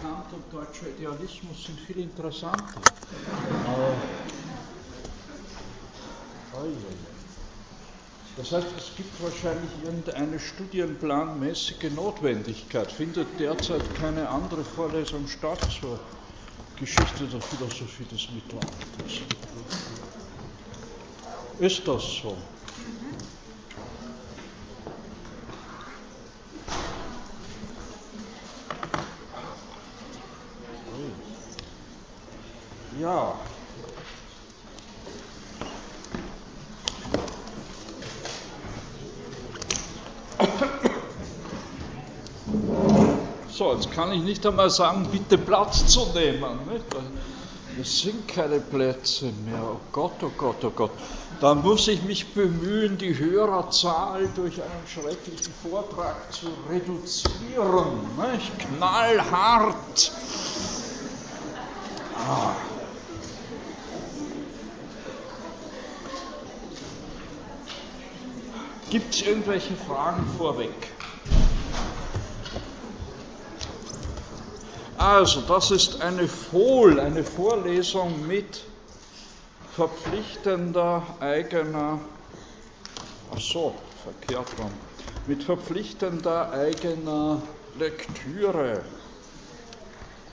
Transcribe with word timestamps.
Kant 0.00 0.32
und 0.32 0.52
deutscher 0.52 0.88
Idealismus 0.88 1.64
sind 1.66 1.80
viel 1.80 1.98
interessanter. 1.98 2.80
Das 8.36 8.52
heißt, 8.52 8.68
es 8.76 8.92
gibt 8.96 9.20
wahrscheinlich 9.20 9.72
irgendeine 9.82 10.38
studienplanmäßige 10.38 11.90
Notwendigkeit. 11.90 12.92
Findet 12.92 13.40
derzeit 13.40 13.82
keine 13.96 14.28
andere 14.28 14.62
Vorlesung 14.62 15.26
statt 15.26 15.58
zur 15.70 15.98
Geschichte 16.76 17.26
der 17.26 17.40
Philosophie 17.40 18.04
des 18.04 18.28
Mittelalters. 18.30 19.22
Ist 21.58 21.88
das 21.88 22.04
so? 22.22 22.36
Ja. 33.08 33.32
So, 43.50 43.72
jetzt 43.72 43.90
kann 43.92 44.12
ich 44.12 44.22
nicht 44.22 44.44
einmal 44.44 44.68
sagen, 44.68 45.08
bitte 45.10 45.38
Platz 45.38 45.86
zu 45.86 46.04
nehmen. 46.12 46.58
Nicht? 46.70 46.84
Es 47.80 48.00
sind 48.00 48.28
keine 48.28 48.60
Plätze 48.60 49.24
mehr. 49.46 49.62
Oh 49.62 49.80
Gott, 49.90 50.22
oh 50.22 50.30
Gott, 50.36 50.62
oh 50.64 50.70
Gott. 50.70 50.90
Da 51.40 51.54
muss 51.54 51.88
ich 51.88 52.02
mich 52.02 52.34
bemühen, 52.34 52.98
die 52.98 53.18
Hörerzahl 53.18 54.28
durch 54.36 54.60
einen 54.60 54.86
schrecklichen 54.86 55.54
Vortrag 55.62 56.30
zu 56.30 56.48
reduzieren. 56.68 58.00
Nicht? 58.18 58.52
Knallhart. 58.76 60.12
Ah. 62.14 62.67
Gibt 68.90 69.14
es 69.14 69.22
irgendwelche 69.22 69.74
Fragen 69.74 70.26
vorweg? 70.38 70.70
Also, 74.96 75.42
das 75.42 75.70
ist 75.70 76.00
eine 76.00 76.26
FOL, 76.26 76.98
eine 76.98 77.22
Vorlesung 77.22 78.26
mit 78.26 78.62
verpflichtender 79.76 81.02
eigener, 81.20 82.00
ach 83.32 83.40
so, 83.40 83.74
verkehrt 84.02 84.46
rum, 84.58 84.72
mit 85.26 85.44
verpflichtender 85.44 86.50
eigener 86.50 87.42
Lektüre. 87.78 88.82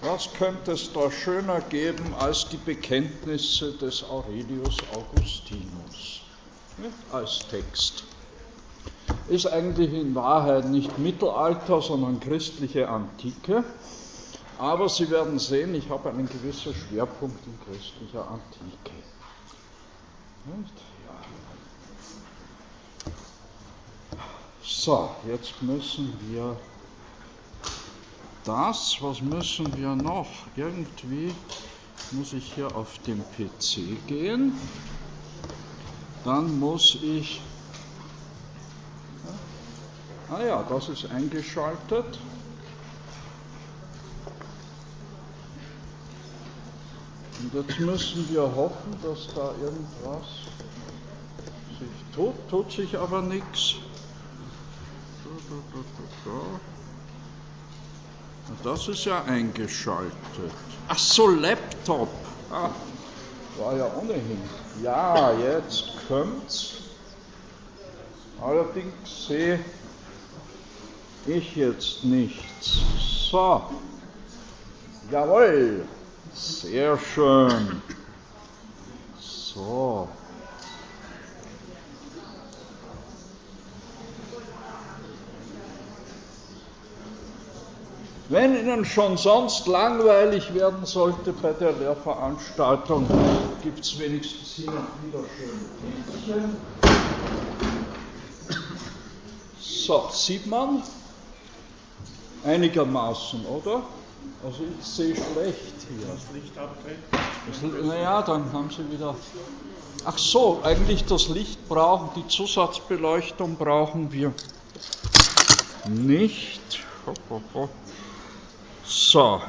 Was 0.02 0.34
könnte 0.40 0.72
es 0.72 0.92
da 0.94 1.12
schöner 1.12 1.62
geben 1.62 2.16
als 2.16 2.48
die 2.50 2.58
Bekenntnisse 2.58 3.74
des 3.74 4.04
Aurelius 4.04 4.82
Augustinus 4.92 6.22
als 7.12 7.46
Text? 7.52 8.15
Ist 9.28 9.48
eigentlich 9.48 9.92
in 9.92 10.14
Wahrheit 10.14 10.66
nicht 10.66 11.00
Mittelalter, 11.00 11.82
sondern 11.82 12.20
christliche 12.20 12.88
Antike. 12.88 13.64
Aber 14.58 14.88
Sie 14.88 15.10
werden 15.10 15.40
sehen, 15.40 15.74
ich 15.76 15.90
habe 15.90 16.10
einen 16.10 16.30
gewissen 16.30 16.74
Schwerpunkt 16.74 17.40
in 17.46 17.60
christlicher 17.66 18.28
Antike. 18.28 18.92
So, 24.64 25.10
jetzt 25.28 25.62
müssen 25.62 26.14
wir 26.30 26.56
das, 28.44 28.98
was 29.02 29.22
müssen 29.22 29.76
wir 29.76 29.96
noch? 29.96 30.28
Irgendwie 30.56 31.34
muss 32.12 32.34
ich 32.34 32.54
hier 32.54 32.74
auf 32.76 33.00
dem 33.08 33.22
PC 33.22 34.08
gehen. 34.08 34.54
Dann 36.24 36.60
muss 36.60 37.00
ich. 37.02 37.42
Ah 40.30 40.42
ja, 40.42 40.64
das 40.68 40.90
ist 40.90 41.10
eingeschaltet. 41.12 42.20
Und 47.42 47.54
jetzt 47.54 47.80
müssen 47.80 48.28
wir 48.32 48.42
hoffen, 48.42 48.98
dass 49.04 49.28
da 49.36 49.52
irgendwas 49.62 50.26
sich 51.78 52.16
tut, 52.16 52.50
tut 52.50 52.72
sich 52.72 52.98
aber 52.98 53.22
nichts. 53.22 53.76
Das 58.64 58.88
ist 58.88 59.06
ja 59.06 59.24
eingeschaltet. 59.26 60.12
Ach 60.88 60.98
so, 60.98 61.28
Laptop. 61.28 62.10
Ah, 62.52 62.70
war 63.60 63.76
ja 63.78 63.92
ohnehin. 63.96 64.42
Ja, 64.82 65.32
jetzt 65.34 65.94
kommt's. 66.08 66.78
Allerdings 68.42 69.28
sehe 69.28 69.60
ich 71.28 71.56
jetzt 71.56 72.04
nichts. 72.04 72.80
So. 73.32 73.62
Jawohl. 75.12 75.86
Sehr 76.34 76.98
schön. 76.98 77.82
So. 79.20 80.08
Wenn 88.28 88.56
Ihnen 88.56 88.84
schon 88.86 89.18
sonst 89.18 89.68
langweilig 89.68 90.54
werden 90.56 90.86
sollte 90.86 91.32
bei 91.32 91.54
der 91.54 91.74
Lehrveranstaltung, 91.74 93.08
gibt 93.62 93.82
es 93.82 94.00
wenigstens 94.00 94.54
hier 94.56 94.72
noch 94.72 94.74
wieder 95.04 95.24
schöne 95.38 95.62
Bildchen. 96.26 96.58
So, 99.60 100.10
sieht 100.12 100.48
man? 100.48 100.82
Einigermaßen, 102.46 103.46
oder? 103.46 103.82
Also 104.44 104.64
ich 104.80 104.86
sehe 104.86 105.16
schlecht 105.16 105.76
hier. 105.90 106.08
Das 106.08 106.32
Licht 106.34 106.58
abdrehen? 106.58 107.88
Naja, 107.88 108.22
dann 108.22 108.52
haben 108.54 108.70
Sie 108.70 108.90
wieder. 108.92 109.16
Ach 110.04 110.18
so, 110.18 110.62
eigentlich 110.64 111.06
das 111.06 111.30
Licht 111.30 111.68
brauchen, 111.68 112.10
die 112.16 112.28
Zusatzbeleuchtung 112.28 113.56
brauchen 113.56 114.12
wir 114.12 114.32
nicht. 115.88 116.84
So. 118.86 119.42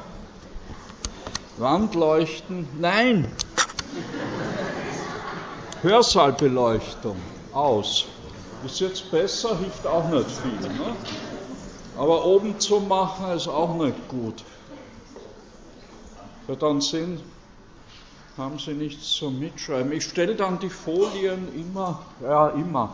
Wandleuchten, 1.57 2.67
nein. 2.79 3.31
Hörsaalbeleuchtung, 5.81 7.17
aus. 7.53 8.05
Ist 8.65 8.79
jetzt 8.79 9.11
besser, 9.11 9.57
hilft 9.57 9.85
auch 9.85 10.07
nicht 10.09 10.29
viel. 10.31 10.69
Ne? 10.69 10.95
Aber 11.97 12.25
oben 12.25 12.59
zu 12.59 12.79
machen 12.79 13.31
ist 13.31 13.47
auch 13.47 13.73
nicht 13.75 14.07
gut. 14.07 14.43
Ja, 16.47 16.55
dann 16.55 16.79
sind, 16.79 17.21
haben 18.37 18.59
Sie 18.59 18.73
nichts 18.73 19.13
zum 19.13 19.39
Mitschreiben. 19.39 19.91
Ich 19.91 20.05
stelle 20.05 20.35
dann 20.35 20.59
die 20.59 20.69
Folien 20.69 21.53
immer, 21.55 22.05
ja, 22.21 22.49
immer. 22.49 22.93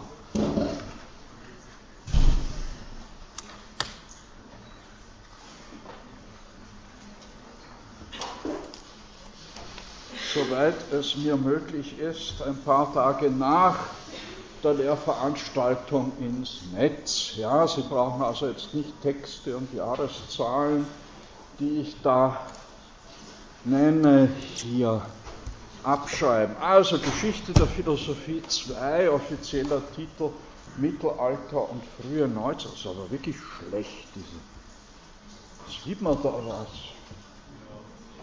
Soweit 10.34 10.76
es 10.92 11.16
mir 11.18 11.36
möglich 11.36 12.00
ist, 12.00 12.42
ein 12.42 12.58
paar 12.64 12.92
Tage 12.94 13.30
nach 13.30 13.76
der 14.64 14.74
Lehrveranstaltung 14.76 16.14
ins 16.20 16.62
Netz. 16.74 17.34
Ja, 17.36 17.68
Sie 17.68 17.82
brauchen 17.82 18.22
also 18.22 18.48
jetzt 18.48 18.74
nicht 18.74 19.02
Texte 19.02 19.58
und 19.58 19.74
Jahreszahlen, 19.74 20.86
die 21.60 21.82
ich 21.82 21.96
da 22.02 22.40
nenne 23.66 24.30
hier 24.56 25.02
abschreiben. 25.84 26.56
Also 26.58 26.98
Geschichte 27.00 27.54
der 27.54 27.68
Philosophie 27.68 28.42
2, 28.48 29.10
offizieller 29.10 29.82
Titel 29.96 30.30
Mittelalter 30.78 31.70
und 31.70 31.84
frühe 32.02 32.28
Neuzeit. 32.28 32.72
Das 32.72 32.80
ist 32.80 32.88
aber 32.88 33.12
wirklich 33.12 33.36
schlecht, 33.38 34.08
diese. 34.16 35.84
Sieht 35.84 36.02
man 36.02 36.18
da 36.24 36.34
was? 36.34 36.68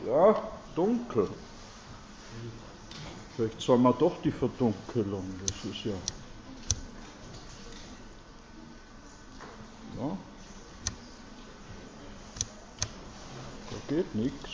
Ja, 0.06 0.42
dunkel. 0.75 1.28
Vielleicht 3.37 3.60
soll 3.60 3.78
man 3.78 3.94
doch 3.98 4.20
die 4.22 4.32
Verdunkelung, 4.32 5.25
das 5.46 5.70
ist 5.70 5.84
ja. 5.84 5.92
Ja. 9.98 10.16
Da 13.70 13.94
geht 13.94 14.14
nichts. 14.14 14.50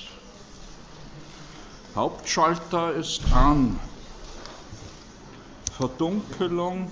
Hauptschalter 1.94 2.92
ist 2.94 3.22
an. 3.32 3.80
Verdunkelung. 5.76 6.90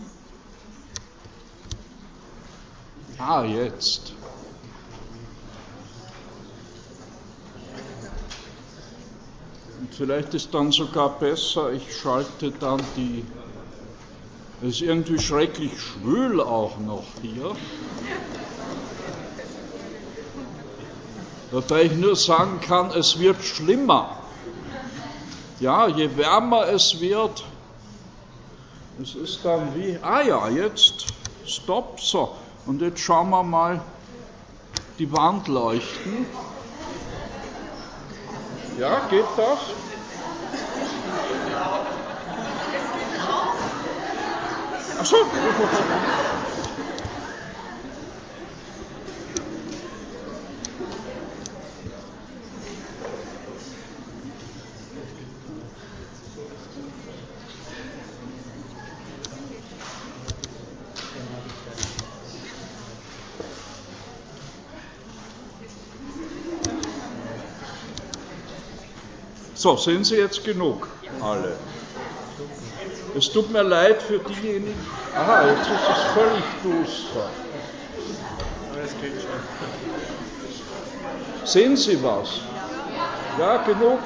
Ah, 3.18 3.44
jetzt. 3.44 4.12
Und 9.80 9.94
vielleicht 9.94 10.34
ist 10.34 10.52
dann 10.52 10.72
sogar 10.72 11.10
besser, 11.18 11.72
ich 11.72 11.96
schalte 11.96 12.50
dann 12.50 12.82
die. 12.96 13.24
Es 14.62 14.76
ist 14.76 14.82
irgendwie 14.82 15.18
schrecklich 15.18 15.72
schwül 15.78 16.40
auch 16.40 16.78
noch 16.78 17.04
hier. 17.20 17.54
Wobei 21.50 21.82
ich 21.82 21.92
nur 21.92 22.16
sagen 22.16 22.60
kann, 22.60 22.90
es 22.90 23.18
wird 23.18 23.42
schlimmer. 23.42 24.18
Ja, 25.60 25.86
je 25.86 26.16
wärmer 26.16 26.66
es 26.68 27.00
wird, 27.00 27.44
es 29.02 29.14
ist 29.16 29.44
dann 29.44 29.74
wie, 29.74 29.98
ah 30.02 30.22
ja, 30.22 30.48
jetzt, 30.48 31.06
stopp, 31.46 32.00
so. 32.00 32.36
Und 32.66 32.80
jetzt 32.80 33.00
schauen 33.00 33.30
wir 33.30 33.42
mal 33.42 33.80
die 34.98 35.10
Wand 35.12 35.48
leuchten. 35.48 36.26
Ja, 38.78 39.06
geht 39.08 39.24
das? 39.36 39.58
Achso. 44.98 45.16
So, 69.56 69.76
sind 69.76 70.04
Sie 70.04 70.16
jetzt 70.16 70.44
genug, 70.44 70.88
alle? 71.22 71.56
Es 73.16 73.30
tut 73.30 73.50
mir 73.50 73.62
leid 73.62 74.02
für 74.02 74.18
diejenigen. 74.18 74.74
Aha, 75.14 75.46
jetzt 75.46 75.70
ist 75.70 75.88
es 75.90 76.02
völlig 76.12 76.44
duster. 76.64 77.30
Sehen 81.44 81.76
Sie 81.76 82.02
was? 82.02 82.40
Ja, 83.38 83.58
genug. 83.58 84.00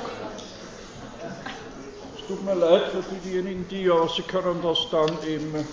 Es 2.17 2.27
tut 2.27 2.45
mir 2.45 2.55
leid 2.55 2.83
für 2.89 3.03
diejenigen, 3.25 3.67
die 3.69 3.85
ja, 3.85 4.07
Sie 4.09 4.23
können 4.23 4.61
das 4.63 4.79
dann 4.91 5.17
im. 5.27 5.55
im 5.55 5.65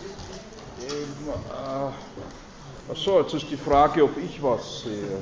äh, 1.51 2.91
achso, 2.91 3.19
jetzt 3.19 3.33
ist 3.33 3.49
die 3.51 3.57
Frage, 3.57 4.05
ob 4.05 4.17
ich 4.17 4.41
was 4.41 4.83
sehe. 4.83 5.21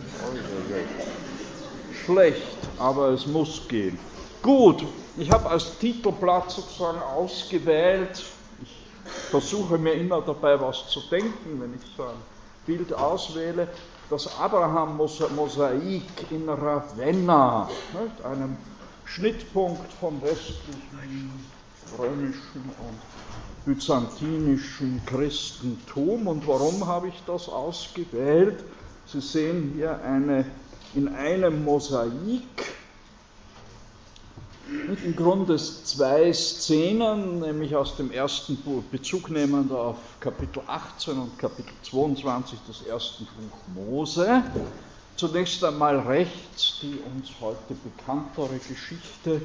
Schlecht, 2.06 2.57
aber 2.77 3.10
es 3.10 3.25
muss 3.25 3.68
gehen. 3.68 3.98
Gut, 4.44 4.83
ich 5.18 5.31
habe 5.31 5.50
als 5.50 5.77
Titelblatt 5.77 6.51
sozusagen 6.51 7.00
ausgewählt, 7.00 8.24
ich 8.62 8.69
versuche 9.30 9.77
mir 9.77 9.94
immer 9.94 10.21
dabei 10.21 10.60
was 10.60 10.88
zu 10.89 11.01
denken, 11.12 11.62
wenn 11.62 11.74
ich 11.74 11.81
so 11.95 12.04
ein 12.04 12.18
Bild 12.65 12.94
auswähle, 12.94 13.68
das 14.10 14.39
Abraham-Mosaik 14.39 16.31
in 16.31 16.48
Ravenna, 16.48 17.69
nicht? 17.94 18.25
einem 18.25 18.57
Schnittpunkt 19.06 19.92
vom 20.00 20.21
westlichen, 20.21 21.45
römischen 21.98 22.71
und 22.80 23.00
byzantinischen 23.65 25.01
Christentum. 25.06 26.27
Und 26.27 26.48
warum 26.48 26.86
habe 26.88 27.10
ich 27.10 27.21
das 27.25 27.50
ausgewählt? 27.50 28.63
Sie 29.06 29.21
sehen 29.21 29.74
hier 29.75 30.01
eine, 30.04 30.45
in 30.95 31.13
einem 31.13 31.63
Mosaik 31.63 32.48
im 34.68 35.15
Grunde 35.15 35.57
zwei 35.57 36.31
Szenen, 36.31 37.39
nämlich 37.39 37.75
aus 37.75 37.98
dem 37.98 38.12
ersten 38.12 38.56
Buch, 38.57 38.83
Bezug 38.92 39.30
nehmend 39.30 39.71
auf 39.71 39.98
Kapitel 40.19 40.63
18 40.65 41.18
und 41.18 41.38
Kapitel 41.38 41.74
22 41.83 42.60
des 42.68 42.81
ersten 42.83 43.25
Buch 43.25 43.75
Mose. 43.75 44.44
Zunächst 45.18 45.63
einmal 45.63 46.00
rechts 46.00 46.80
die 46.81 46.98
uns 47.13 47.30
heute 47.42 47.75
bekanntere 47.83 48.57
Geschichte, 48.57 49.42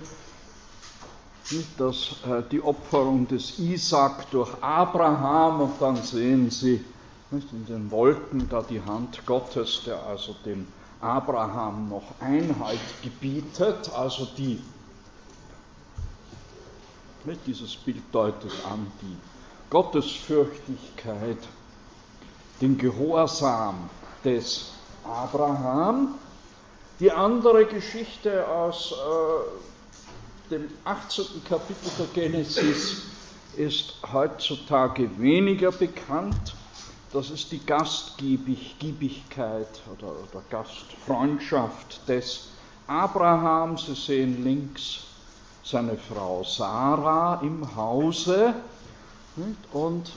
das, 1.79 2.17
äh, 2.27 2.43
die 2.51 2.63
Opferung 2.63 3.27
des 3.27 3.59
Isaac 3.59 4.31
durch 4.31 4.51
Abraham 4.61 5.63
und 5.63 5.73
dann 5.81 5.97
sehen 5.97 6.51
Sie 6.51 6.85
nicht, 7.31 7.53
in 7.53 7.67
den 7.67 7.91
Wolken 7.91 8.49
da 8.49 8.63
die 8.63 8.81
Hand 8.83 9.25
Gottes, 9.27 9.83
der 9.87 10.03
also 10.05 10.35
dem 10.45 10.67
Abraham 11.01 11.89
noch 11.89 12.15
Einhalt 12.21 12.79
gebietet, 13.03 13.91
also 13.95 14.27
die 14.37 14.61
Dieses 17.47 17.77
Bild 17.77 18.03
deutet 18.13 18.53
an 18.71 18.87
die 19.03 19.17
Gottesfürchtigkeit, 19.71 21.39
den 22.61 22.77
Gehorsam 22.79 23.89
des 24.25 24.73
Abraham. 25.05 26.15
Die 27.01 27.13
andere 27.13 27.67
Geschichte 27.67 28.49
aus 28.49 28.93
äh, 28.93 28.97
dem 30.51 30.69
18. 30.85 31.45
Kapitel 31.49 31.91
der 31.99 32.07
Genesis 32.15 33.03
ist 33.57 33.95
heutzutage 34.13 35.09
weniger 35.19 35.73
bekannt. 35.73 36.55
Das 37.13 37.31
ist 37.31 37.53
die 37.53 37.65
Gastgiebigkeit 37.65 39.81
oder, 39.93 40.09
oder 40.09 40.43
Gastfreundschaft 40.51 42.09
des 42.09 42.49
Abraham. 42.87 43.77
Sie 43.77 43.95
sehen 43.95 44.43
links 44.45 45.08
seine 45.71 45.99
Frau 45.99 46.43
Sarah 46.45 47.41
im 47.43 47.77
Hause 47.77 48.55
und 49.73 50.11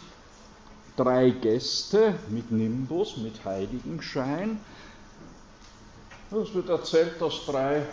drei 0.96 1.32
Gäste 1.32 2.16
mit 2.30 2.52
Nimbus, 2.52 3.18
mit 3.18 3.44
Heiligenschein. 3.44 4.62
Es 6.32 6.54
wird 6.54 6.70
erzählt, 6.70 7.22
dass 7.22 7.46
drei 7.46 7.86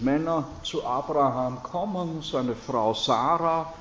Männer 0.00 0.48
zu 0.64 0.84
Abraham 0.84 1.62
kommen. 1.62 2.22
Seine 2.22 2.56
Frau 2.56 2.92
Sarah 2.92 3.72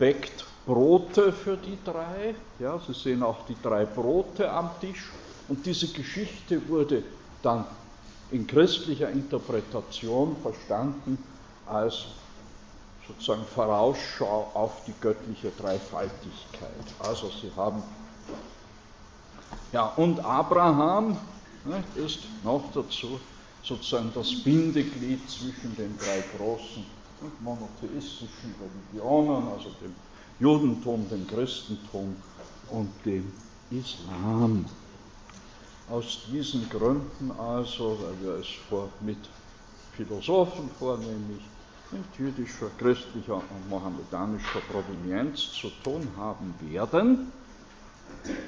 bäckt 0.00 0.44
Brote 0.66 1.32
für 1.32 1.56
die 1.56 1.78
drei. 1.84 2.34
Ja, 2.58 2.80
Sie 2.84 2.94
sehen 2.94 3.22
auch 3.22 3.46
die 3.46 3.56
drei 3.62 3.84
Brote 3.84 4.50
am 4.50 4.70
Tisch. 4.80 5.12
Und 5.46 5.64
diese 5.64 5.86
Geschichte 5.86 6.68
wurde 6.68 7.04
dann 7.42 7.64
in 8.32 8.44
christlicher 8.44 9.08
Interpretation 9.08 10.36
verstanden 10.42 11.16
als 11.66 12.06
sozusagen 13.08 13.44
Vorausschau 13.54 14.50
auf 14.54 14.84
die 14.86 14.94
göttliche 15.00 15.50
Dreifaltigkeit. 15.50 16.70
Also 16.98 17.30
sie 17.40 17.50
haben, 17.56 17.82
ja, 19.72 19.86
und 19.96 20.24
Abraham 20.24 21.16
ne, 21.64 21.82
ist 21.94 22.20
noch 22.42 22.62
dazu 22.74 23.20
sozusagen 23.62 24.10
das 24.14 24.42
Bindeglied 24.42 25.28
zwischen 25.28 25.74
den 25.76 25.96
drei 25.98 26.22
großen 26.36 26.84
monotheistischen 27.40 28.54
Religionen, 28.60 29.48
also 29.48 29.70
dem 29.80 29.94
Judentum, 30.38 31.08
dem 31.08 31.26
Christentum 31.26 32.14
und 32.70 32.90
dem 33.04 33.32
Islam. 33.70 34.66
Aus 35.88 36.20
diesen 36.30 36.68
Gründen 36.68 37.30
also, 37.38 37.98
weil 38.00 38.26
wir 38.26 38.40
es 38.40 38.48
vor, 38.68 38.88
mit 39.00 39.18
Philosophen 39.96 40.68
vornehmlich 40.78 41.42
jüdischer, 42.18 42.70
christlicher 42.78 43.36
und 43.36 43.68
mohammedanischer 43.68 44.60
Provenienz 44.60 45.52
zu 45.52 45.70
tun 45.82 46.08
haben 46.16 46.54
werden, 46.60 47.32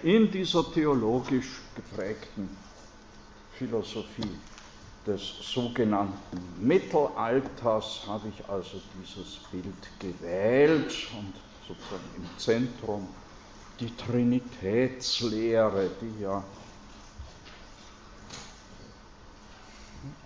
in 0.03 0.31
dieser 0.31 0.65
theologisch 0.73 1.61
geprägten 1.75 2.49
Philosophie 3.53 4.31
des 5.07 5.23
sogenannten 5.53 6.39
Mittelalters 6.61 8.03
habe 8.07 8.29
ich 8.29 8.49
also 8.49 8.81
dieses 9.01 9.39
Bild 9.51 9.89
gewählt 9.99 10.95
und 11.19 11.35
sozusagen 11.67 12.11
im 12.17 12.39
Zentrum 12.39 13.09
die 13.81 13.95
Trinitätslehre, 13.97 15.91
die 16.01 16.23
ja 16.23 16.43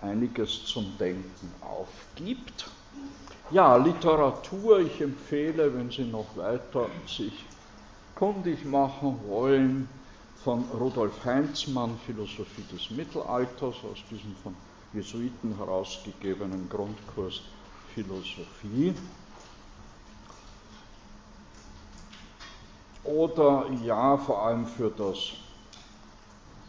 einiges 0.01 0.65
zum 0.65 0.97
Denken 0.97 1.51
aufgibt. 1.61 2.69
Ja, 3.51 3.75
Literatur, 3.75 4.79
ich 4.79 4.99
empfehle, 5.01 5.75
wenn 5.75 5.91
Sie 5.91 6.05
noch 6.05 6.35
weiter 6.35 6.89
sich 7.05 7.45
kundig 8.15 8.65
machen 8.65 9.19
wollen, 9.27 9.87
von 10.43 10.63
Rudolf 10.71 11.23
Heinzmann, 11.23 11.97
Philosophie 12.05 12.63
des 12.71 12.89
Mittelalters, 12.89 13.75
aus 13.83 13.99
diesem 14.09 14.35
von 14.43 14.55
Jesuiten 14.93 15.55
herausgegebenen 15.55 16.67
Grundkurs 16.67 17.41
Philosophie. 17.93 18.93
Oder 23.03 23.67
ja, 23.85 24.17
vor 24.17 24.41
allem 24.43 24.65
für, 24.65 24.89
das, 24.89 25.33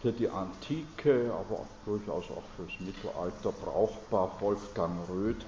für 0.02 0.12
die 0.12 0.28
Antike, 0.28 1.32
aber 1.32 1.66
durchaus 1.84 2.30
auch 2.30 2.44
fürs 2.56 2.78
Mittelalter 2.80 3.52
brauchbar, 3.52 4.36
Wolfgang 4.40 5.08
Röth, 5.08 5.46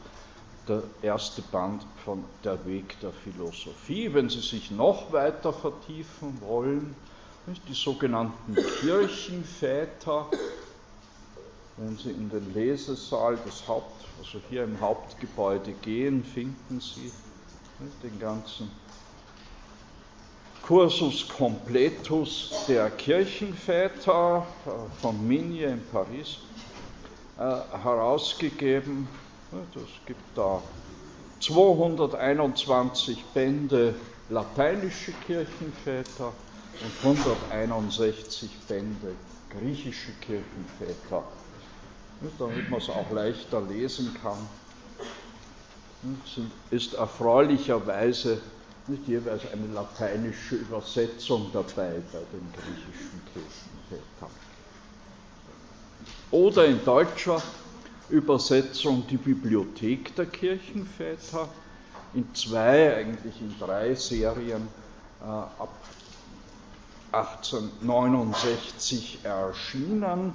der 0.68 0.82
erste 1.02 1.42
Band 1.42 1.86
von 2.04 2.24
Der 2.44 2.64
Weg 2.66 2.98
der 3.00 3.12
Philosophie. 3.12 4.12
Wenn 4.12 4.28
Sie 4.28 4.40
sich 4.40 4.70
noch 4.70 5.12
weiter 5.12 5.52
vertiefen 5.52 6.40
wollen, 6.40 6.94
die 7.68 7.74
sogenannten 7.74 8.56
Kirchenväter, 8.80 10.26
wenn 11.76 11.96
Sie 11.96 12.10
in 12.10 12.28
den 12.28 12.52
Lesesaal 12.52 13.36
des 13.36 13.66
Haupt, 13.68 14.04
also 14.18 14.40
hier 14.48 14.64
im 14.64 14.80
Hauptgebäude 14.80 15.72
gehen, 15.72 16.24
finden 16.24 16.80
Sie 16.80 17.12
den 18.02 18.18
ganzen 18.18 18.70
Cursus 20.66 21.28
Completus 21.28 22.64
der 22.66 22.90
Kirchenväter 22.90 24.44
äh, 24.66 25.00
von 25.00 25.28
Migne 25.28 25.66
in 25.66 25.86
Paris 25.92 26.38
äh, 27.38 27.42
herausgegeben. 27.82 29.06
Es 29.52 30.06
gibt 30.06 30.36
da 30.36 30.60
221 31.40 33.24
Bände 33.32 33.94
lateinische 34.28 35.12
Kirchenväter 35.26 36.32
und 36.82 37.04
161 37.04 38.50
Bände 38.68 39.14
griechische 39.50 40.12
Kirchenväter, 40.20 41.22
damit 42.38 42.70
man 42.70 42.80
es 42.80 42.88
auch 42.88 43.10
leichter 43.12 43.60
lesen 43.62 44.14
kann. 44.22 44.48
Ist 46.70 46.94
erfreulicherweise 46.94 48.40
nicht 48.88 49.06
jeweils 49.08 49.42
eine 49.52 49.66
lateinische 49.74 50.56
Übersetzung 50.56 51.50
dabei 51.52 51.92
bei 52.12 52.20
den 52.32 52.52
griechischen 52.52 53.22
Kirchenvätern. 53.32 54.30
Oder 56.30 56.66
in 56.66 56.84
deutscher 56.84 57.40
Übersetzung 58.08 59.04
die 59.08 59.16
Bibliothek 59.16 60.14
der 60.14 60.26
Kirchenväter, 60.26 61.48
in 62.14 62.32
zwei, 62.34 62.96
eigentlich 62.96 63.40
in 63.40 63.52
drei 63.58 63.94
Serien 63.94 64.68
äh, 65.20 65.24
ab 65.24 65.74
1869 67.12 69.20
erschienen. 69.24 70.32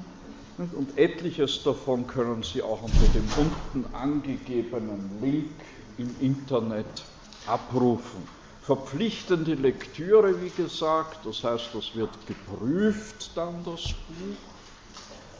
Und 0.57 0.97
etliches 0.97 1.63
davon 1.63 2.07
können 2.07 2.43
Sie 2.43 2.61
auch 2.61 2.83
unter 2.83 3.07
dem 3.15 3.25
unten 3.37 3.85
angegebenen 3.95 5.09
Link 5.21 5.49
im 5.97 6.13
Internet 6.19 7.05
abrufen. 7.47 8.27
Verpflichtende 8.61 9.53
Lektüre, 9.55 10.41
wie 10.41 10.49
gesagt, 10.49 11.25
das 11.25 11.43
heißt, 11.43 11.69
das 11.73 11.95
wird 11.95 12.11
geprüft 12.27 13.31
dann 13.35 13.63
das 13.65 13.87
Buch. 13.87 14.37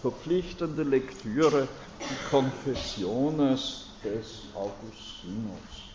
Verpflichtende 0.01 0.81
Lektüre 0.81 1.67
die 2.09 2.29
Confessiones 2.29 3.87
des 4.03 4.43
Augustinus. 4.55 5.91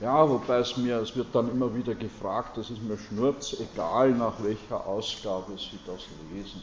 Ja, 0.00 0.28
wobei 0.28 0.58
es 0.58 0.76
mir, 0.76 0.98
es 0.98 1.16
wird 1.16 1.34
dann 1.34 1.50
immer 1.50 1.74
wieder 1.74 1.94
gefragt, 1.94 2.56
das 2.56 2.70
ist 2.70 2.80
mir 2.82 2.96
schnurz 2.96 3.56
egal, 3.58 4.10
nach 4.12 4.34
welcher 4.42 4.86
Ausgabe 4.86 5.58
Sie 5.58 5.78
das 5.86 6.02
lesen. 6.32 6.62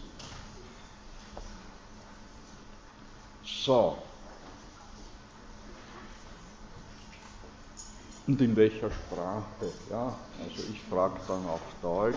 So. 3.44 3.98
Und 8.28 8.42
in 8.42 8.56
welcher 8.56 8.90
Sprache? 8.90 9.72
Ja, 9.90 10.16
also 10.42 10.64
ich 10.72 10.82
frage 10.90 11.20
dann 11.28 11.46
auf 11.46 11.62
Deutsch. 11.82 12.16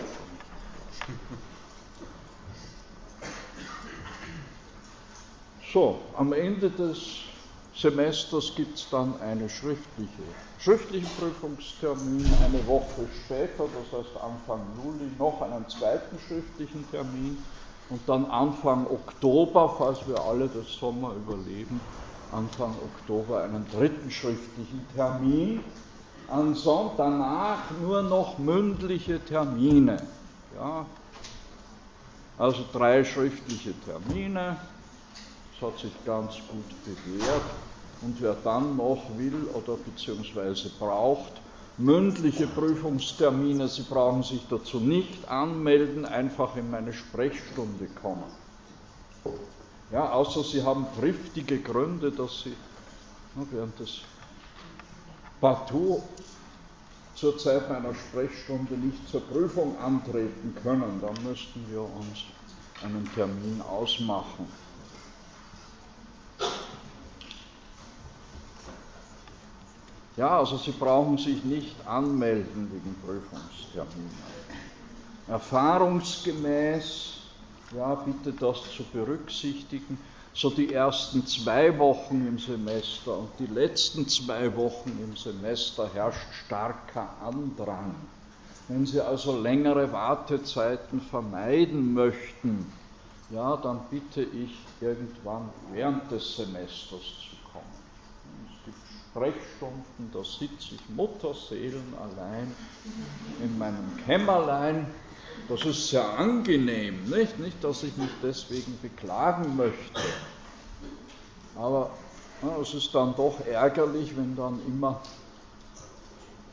So, 5.71 5.99
am 6.17 6.33
Ende 6.33 6.69
des 6.69 7.19
Semesters 7.75 8.53
gibt 8.55 8.77
es 8.77 8.89
dann 8.89 9.13
eine 9.21 9.47
schriftliche 9.49 10.23
schriftlichen 10.59 11.07
Prüfungstermin 11.17 12.25
eine 12.45 12.67
Woche 12.67 13.07
später, 13.25 13.63
das 13.63 13.99
heißt 13.99 14.15
Anfang 14.21 14.61
Juli, 14.83 15.09
noch 15.17 15.41
einen 15.41 15.67
zweiten 15.69 16.17
schriftlichen 16.27 16.89
Termin 16.91 17.37
und 17.89 18.01
dann 18.07 18.25
Anfang 18.25 18.85
Oktober, 18.87 19.73
falls 19.77 20.05
wir 20.07 20.19
alle 20.19 20.47
das 20.47 20.73
Sommer 20.73 21.13
überleben, 21.15 21.79
Anfang 22.31 22.75
Oktober 22.83 23.43
einen 23.43 23.65
dritten 23.71 24.11
schriftlichen 24.11 24.85
Termin. 24.95 25.63
Ansonsten 26.27 26.97
danach 26.97 27.59
nur 27.81 28.03
noch 28.03 28.37
mündliche 28.37 29.19
Termine. 29.25 29.97
Ja. 30.55 30.85
Also 32.37 32.63
drei 32.71 33.03
schriftliche 33.03 33.73
Termine. 33.85 34.57
Hat 35.61 35.77
sich 35.77 35.91
ganz 36.05 36.35
gut 36.47 36.73
bewährt. 36.85 37.41
Und 38.01 38.21
wer 38.21 38.33
dann 38.33 38.77
noch 38.77 39.17
will 39.17 39.43
oder 39.53 39.75
beziehungsweise 39.75 40.69
braucht, 40.79 41.33
mündliche 41.77 42.47
Prüfungstermine, 42.47 43.67
Sie 43.67 43.81
brauchen 43.83 44.23
sich 44.23 44.41
dazu 44.49 44.79
nicht 44.79 45.27
anmelden, 45.27 46.05
einfach 46.05 46.55
in 46.55 46.71
meine 46.71 46.93
Sprechstunde 46.93 47.87
kommen. 48.01 48.23
Ja, 49.91 50.11
außer 50.13 50.43
Sie 50.43 50.63
haben 50.63 50.85
triftige 50.97 51.59
Gründe, 51.59 52.11
dass 52.11 52.43
Sie 52.43 52.55
während 53.51 53.77
des 53.79 53.99
partout 55.41 56.03
zur 57.15 57.37
Zeit 57.37 57.69
meiner 57.69 57.93
Sprechstunde 57.93 58.75
nicht 58.75 59.09
zur 59.09 59.21
Prüfung 59.21 59.77
antreten 59.79 60.55
können, 60.63 61.01
dann 61.01 61.15
müssten 61.29 61.65
wir 61.69 61.81
uns 61.81 62.23
einen 62.81 63.09
Termin 63.13 63.61
ausmachen. 63.61 64.47
Ja, 70.19 70.37
also 70.37 70.57
Sie 70.57 70.71
brauchen 70.71 71.17
sich 71.17 71.45
nicht 71.45 71.87
anmelden 71.87 72.69
wegen 72.73 72.93
Prüfungsterminen. 73.05 74.11
Erfahrungsgemäß, 75.29 77.19
ja, 77.77 77.95
bitte 77.95 78.33
das 78.33 78.57
zu 78.75 78.83
berücksichtigen, 78.91 79.97
so 80.33 80.49
die 80.49 80.73
ersten 80.73 81.25
zwei 81.25 81.77
Wochen 81.79 82.27
im 82.27 82.37
Semester 82.37 83.17
und 83.17 83.29
die 83.39 83.45
letzten 83.45 84.09
zwei 84.09 84.55
Wochen 84.57 84.97
im 85.01 85.15
Semester 85.15 85.89
herrscht 85.93 86.27
starker 86.45 87.09
Andrang. 87.21 87.95
Wenn 88.67 88.85
Sie 88.85 88.99
also 88.99 89.41
längere 89.41 89.91
Wartezeiten 89.93 90.99
vermeiden 90.99 91.93
möchten, 91.93 92.71
ja, 93.31 93.57
dann 93.57 93.81
bitte 93.89 94.23
ich 94.23 94.65
irgendwann 94.81 95.49
während 95.71 96.11
des 96.11 96.35
Semesters 96.35 97.01
zu 97.01 97.39
Sprechstunden, 99.11 100.11
da 100.13 100.23
sitze 100.23 100.75
ich 100.75 100.89
Mutterseelen 100.95 101.93
allein 101.99 102.53
in 103.43 103.57
meinem 103.57 103.97
Kämmerlein. 104.05 104.85
Das 105.47 105.65
ist 105.65 105.89
sehr 105.89 106.07
angenehm, 106.17 107.09
nicht? 107.09 107.39
Nicht, 107.39 107.63
dass 107.63 107.83
ich 107.83 107.95
mich 107.97 108.09
deswegen 108.21 108.77
beklagen 108.81 109.55
möchte. 109.55 109.99
Aber 111.55 111.89
es 112.61 112.73
ist 112.73 112.93
dann 112.93 113.15
doch 113.15 113.35
ärgerlich, 113.47 114.15
wenn 114.15 114.35
dann 114.35 114.59
immer 114.67 115.01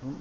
hm, 0.02 0.16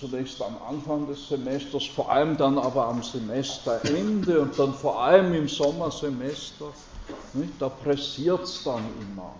zunächst 0.00 0.40
am 0.40 0.56
Anfang 0.66 1.06
des 1.06 1.28
Semesters, 1.28 1.84
vor 1.84 2.10
allem 2.10 2.36
dann 2.36 2.58
aber 2.58 2.86
am 2.86 3.02
Semesterende 3.02 4.40
und 4.40 4.58
dann 4.58 4.74
vor 4.74 5.02
allem 5.02 5.34
im 5.34 5.48
Sommersemester, 5.48 6.72
nicht, 7.34 7.52
da 7.60 7.68
pressiert 7.68 8.42
es 8.42 8.64
dann 8.64 8.82
immer 9.00 9.34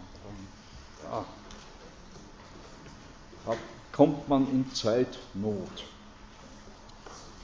ja, 1.11 1.25
da 3.47 3.57
kommt 3.93 4.29
man 4.29 4.49
in 4.51 4.73
Zeitnot. 4.73 5.85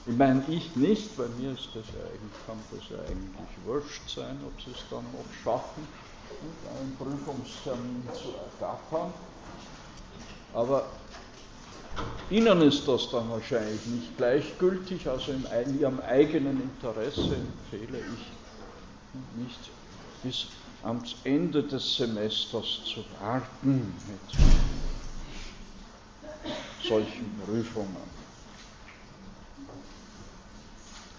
Ich 0.05 0.15
meine, 0.15 0.43
ich 0.47 0.73
nicht, 0.75 1.17
bei 1.17 1.27
mir 1.37 1.51
ist 1.51 1.67
das 1.73 1.85
ja 1.87 2.05
eigentlich, 2.05 2.45
kann 2.45 2.57
das 2.71 2.89
ja 2.89 2.97
eigentlich 2.99 3.65
wurscht 3.65 4.09
sein, 4.09 4.39
ob 4.45 4.61
sie 4.61 4.71
es 4.71 4.83
dann 4.89 5.03
noch 5.11 5.25
schaffen, 5.43 5.85
einen 6.79 6.95
Prüfungstermin 6.97 8.07
zu 8.13 8.29
ergattern. 8.29 9.11
Aber 10.53 10.85
Ihnen 12.29 12.61
ist 12.61 12.87
das 12.87 13.09
dann 13.09 13.29
wahrscheinlich 13.29 13.85
nicht 13.85 14.17
gleichgültig, 14.17 15.07
also 15.07 15.31
in 15.31 15.79
Ihrem 15.79 15.99
eigenen 16.01 16.61
Interesse 16.61 17.35
empfehle 17.35 17.99
ich 17.99 19.39
nicht 19.39 19.59
bis 20.23 20.47
ans 20.83 21.15
Ende 21.23 21.63
des 21.63 21.95
Semesters 21.95 22.81
zu 22.85 23.03
warten 23.19 23.93
mit 24.07 24.19
solchen 26.83 27.41
Prüfungen. 27.45 28.17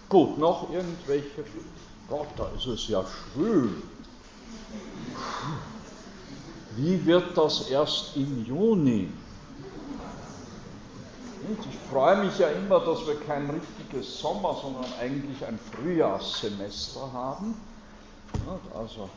Gut, 0.08 0.38
noch 0.38 0.70
irgendwelche. 0.72 1.44
Gott, 2.08 2.28
da 2.36 2.48
ist 2.56 2.66
es 2.66 2.88
ja 2.88 3.04
schwül. 3.04 3.82
Wie 6.76 7.04
wird 7.04 7.36
das 7.36 7.68
erst 7.68 8.16
im 8.16 8.44
Juni? 8.46 9.08
Ich 11.50 11.90
freue 11.90 12.24
mich 12.24 12.38
ja 12.38 12.48
immer, 12.50 12.80
dass 12.80 13.06
wir 13.06 13.18
kein 13.20 13.48
richtiges 13.48 14.20
Sommer, 14.20 14.54
sondern 14.60 14.84
eigentlich 15.00 15.44
ein 15.46 15.58
Frühjahrssemester 15.72 17.10
haben. 17.12 17.54
Also 18.74 19.08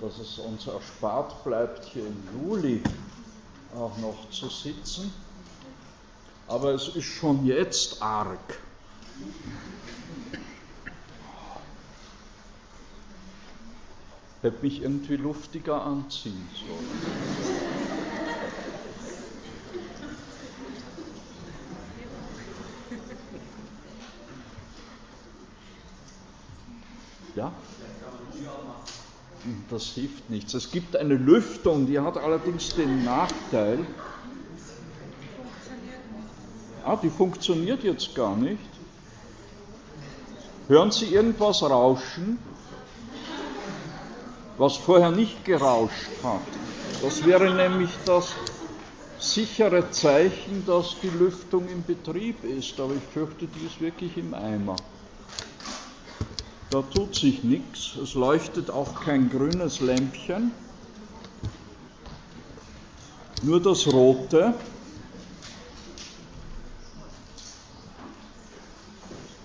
dass 0.00 0.18
es 0.18 0.38
uns 0.38 0.66
erspart 0.66 1.42
bleibt, 1.44 1.84
hier 1.86 2.06
im 2.06 2.28
Juli 2.42 2.82
auch 3.74 3.96
noch 3.98 4.28
zu 4.30 4.48
sitzen. 4.48 5.12
Aber 6.46 6.74
es 6.74 6.88
ist 6.88 7.06
schon 7.06 7.46
jetzt 7.46 8.02
arg. 8.02 8.58
Hätte 14.42 14.62
mich 14.62 14.82
irgendwie 14.82 15.16
luftiger 15.16 15.82
anziehen 15.82 16.48
sollen. 16.54 17.93
Ja? 27.34 27.52
Das 29.68 29.84
hilft 29.88 30.30
nichts. 30.30 30.54
Es 30.54 30.70
gibt 30.70 30.96
eine 30.96 31.14
Lüftung, 31.14 31.86
die 31.86 31.98
hat 31.98 32.16
allerdings 32.16 32.74
den 32.74 33.04
Nachteil, 33.04 33.86
ah, 36.84 36.96
die 36.96 37.10
funktioniert 37.10 37.82
jetzt 37.84 38.14
gar 38.14 38.36
nicht. 38.36 38.58
Hören 40.66 40.90
Sie 40.90 41.06
irgendwas 41.06 41.62
rauschen, 41.62 42.38
was 44.56 44.76
vorher 44.76 45.10
nicht 45.10 45.44
gerauscht 45.44 46.08
hat? 46.22 46.40
Das 47.02 47.24
wäre 47.26 47.52
nämlich 47.52 47.90
das 48.06 48.32
sichere 49.18 49.90
Zeichen, 49.90 50.64
dass 50.66 50.96
die 51.02 51.10
Lüftung 51.10 51.68
in 51.68 51.84
Betrieb 51.84 52.44
ist, 52.44 52.80
aber 52.80 52.94
ich 52.94 53.02
fürchte, 53.12 53.46
die 53.46 53.66
ist 53.66 53.80
wirklich 53.80 54.16
im 54.16 54.32
Eimer. 54.32 54.76
Da 56.74 56.82
tut 56.82 57.14
sich 57.14 57.44
nichts, 57.44 57.94
es 58.02 58.14
leuchtet 58.14 58.68
auch 58.68 59.00
kein 59.04 59.30
grünes 59.30 59.78
Lämpchen, 59.78 60.50
nur 63.42 63.62
das 63.62 63.86
rote. 63.86 64.54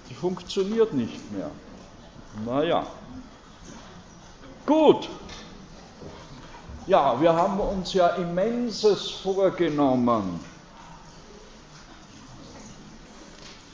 Die 0.10 0.16
funktioniert 0.16 0.92
nicht 0.96 1.32
mehr. 1.32 1.52
Naja. 2.48 2.88
Gut. 4.66 5.08
Ja, 6.88 7.22
wir 7.22 7.36
haben 7.36 7.60
uns 7.60 7.94
ja 7.94 8.08
immenses 8.08 9.12
vorgenommen. 9.12 10.40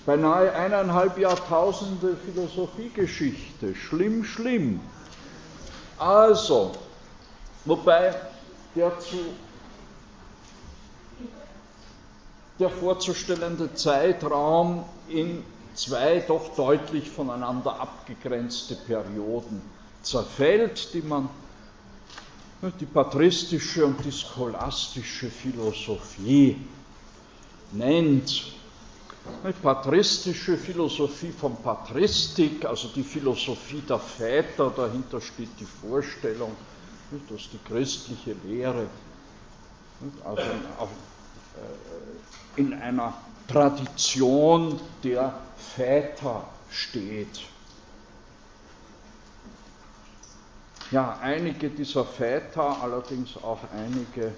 Beinahe 0.06 0.54
eineinhalb 0.54 1.18
Jahrtausende 1.18 2.16
Philosophiegeschichte. 2.16 3.76
Schlimm, 3.76 4.24
schlimm. 4.24 4.80
Also, 5.98 6.74
wobei 7.66 8.14
der 8.76 9.00
zu 9.00 9.18
der 12.60 12.70
vorzustellende 12.70 13.74
Zeitraum 13.74 14.86
in 15.10 15.44
zwei 15.74 16.24
doch 16.26 16.56
deutlich 16.56 17.10
voneinander 17.10 17.80
abgegrenzte 17.80 18.76
Perioden 18.76 19.62
zerfällt, 20.02 20.94
die 20.94 21.02
man 21.02 21.30
die 22.80 22.86
patristische 22.86 23.86
und 23.86 24.04
die 24.06 24.12
scholastische 24.12 25.30
Philosophie 25.30 26.58
nennt. 27.72 28.55
Patristische 29.62 30.58
Philosophie 30.58 31.32
von 31.32 31.62
Patristik, 31.62 32.66
also 32.66 32.88
die 32.88 33.04
Philosophie 33.04 33.82
der 33.82 34.00
Väter, 34.00 34.72
dahinter 34.72 35.22
steht 35.22 35.60
die 35.60 35.66
Vorstellung, 35.66 36.56
dass 37.30 37.50
die 37.50 37.60
christliche 37.60 38.34
Lehre 38.44 38.88
also 40.24 40.42
äh, 40.42 42.60
in 42.60 42.74
einer 42.74 43.14
Tradition 43.48 44.80
der 45.04 45.34
Väter 45.58 46.48
steht. 46.70 47.42
Ja, 50.92 51.18
einige 51.22 51.70
dieser 51.70 52.06
Väter, 52.06 52.78
allerdings 52.82 53.38
auch 53.38 53.60
einige 53.74 54.34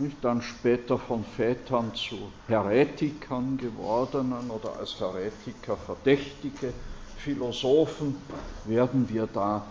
nicht 0.00 0.24
dann 0.24 0.42
später 0.42 0.98
von 0.98 1.24
Vätern 1.24 1.94
zu 1.94 2.32
Heretikern 2.48 3.56
gewordenen 3.58 4.50
oder 4.50 4.76
als 4.78 4.98
Heretiker 4.98 5.76
verdächtige 5.76 6.72
Philosophen 7.16 8.16
werden 8.64 9.08
wir 9.08 9.26
da 9.26 9.62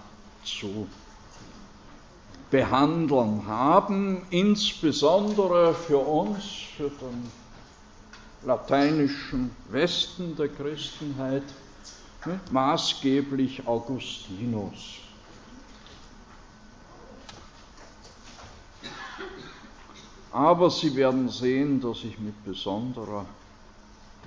zu 0.44 0.88
behandeln 2.52 3.46
haben, 3.48 4.22
insbesondere 4.30 5.74
für 5.74 5.98
uns, 5.98 6.44
für 6.78 6.90
den 6.90 7.32
lateinischen 8.46 9.52
Westen 9.70 10.36
der 10.36 10.50
Christenheit, 10.50 11.44
maßgeblich 12.52 13.68
Augustinus. 13.68 15.09
Aber 20.32 20.70
Sie 20.70 20.96
werden 20.96 21.28
sehen, 21.30 21.82
dass 21.82 22.04
ich 22.04 22.20
mit 22.20 22.46
besonderer 22.46 23.26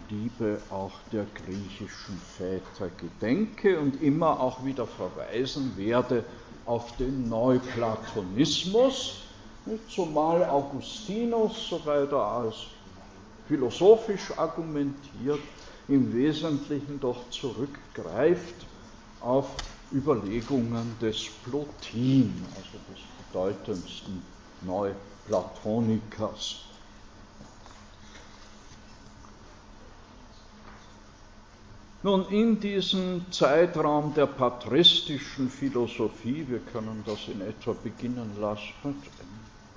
Liebe 0.08 0.58
auch 0.70 0.90
der 1.12 1.26
griechischen 1.26 2.18
Väter 2.36 2.90
gedenke 2.90 3.78
und 3.78 4.02
immer 4.02 4.40
auch 4.40 4.64
wieder 4.64 4.86
verweisen 4.86 5.76
werde 5.76 6.24
auf 6.66 6.96
den 6.96 7.28
Neuplatonismus, 7.28 9.22
zumal 9.88 10.44
Augustinus, 10.44 11.68
soweit 11.68 12.10
er 12.10 12.26
als 12.26 12.56
philosophisch 13.46 14.36
argumentiert, 14.36 15.38
im 15.88 16.12
Wesentlichen 16.12 16.98
doch 16.98 17.30
zurückgreift 17.30 18.66
auf 19.20 19.54
Überlegungen 19.92 20.96
des 21.00 21.28
Plotin, 21.44 22.44
also 22.56 22.78
des 22.90 22.98
bedeutendsten 23.30 24.22
Neuplatonismus. 24.62 25.11
Platonikers. 25.26 26.64
Nun, 32.04 32.26
in 32.30 32.58
diesem 32.58 33.30
Zeitraum 33.30 34.12
der 34.14 34.26
patristischen 34.26 35.48
Philosophie, 35.48 36.44
wir 36.48 36.58
können 36.58 37.04
das 37.06 37.28
in 37.28 37.40
etwa 37.40 37.74
beginnen 37.80 38.36
lassen, 38.40 39.00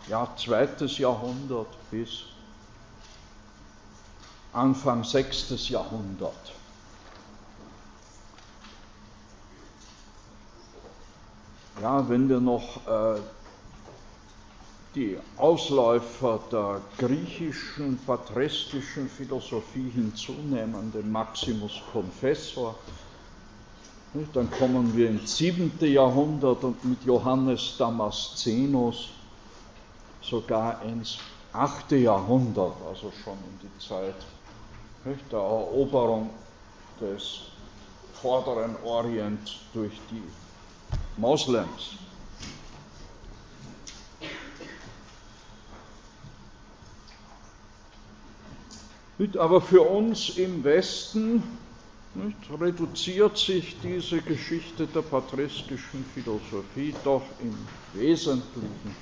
ja, 0.07 0.27
zweites 0.35 0.97
Jahrhundert 0.97 1.67
bis 1.91 2.25
Anfang 4.53 5.03
sechstes 5.03 5.69
Jahrhundert. 5.69 6.53
Ja, 11.81 12.07
wenn 12.09 12.29
wir 12.29 12.39
noch 12.39 12.87
äh, 12.87 13.19
die 14.95 15.17
Ausläufer 15.37 16.39
der 16.51 16.81
griechischen 16.97 17.97
patristischen 18.05 19.09
Philosophie 19.09 19.89
hinzunehmen, 19.89 20.91
den 20.93 21.11
Maximus 21.11 21.81
Confessor, 21.91 22.75
dann 24.33 24.49
kommen 24.49 24.95
wir 24.95 25.09
ins 25.09 25.35
7. 25.37 25.73
Jahrhundert 25.81 26.63
und 26.63 26.83
mit 26.85 27.03
Johannes 27.03 27.75
Damascenus 27.77 29.09
sogar 30.21 30.81
ins 30.83 31.17
8. 31.51 31.91
Jahrhundert, 31.91 32.75
also 32.87 33.11
schon 33.23 33.33
in 33.33 33.59
die 33.67 33.79
Zeit 33.79 34.15
der 35.31 35.39
Eroberung 35.39 36.29
des 36.99 37.41
vorderen 38.21 38.75
Orient 38.83 39.59
durch 39.73 39.93
die 40.09 40.23
Moslems. 41.17 41.97
Aber 49.37 49.61
für 49.61 49.81
uns 49.81 50.29
im 50.37 50.63
Westen 50.63 51.41
nicht, 52.13 52.49
reduziert 52.59 53.37
sich 53.37 53.79
diese 53.81 54.21
Geschichte 54.21 54.87
der 54.87 55.01
patristischen 55.01 56.05
Philosophie 56.13 56.93
doch 57.03 57.23
im 57.39 57.55
Wesentlichen 57.93 58.95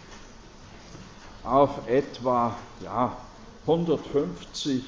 auf 1.43 1.87
etwa 1.87 2.55
ja, 2.83 3.17
150 3.61 4.83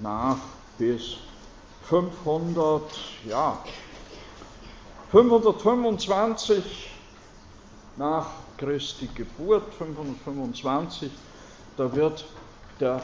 nach 0.00 0.38
bis 0.78 1.16
500, 1.82 2.82
ja, 3.28 3.62
525 5.10 6.90
nach 7.96 8.26
Christi 8.56 9.08
Geburt, 9.14 9.74
525, 9.74 11.10
da 11.76 11.94
wird 11.94 12.24
der 12.80 13.02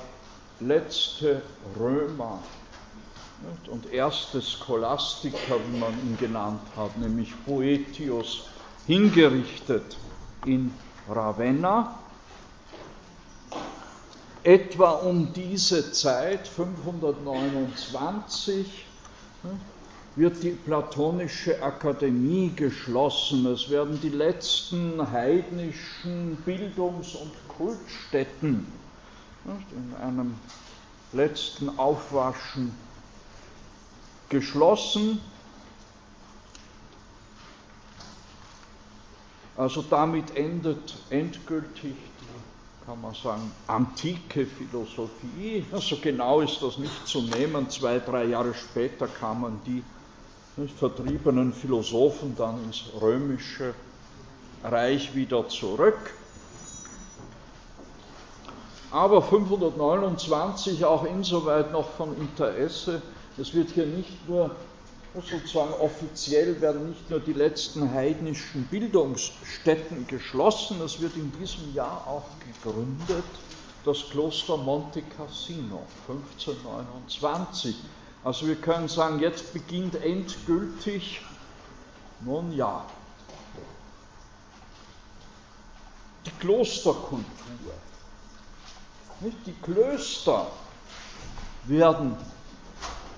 letzte 0.60 1.42
Römer 1.78 2.38
und 3.68 3.92
erste 3.92 4.42
Scholastiker, 4.42 5.60
wie 5.70 5.78
man 5.78 5.92
ihn 6.00 6.18
genannt 6.18 6.62
hat, 6.76 6.98
nämlich 6.98 7.32
Boetius 7.46 8.48
hingerichtet 8.86 9.96
in 10.44 10.74
Ravenna. 11.08 11.94
Etwa 14.42 14.90
um 14.92 15.32
diese 15.32 15.92
Zeit, 15.92 16.48
529, 16.48 18.86
wird 20.16 20.42
die 20.42 20.50
Platonische 20.50 21.62
Akademie 21.62 22.50
geschlossen. 22.56 23.46
Es 23.46 23.70
werden 23.70 24.00
die 24.02 24.08
letzten 24.08 25.08
heidnischen 25.12 26.36
Bildungs- 26.44 27.14
und 27.14 27.30
Kultstätten 27.56 28.66
in 29.44 29.94
einem 30.02 30.34
letzten 31.12 31.78
Aufwaschen 31.78 32.74
geschlossen. 34.28 35.20
Also 39.56 39.82
damit 39.82 40.36
endet 40.36 40.94
endgültig 41.10 41.82
die, 41.82 42.86
kann 42.86 43.00
man 43.00 43.14
sagen, 43.14 43.50
antike 43.66 44.46
Philosophie. 44.46 45.64
So 45.72 45.96
genau 45.96 46.40
ist 46.40 46.62
das 46.62 46.78
nicht 46.78 47.06
zu 47.06 47.22
nehmen. 47.22 47.68
Zwei, 47.70 47.98
drei 47.98 48.26
Jahre 48.26 48.54
später 48.54 49.08
kamen 49.08 49.60
die 49.66 49.82
nicht, 50.58 50.78
vertriebenen 50.78 51.52
Philosophen 51.52 52.36
dann 52.36 52.62
ins 52.64 52.84
römische 53.00 53.74
Reich 54.62 55.14
wieder 55.14 55.48
zurück. 55.48 56.12
Aber 58.90 59.22
529 59.22 60.84
auch 60.84 61.04
insoweit 61.04 61.72
noch 61.72 61.88
von 61.90 62.16
Interesse, 62.16 63.02
es 63.36 63.54
wird 63.54 63.70
hier 63.70 63.86
nicht 63.86 64.28
nur 64.28 64.50
sozusagen 65.14 65.72
offiziell 65.74 66.60
werden 66.60 66.90
nicht 66.90 67.10
nur 67.10 67.20
die 67.20 67.32
letzten 67.32 67.92
heidnischen 67.92 68.64
Bildungsstätten 68.64 70.06
geschlossen, 70.06 70.80
es 70.82 71.00
wird 71.00 71.16
in 71.16 71.32
diesem 71.38 71.74
Jahr 71.74 72.06
auch 72.06 72.24
gegründet 72.62 73.24
das 73.84 74.08
Kloster 74.10 74.56
Monte 74.56 75.02
Cassino 75.02 75.82
1529 76.08 77.74
also 78.24 78.46
wir 78.46 78.56
können 78.56 78.88
sagen, 78.88 79.20
jetzt 79.20 79.52
beginnt 79.52 79.94
endgültig, 80.02 81.20
nun 82.20 82.52
ja, 82.52 82.84
die 86.26 86.30
Klosterkultur. 86.40 87.24
Nicht? 89.20 89.36
Die 89.46 89.54
Klöster 89.62 90.46
werden 91.64 92.16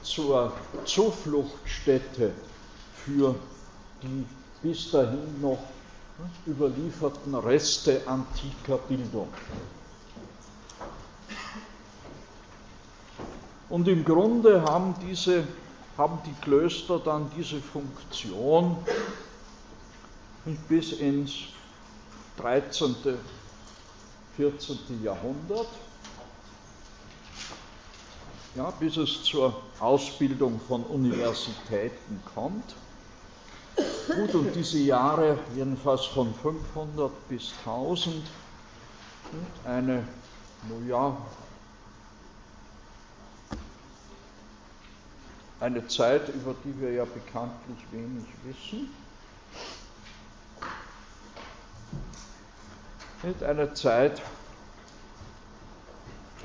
zur 0.03 0.53
Zufluchtsstätte 0.85 2.33
für 3.05 3.35
die 4.03 4.25
bis 4.63 4.91
dahin 4.91 5.41
noch 5.41 5.59
überlieferten 6.47 7.35
Reste 7.35 8.03
antiker 8.07 8.79
Bildung. 8.79 9.29
Und 13.69 13.87
im 13.89 14.05
Grunde 14.05 14.63
haben, 14.63 14.95
diese, 15.07 15.45
haben 15.97 16.19
die 16.27 16.35
Klöster 16.43 16.99
dann 16.99 17.31
diese 17.37 17.61
Funktion 17.61 18.77
bis 20.69 20.93
ins 20.93 21.33
13., 22.39 22.97
14. 24.37 24.79
Jahrhundert, 25.03 25.69
ja, 28.55 28.71
bis 28.79 28.97
es 28.97 29.23
zur 29.23 29.61
Ausbildung 29.79 30.61
von 30.67 30.83
Universitäten 30.85 32.23
kommt. 32.35 32.75
Gut, 34.15 34.35
und 34.35 34.55
diese 34.55 34.79
Jahre, 34.79 35.39
jedenfalls 35.55 36.05
von 36.07 36.35
500 36.35 37.29
bis 37.29 37.53
1000, 37.65 38.23
eine, 39.65 40.05
naja, 40.69 41.17
eine 45.61 45.87
Zeit, 45.87 46.29
über 46.31 46.55
die 46.65 46.81
wir 46.81 46.93
ja 46.93 47.05
bekanntlich 47.05 47.79
wenig 47.93 48.25
wissen. 48.45 48.91
Eine 53.47 53.73
Zeit, 53.75 54.23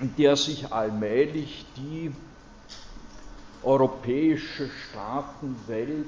in 0.01 0.15
der 0.15 0.36
sich 0.36 0.71
allmählich 0.71 1.65
die 1.77 2.13
europäische 3.63 4.69
Staatenwelt, 4.69 6.05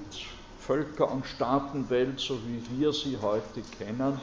Völker- 0.59 1.11
und 1.11 1.25
Staatenwelt, 1.25 2.19
so 2.19 2.37
wie 2.45 2.61
wir 2.77 2.91
sie 2.91 3.17
heute 3.21 3.61
kennen, 3.77 4.19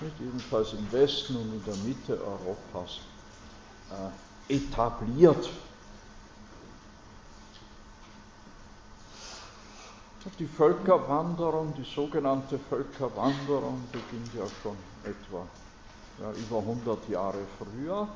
nicht 0.00 0.20
ebenfalls 0.20 0.72
im 0.74 0.92
Westen 0.92 1.36
und 1.36 1.52
in 1.52 1.64
der 1.64 1.76
Mitte 1.76 2.18
Europas, 2.22 3.00
äh, 4.48 4.54
etabliert 4.54 5.48
Die 10.38 10.46
Völkerwanderung, 10.46 11.74
die 11.76 11.84
sogenannte 11.84 12.58
Völkerwanderung 12.58 13.82
beginnt 13.90 14.34
ja 14.34 14.44
schon 14.62 14.76
etwa 15.04 15.46
ja, 16.18 16.30
über 16.32 16.58
100 16.58 17.08
Jahre 17.08 17.38
früher. 17.58 18.08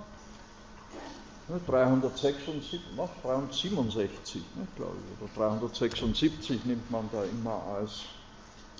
376, 1.48 2.80
noch 2.96 3.10
367, 3.22 4.42
ne, 4.56 4.66
glaube 4.76 4.96
ich, 4.96 5.22
oder 5.22 5.48
376 5.50 6.64
nimmt 6.64 6.90
man 6.90 7.08
da 7.12 7.22
immer 7.24 7.62
als, 7.76 8.02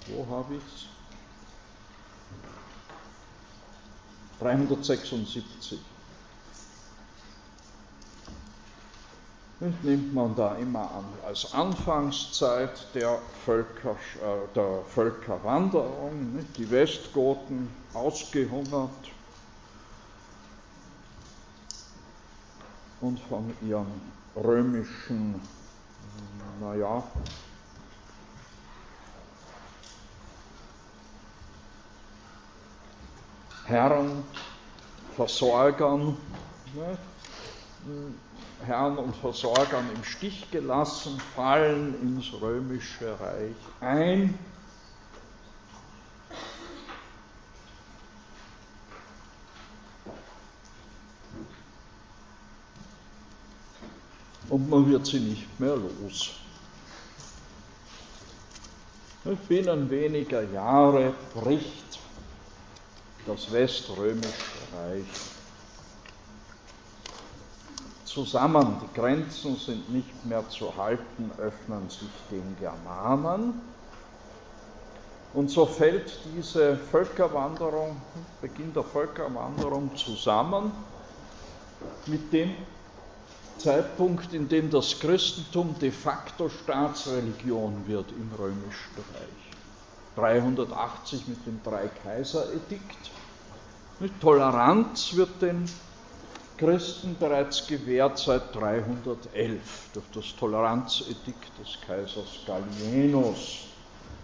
wo 0.06 0.26
habe 0.34 0.54
ich 0.54 0.62
es? 0.62 0.86
376. 4.40 5.78
nimmt 9.82 10.12
man 10.12 10.34
da 10.34 10.56
immer 10.56 10.90
an 10.90 11.04
als 11.26 11.54
Anfangszeit 11.54 12.94
der, 12.94 13.18
Völker, 13.46 13.92
äh, 13.92 14.54
der 14.54 14.82
Völkerwanderung, 14.94 16.34
nicht? 16.34 16.56
die 16.58 16.70
Westgoten 16.70 17.68
ausgehungert 17.94 18.90
und 23.04 23.20
von 23.20 23.52
ihren 23.60 23.86
römischen, 24.34 25.38
naja, 26.58 27.02
Herren, 33.66 34.24
Versorgern, 35.16 36.16
ne? 36.74 36.98
Herren 38.66 38.96
und 38.96 39.14
Versorgern 39.16 39.84
im 39.94 40.04
Stich 40.04 40.50
gelassen, 40.50 41.20
fallen 41.36 42.00
ins 42.00 42.32
römische 42.40 43.18
Reich 43.20 43.56
ein. 43.80 44.38
Und 54.54 54.70
man 54.70 54.88
wird 54.88 55.04
sie 55.04 55.18
nicht 55.18 55.58
mehr 55.58 55.74
los. 55.74 56.30
Binnen 59.48 59.90
weniger 59.90 60.44
Jahre 60.44 61.12
bricht 61.34 61.98
das 63.26 63.50
weströmische 63.50 64.28
Reich 64.76 65.06
zusammen. 68.04 68.76
Die 68.80 69.00
Grenzen 69.00 69.56
sind 69.56 69.92
nicht 69.92 70.24
mehr 70.24 70.48
zu 70.48 70.76
halten, 70.76 71.32
öffnen 71.38 71.90
sich 71.90 72.06
den 72.30 72.56
Germanen. 72.60 73.60
Und 75.32 75.50
so 75.50 75.66
fällt 75.66 76.16
diese 76.32 76.76
Völkerwanderung, 76.76 77.96
Beginn 78.40 78.72
der 78.72 78.84
Völkerwanderung 78.84 79.96
zusammen 79.96 80.70
mit 82.06 82.32
dem 82.32 82.54
Zeitpunkt, 83.58 84.32
in 84.32 84.48
dem 84.48 84.70
das 84.70 84.98
Christentum 85.00 85.74
de 85.80 85.90
facto 85.90 86.48
Staatsreligion 86.48 87.86
wird 87.86 88.10
im 88.12 88.30
Römischen 88.38 88.94
Reich. 89.14 89.54
380 90.16 91.28
mit 91.28 91.46
dem 91.46 91.60
Dreikaiseredikt. 91.62 93.10
Toleranz 94.20 95.14
wird 95.14 95.40
den 95.40 95.68
Christen 96.56 97.16
bereits 97.18 97.66
gewährt 97.66 98.18
seit 98.18 98.54
311 98.54 99.60
durch 99.92 100.06
das 100.14 100.36
Toleranzedikt 100.36 101.58
des 101.58 101.80
Kaisers 101.86 102.40
Gallienus. 102.46 103.66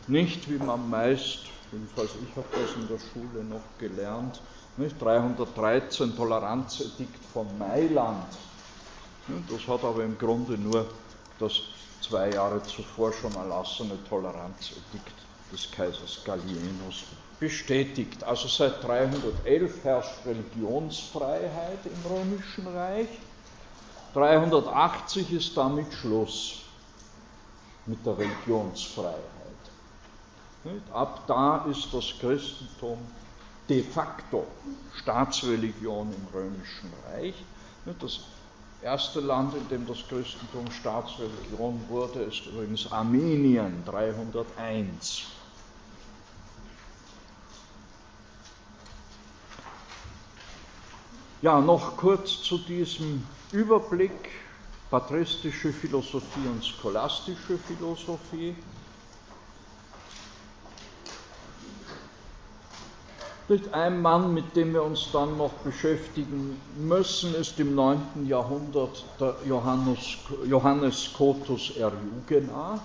Nicht 0.06 0.48
wie 0.48 0.58
man 0.58 0.88
meist, 0.88 1.40
jedenfalls 1.72 2.10
ich 2.22 2.36
habe 2.36 2.46
das 2.52 2.74
in 2.76 2.88
der 2.88 2.98
Schule 2.98 3.44
noch 3.44 3.62
gelernt, 3.78 4.40
nicht 4.76 5.00
313 5.00 6.16
Toleranzedikt 6.16 7.24
von 7.32 7.46
Mailand. 7.58 8.26
Das 9.48 9.66
hat 9.68 9.84
aber 9.84 10.04
im 10.04 10.16
Grunde 10.18 10.58
nur 10.58 10.86
das 11.38 11.60
zwei 12.00 12.30
Jahre 12.30 12.62
zuvor 12.64 13.12
schon 13.12 13.34
erlassene 13.34 13.98
Toleranzedikt 14.08 15.14
des 15.52 15.70
Kaisers 15.70 16.22
Gallienus 16.24 17.04
bestätigt. 17.38 18.22
Also 18.24 18.48
seit 18.48 18.82
311 18.84 19.84
herrscht 19.84 20.26
Religionsfreiheit 20.26 21.78
im 21.84 22.12
Römischen 22.12 22.66
Reich. 22.68 23.08
380 24.14 25.32
ist 25.32 25.56
damit 25.56 25.92
Schluss 25.92 26.62
mit 27.86 28.04
der 28.04 28.18
Religionsfreiheit. 28.18 29.20
Ab 30.92 31.22
da 31.26 31.64
ist 31.70 31.88
das 31.92 32.12
Christentum 32.20 32.98
de 33.68 33.82
facto 33.82 34.46
Staatsreligion 35.00 36.12
im 36.12 36.26
Römischen 36.34 36.92
Reich. 37.08 37.34
Das 38.00 38.20
erste 38.82 39.20
Land, 39.20 39.54
in 39.54 39.68
dem 39.68 39.86
das 39.86 40.06
Christentum 40.08 40.70
Staatsreligion 40.70 41.84
wurde, 41.88 42.20
ist 42.20 42.46
übrigens 42.46 42.90
Armenien 42.90 43.82
301. 43.84 45.26
Ja, 51.42 51.60
noch 51.60 51.96
kurz 51.96 52.42
zu 52.42 52.58
diesem 52.58 53.26
Überblick 53.52 54.30
patristische 54.90 55.72
Philosophie 55.72 56.46
und 56.46 56.64
scholastische 56.64 57.56
Philosophie. 57.58 58.54
Ein 63.72 64.00
Mann, 64.00 64.32
mit 64.32 64.54
dem 64.54 64.74
wir 64.74 64.84
uns 64.84 65.10
dann 65.12 65.36
noch 65.36 65.50
beschäftigen 65.64 66.60
müssen, 66.76 67.34
ist 67.34 67.58
im 67.58 67.74
9. 67.74 68.24
Jahrhundert 68.28 69.04
der 69.18 69.34
Johannes, 69.44 70.18
Johannes 70.46 71.06
Scotus 71.06 71.76
Eriugena. 71.76 72.80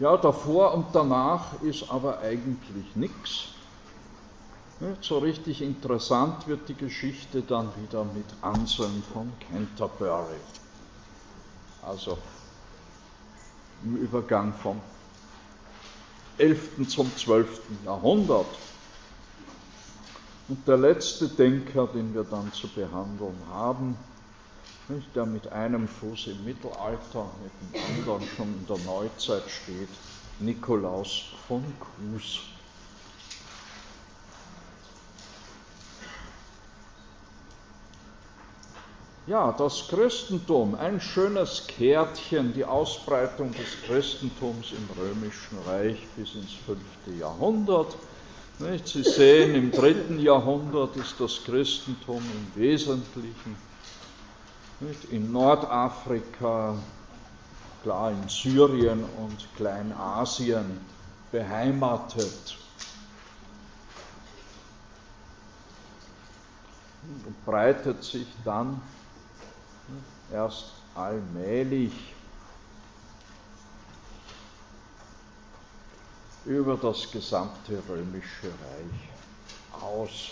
Ja, 0.00 0.16
davor 0.16 0.74
und 0.74 0.86
danach 0.92 1.62
ist 1.62 1.88
aber 1.88 2.18
eigentlich 2.18 2.96
nichts. 2.96 3.44
So 5.00 5.18
richtig 5.18 5.62
interessant 5.62 6.48
wird 6.48 6.68
die 6.68 6.74
Geschichte 6.74 7.42
dann 7.42 7.68
wieder 7.80 8.02
mit 8.02 8.26
Anselm 8.40 9.04
von 9.12 9.32
Canterbury. 9.48 10.40
Also 11.82 12.18
im 13.84 13.96
Übergang 13.96 14.52
vom 14.54 14.80
11. 16.42 16.88
zum 16.88 17.16
12. 17.16 17.60
Jahrhundert. 17.84 18.58
Und 20.48 20.66
der 20.66 20.76
letzte 20.76 21.28
Denker, 21.28 21.86
den 21.86 22.12
wir 22.14 22.24
dann 22.24 22.52
zu 22.52 22.66
behandeln 22.66 23.36
haben, 23.48 23.96
der 25.14 25.24
mit 25.24 25.46
einem 25.52 25.86
Fuß 25.86 26.26
im 26.26 26.44
Mittelalter, 26.44 27.30
mit 27.44 27.74
dem 27.74 27.80
anderen 27.94 28.28
schon 28.36 28.48
in 28.48 28.66
der 28.66 28.78
Neuzeit 28.78 29.44
steht, 29.48 29.88
Nikolaus 30.40 31.26
von 31.46 31.62
Kues. 31.78 32.40
Ja, 39.28 39.52
das 39.52 39.86
Christentum, 39.86 40.74
ein 40.74 41.00
schönes 41.00 41.68
Kärtchen, 41.68 42.52
die 42.54 42.64
Ausbreitung 42.64 43.52
des 43.52 43.80
Christentums 43.86 44.72
im 44.72 44.88
Römischen 45.00 45.58
Reich 45.64 46.08
bis 46.16 46.34
ins 46.34 46.54
5. 46.66 46.80
Jahrhundert. 47.20 47.96
Sie 48.84 49.04
sehen, 49.04 49.54
im 49.54 49.70
3. 49.70 50.16
Jahrhundert 50.18 50.96
ist 50.96 51.20
das 51.20 51.44
Christentum 51.44 52.18
im 52.18 52.60
Wesentlichen 52.60 53.56
in 55.12 55.30
Nordafrika, 55.30 56.74
klar 57.84 58.10
in 58.10 58.28
Syrien 58.28 59.04
und 59.18 59.46
Kleinasien 59.56 60.80
beheimatet. 61.30 62.56
Und 67.24 67.44
breitet 67.44 68.02
sich 68.02 68.26
dann 68.44 68.80
erst 70.32 70.72
allmählich 70.94 71.92
über 76.44 76.76
das 76.76 77.10
gesamte 77.10 77.82
römische 77.88 78.48
Reich 78.48 79.82
aus. 79.82 80.30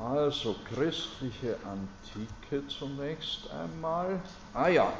Also 0.00 0.54
christliche 0.68 1.56
Antike 1.64 2.66
zunächst 2.68 3.50
einmal. 3.50 4.20
Ah 4.52 4.68
ja, 4.68 4.92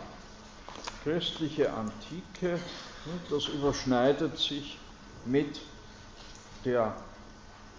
christliche 1.02 1.72
Antike, 1.72 2.58
das 3.30 3.48
überschneidet 3.48 4.38
sich 4.38 4.78
mit 5.26 5.60
der 6.64 6.94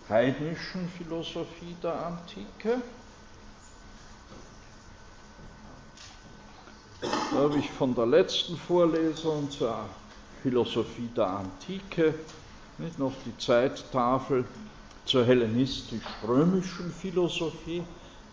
heidnischen 0.10 0.88
Philosophie 0.90 1.76
der 1.82 2.06
Antike. 2.06 2.82
Da 7.02 7.40
habe 7.40 7.58
ich 7.58 7.70
von 7.72 7.96
der 7.96 8.06
letzten 8.06 8.56
Vorlesung 8.58 9.50
zur 9.50 9.78
Philosophie 10.44 11.10
der 11.16 11.28
Antike 11.28 12.14
nicht 12.78 13.00
noch 13.00 13.14
die 13.26 13.38
Zeittafel 13.38 14.46
zur 15.06 15.26
hellenistisch-römischen 15.26 16.92
Philosophie. 16.92 17.84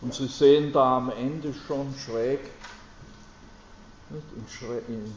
Und 0.02 0.12
Sie 0.12 0.26
sehen 0.26 0.72
da 0.72 0.98
am 0.98 1.10
Ende 1.10 1.54
schon 1.66 1.94
schräg 1.94 2.40
in, 4.14 4.94
in 4.94 5.14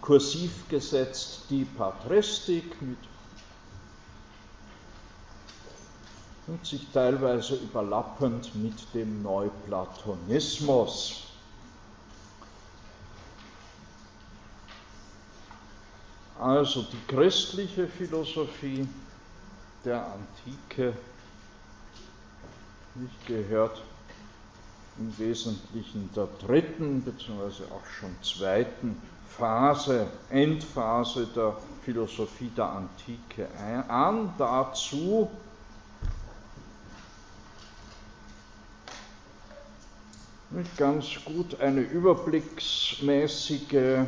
kursiv 0.00 0.68
gesetzt 0.68 1.44
die 1.50 1.64
Patristik 1.64 2.82
mit 2.82 2.98
und 6.48 6.66
sich 6.66 6.88
teilweise 6.92 7.54
überlappend 7.54 8.52
mit 8.56 8.74
dem 8.94 9.22
Neuplatonismus. 9.22 11.22
Also 16.38 16.82
die 16.82 16.98
christliche 17.06 17.86
Philosophie 17.86 18.88
der 19.84 20.04
Antike 20.04 20.94
nicht 22.96 23.26
gehört 23.26 23.80
im 24.98 25.18
Wesentlichen 25.18 26.10
der 26.14 26.28
dritten 26.46 27.02
bzw. 27.02 27.64
auch 27.64 27.84
schon 27.98 28.14
zweiten 28.22 28.96
Phase, 29.28 30.06
Endphase 30.30 31.26
der 31.34 31.56
Philosophie 31.84 32.50
der 32.56 32.66
Antike 32.66 33.48
an. 33.88 34.32
Dazu 34.38 35.28
nicht 40.50 40.76
ganz 40.76 41.06
gut 41.24 41.58
eine 41.60 41.80
überblicksmäßige 41.80 44.06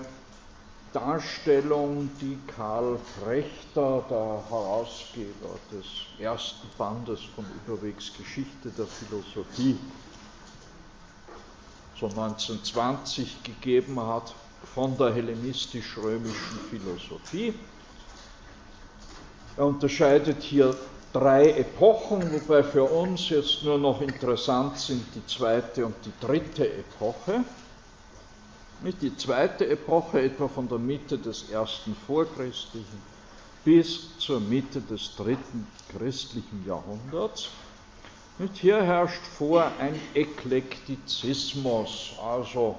Darstellung, 0.93 2.09
die 2.21 2.39
Karl 2.55 2.99
Frechter, 3.21 4.05
der 4.09 4.45
Herausgeber 4.51 5.59
des 5.73 5.87
ersten 6.21 6.69
Bandes 6.79 7.21
von 7.35 7.45
Überwegs 7.67 8.13
Geschichte 8.17 8.71
der 8.71 8.87
Philosophie, 8.87 9.77
so 11.99 12.07
1920 12.07 13.43
gegeben 13.45 14.01
hat 14.01 14.35
von 14.75 14.97
der 14.97 15.15
hellenistisch-römischen 15.15 16.59
Philosophie. 16.71 17.55
Er 19.57 19.67
unterscheidet 19.67 20.43
hier 20.43 20.77
drei 21.13 21.51
Epochen, 21.51 22.33
wobei 22.33 22.65
für 22.65 22.85
uns 22.85 23.29
jetzt 23.29 23.63
nur 23.63 23.79
noch 23.79 24.01
interessant 24.01 24.79
sind 24.79 25.15
die 25.15 25.25
zweite 25.27 25.87
und 25.87 25.95
die 26.05 26.13
dritte 26.21 26.69
Epoche. 26.69 27.45
Die 29.01 29.17
zweite 29.17 29.69
Epoche 29.69 30.21
etwa 30.21 30.49
von 30.49 30.69
der 30.69 30.79
Mitte 30.79 31.17
des 31.19 31.49
ersten 31.51 31.95
vorchristlichen 31.95 33.01
bis 33.65 34.19
zur 34.19 34.41
Mitte 34.41 34.83
des 34.83 35.17
dritten 35.17 35.67
christlichen 35.89 36.67
Jahrhunderts. 36.67 37.49
Und 38.37 38.57
hier 38.57 38.83
herrscht 38.83 39.23
vor 39.39 39.71
ein 39.79 39.95
Eklektizismus, 40.13 42.15
also, 42.21 42.77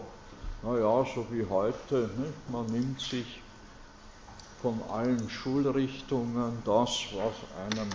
naja, 0.61 1.05
so 1.15 1.25
wie 1.31 1.45
heute, 1.49 2.09
nicht? 2.17 2.51
man 2.51 2.65
nimmt 2.65 2.99
sich 2.99 3.41
von 4.61 4.81
allen 4.91 5.29
Schulrichtungen 5.29 6.61
das, 6.65 7.05
was 7.13 7.35
einem 7.65 7.87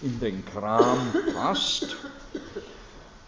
in 0.00 0.18
den 0.18 0.42
Kram 0.46 1.12
passt. 1.34 1.94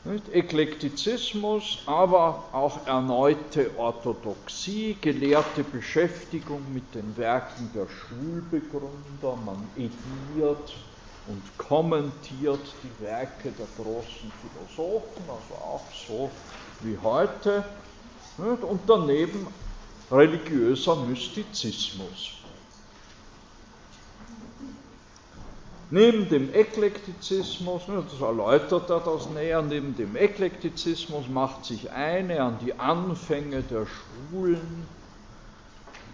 Nicht? 0.04 0.32
Eklektizismus, 0.32 1.80
aber 1.84 2.44
auch 2.52 2.86
erneute 2.86 3.72
Orthodoxie, 3.76 4.96
gelehrte 5.02 5.64
Beschäftigung 5.64 6.62
mit 6.72 6.94
den 6.94 7.14
Werken 7.18 7.70
der 7.74 7.88
Schulbegründer, 7.88 9.36
man 9.44 9.68
ediert 9.76 10.72
und 11.28 11.42
kommentiert 11.58 12.60
die 12.82 13.04
Werke 13.04 13.50
der 13.50 13.66
großen 13.76 14.32
Philosophen, 14.40 15.22
also 15.28 15.54
auch 15.54 15.84
so 16.06 16.30
wie 16.80 16.96
heute, 17.02 17.64
und 18.38 18.80
daneben 18.86 19.46
religiöser 20.10 20.96
Mystizismus. 20.96 22.32
Neben 25.90 26.28
dem 26.28 26.52
Eklektizismus, 26.52 27.82
das 27.86 28.20
erläutert 28.20 28.90
er 28.90 29.00
das 29.00 29.30
näher, 29.30 29.62
neben 29.62 29.96
dem 29.96 30.16
Eklektizismus 30.16 31.28
macht 31.28 31.64
sich 31.64 31.90
eine 31.92 32.42
an 32.42 32.58
die 32.64 32.76
Anfänge 32.78 33.62
der 33.62 33.86
Schulen, 33.86 34.86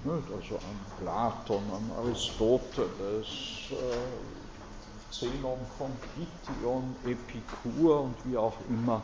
also 0.05 0.57
an 0.57 0.79
Platon, 1.01 1.63
an 1.73 1.91
Aristoteles, 1.99 3.29
äh, 3.71 4.42
Zenon 5.13 5.59
von 5.77 5.91
Kition, 6.15 6.97
Epikur 7.05 8.01
und 8.03 8.17
wie 8.25 8.37
auch 8.37 8.57
immer, 8.69 9.03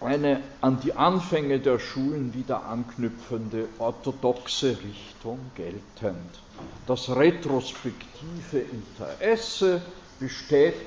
eine 0.00 0.40
an 0.60 0.80
die 0.80 0.92
Anfänge 0.92 1.58
der 1.58 1.78
Schulen 1.80 2.32
wieder 2.34 2.64
anknüpfende 2.66 3.68
orthodoxe 3.78 4.78
Richtung 4.84 5.38
geltend. 5.56 6.40
Das 6.86 7.10
retrospektive 7.10 8.60
Interesse 8.60 9.82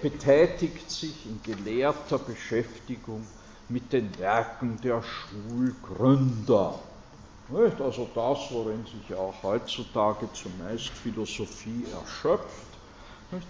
betätigt 0.02 0.90
sich 0.90 1.26
in 1.26 1.42
gelehrter 1.44 2.20
Beschäftigung 2.20 3.28
mit 3.70 3.94
den 3.94 4.18
Werken 4.18 4.80
der 4.82 5.04
Schulgründer. 5.04 6.80
Also 7.54 8.08
das, 8.16 8.50
worin 8.52 8.86
sich 8.86 9.14
auch 9.14 9.44
heutzutage 9.44 10.32
zumeist 10.32 10.90
Philosophie 10.90 11.86
erschöpft, 11.92 12.72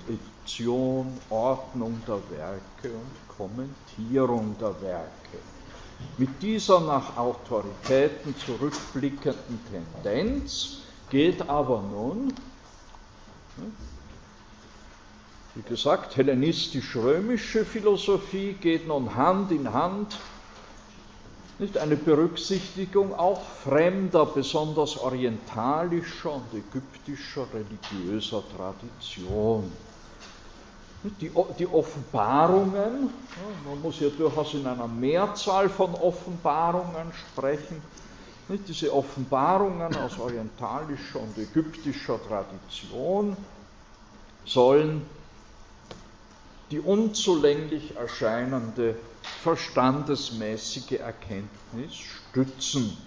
Edition, 0.07 1.19
Ordnung 1.29 2.01
der 2.07 2.21
Werke 2.29 2.95
und 2.95 3.27
Kommentierung 3.27 4.55
der 4.59 4.81
Werke. 4.81 5.39
Mit 6.17 6.41
dieser 6.41 6.79
nach 6.81 7.17
Autoritäten 7.17 8.35
zurückblickenden 8.35 9.59
Tendenz 10.03 10.81
geht 11.09 11.47
aber 11.47 11.81
nun, 11.81 12.33
wie 15.55 15.61
gesagt, 15.63 16.15
hellenistisch-römische 16.17 17.65
Philosophie 17.65 18.53
geht 18.53 18.87
nun 18.87 19.15
Hand 19.15 19.51
in 19.51 19.71
Hand 19.73 20.17
nicht 21.61 21.77
eine 21.77 21.95
Berücksichtigung 21.95 23.13
auch 23.13 23.39
fremder, 23.39 24.25
besonders 24.25 24.97
orientalischer 24.97 26.33
und 26.33 26.51
ägyptischer 26.55 27.45
religiöser 27.53 28.43
Tradition. 28.57 29.71
Die, 31.03 31.31
die 31.59 31.67
Offenbarungen, 31.67 33.11
man 33.63 33.81
muss 33.81 33.99
ja 33.99 34.09
durchaus 34.09 34.55
in 34.55 34.65
einer 34.65 34.87
Mehrzahl 34.87 35.69
von 35.69 35.93
Offenbarungen 35.93 37.13
sprechen, 37.13 37.81
diese 38.67 38.93
Offenbarungen 38.93 39.95
aus 39.95 40.19
orientalischer 40.19 41.19
und 41.19 41.37
ägyptischer 41.37 42.19
Tradition 42.27 43.37
sollen 44.45 45.03
die 46.71 46.79
unzulänglich 46.79 47.95
erscheinende 47.95 48.95
verstandesmäßige 49.31 50.99
Erkenntnis 50.99 51.95
stützen. 51.95 52.97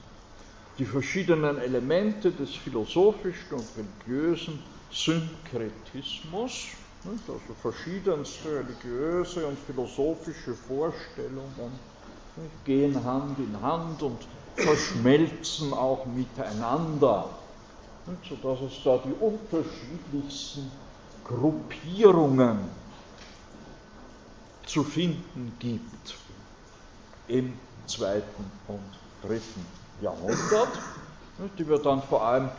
Die 0.79 0.85
verschiedenen 0.85 1.59
Elemente 1.59 2.33
des 2.33 2.55
philosophischen 2.55 3.59
und 3.59 3.69
religiösen 3.77 4.59
Synkretismus, 4.91 6.69
also 7.05 7.55
verschiedenste 7.61 8.49
religiöse 8.57 9.47
und 9.47 9.59
philosophische 9.59 10.55
Vorstellungen 10.55 11.79
gehen 12.65 13.05
Hand 13.05 13.39
in 13.39 13.61
Hand 13.61 14.03
und 14.03 14.27
verschmelzen 14.57 15.73
auch 15.73 16.07
miteinander, 16.07 17.39
sodass 18.29 18.61
es 18.63 18.83
da 18.83 18.99
die 18.99 19.13
unterschiedlichsten 19.13 20.73
Gruppierungen 21.23 22.69
zu 24.67 24.85
finden 24.85 25.57
gibt 25.59 26.15
im 27.27 27.59
zweiten 27.87 28.51
und 28.67 28.99
dritten 29.21 29.67
Jahrhundert, 30.01 30.79
die 31.59 31.69
wir 31.69 31.79
dann 31.79 32.03
vor 32.03 32.23
allem 32.25 32.51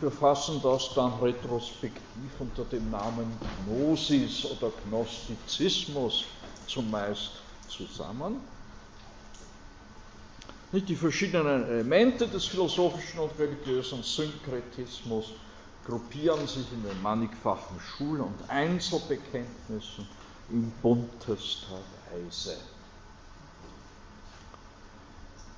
wir 0.00 0.10
fassen 0.10 0.60
das 0.62 0.92
dann 0.94 1.14
retrospektiv 1.14 2.38
unter 2.40 2.66
dem 2.66 2.90
Namen 2.90 3.40
Gnosis 3.56 4.44
oder 4.44 4.70
Gnostizismus 4.84 6.26
zumeist 6.66 7.42
zusammen. 7.68 8.40
Die 10.72 10.94
verschiedenen 10.94 11.64
Elemente 11.64 12.28
des 12.28 12.44
philosophischen 12.44 13.20
und 13.20 13.38
religiösen 13.38 14.02
Synkretismus 14.02 15.32
gruppieren 15.84 16.46
sich 16.46 16.70
in 16.70 16.82
den 16.82 17.00
mannigfachen 17.00 17.80
Schul- 17.80 18.20
und 18.20 18.50
Einzelbekenntnissen 18.50 20.06
in 20.50 20.72
buntester 20.82 21.78
Weise. 22.10 22.56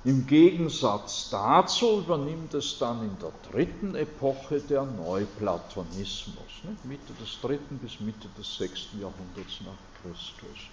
Im 0.03 0.25
Gegensatz 0.25 1.29
dazu 1.29 1.99
übernimmt 1.99 2.55
es 2.55 2.79
dann 2.79 3.03
in 3.03 3.15
der 3.19 3.31
dritten 3.51 3.93
Epoche 3.93 4.59
der 4.59 4.83
Neuplatonismus, 4.83 6.63
ne? 6.63 6.75
Mitte 6.85 7.13
des 7.21 7.39
dritten 7.39 7.77
bis 7.77 7.99
Mitte 7.99 8.27
des 8.35 8.57
sechsten 8.57 8.99
Jahrhunderts 8.99 9.61
nach 9.61 9.77
Christus. 10.01 10.69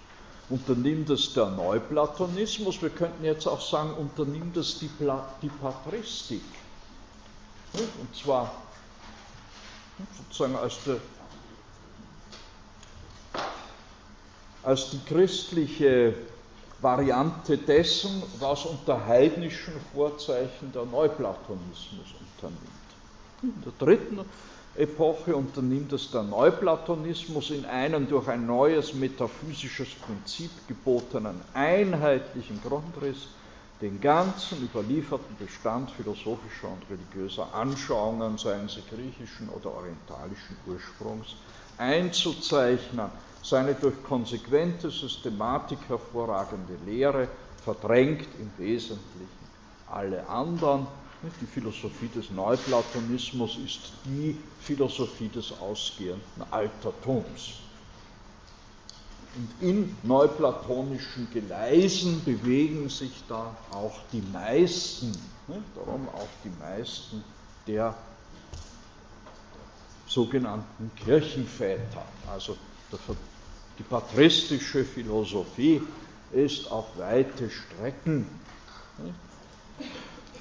Unternimmt 0.49 1.11
es 1.11 1.31
der 1.33 1.51
Neuplatonismus, 1.51 2.81
wir 2.81 2.89
könnten 2.89 3.23
jetzt 3.23 3.47
auch 3.47 3.61
sagen, 3.61 3.93
unternimmt 3.93 4.57
es 4.57 4.79
die, 4.79 4.87
Pla 4.87 5.23
die 5.43 5.49
Patristik. 5.49 6.41
Ne? 7.73 7.81
Und 8.01 8.15
zwar 8.15 8.51
sozusagen 10.17 10.55
als, 10.55 10.83
der, 10.85 10.97
als 14.63 14.89
die 14.91 14.99
christliche 15.05 16.13
Variante 16.81 17.57
dessen, 17.57 18.23
was 18.39 18.65
unter 18.65 19.05
heidnischen 19.05 19.73
Vorzeichen 19.91 20.71
der 20.71 20.85
Neuplatonismus 20.85 22.13
unternimmt. 22.19 22.97
In 23.41 23.61
der 23.61 23.73
dritten 23.73 24.25
Epoche 24.75 25.35
unternimmt 25.35 25.91
es 25.93 26.11
der 26.11 26.23
Neuplatonismus 26.23 27.49
in 27.51 27.65
einen 27.65 28.07
durch 28.07 28.27
ein 28.29 28.45
neues 28.45 28.93
metaphysisches 28.93 29.95
Prinzip 29.95 30.67
gebotenen 30.67 31.41
einheitlichen 31.53 32.61
Grundriss 32.61 33.29
den 33.81 33.99
ganzen 33.99 34.61
überlieferten 34.61 35.37
Bestand 35.37 35.89
philosophischer 35.91 36.69
und 36.69 36.89
religiöser 36.89 37.53
Anschauungen, 37.53 38.37
seien 38.37 38.67
sie 38.67 38.81
griechischen 38.89 39.49
oder 39.49 39.71
orientalischen 39.71 40.57
Ursprungs, 40.65 41.35
einzuzeichnen 41.77 43.09
seine 43.41 43.75
durch 43.75 44.03
konsequente 44.03 44.89
Systematik 44.91 45.79
hervorragende 45.87 46.75
Lehre 46.85 47.27
verdrängt 47.61 48.27
im 48.39 48.51
Wesentlichen 48.57 49.47
alle 49.85 50.27
anderen. 50.27 50.87
Die 51.41 51.45
Philosophie 51.45 52.07
des 52.07 52.31
Neuplatonismus 52.31 53.57
ist 53.57 53.91
die 54.05 54.41
Philosophie 54.59 55.29
des 55.29 55.51
ausgehenden 55.51 56.43
Altertums. 56.51 57.55
Und 59.35 59.61
in 59.61 59.95
neuplatonischen 60.03 61.29
Geleisen 61.31 62.23
bewegen 62.23 62.89
sich 62.89 63.27
da 63.27 63.55
auch 63.71 63.99
die 64.11 64.21
meisten, 64.21 65.13
darum 65.75 66.07
auch 66.09 66.29
die 66.43 66.49
meisten 66.49 67.23
der 67.67 67.95
sogenannten 70.07 70.89
Kirchenväter, 70.95 72.05
also 72.27 72.57
die 73.77 73.83
patristische 73.83 74.83
Philosophie 74.83 75.81
ist 76.31 76.71
auf 76.71 76.97
weite 76.97 77.49
Strecken 77.49 78.25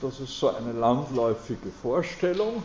Das 0.00 0.20
ist 0.20 0.38
so 0.38 0.54
eine 0.54 0.72
landläufige 0.72 1.70
Vorstellung. 1.82 2.62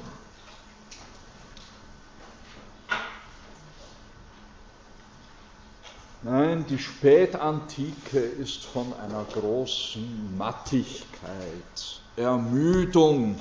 Nein, 6.23 6.65
die 6.67 6.79
Spätantike 6.79 8.19
ist 8.19 8.65
von 8.65 8.91
einer 8.93 9.23
großen 9.31 10.35
Mattigkeit, 10.35 12.01
Ermüdung 12.15 13.39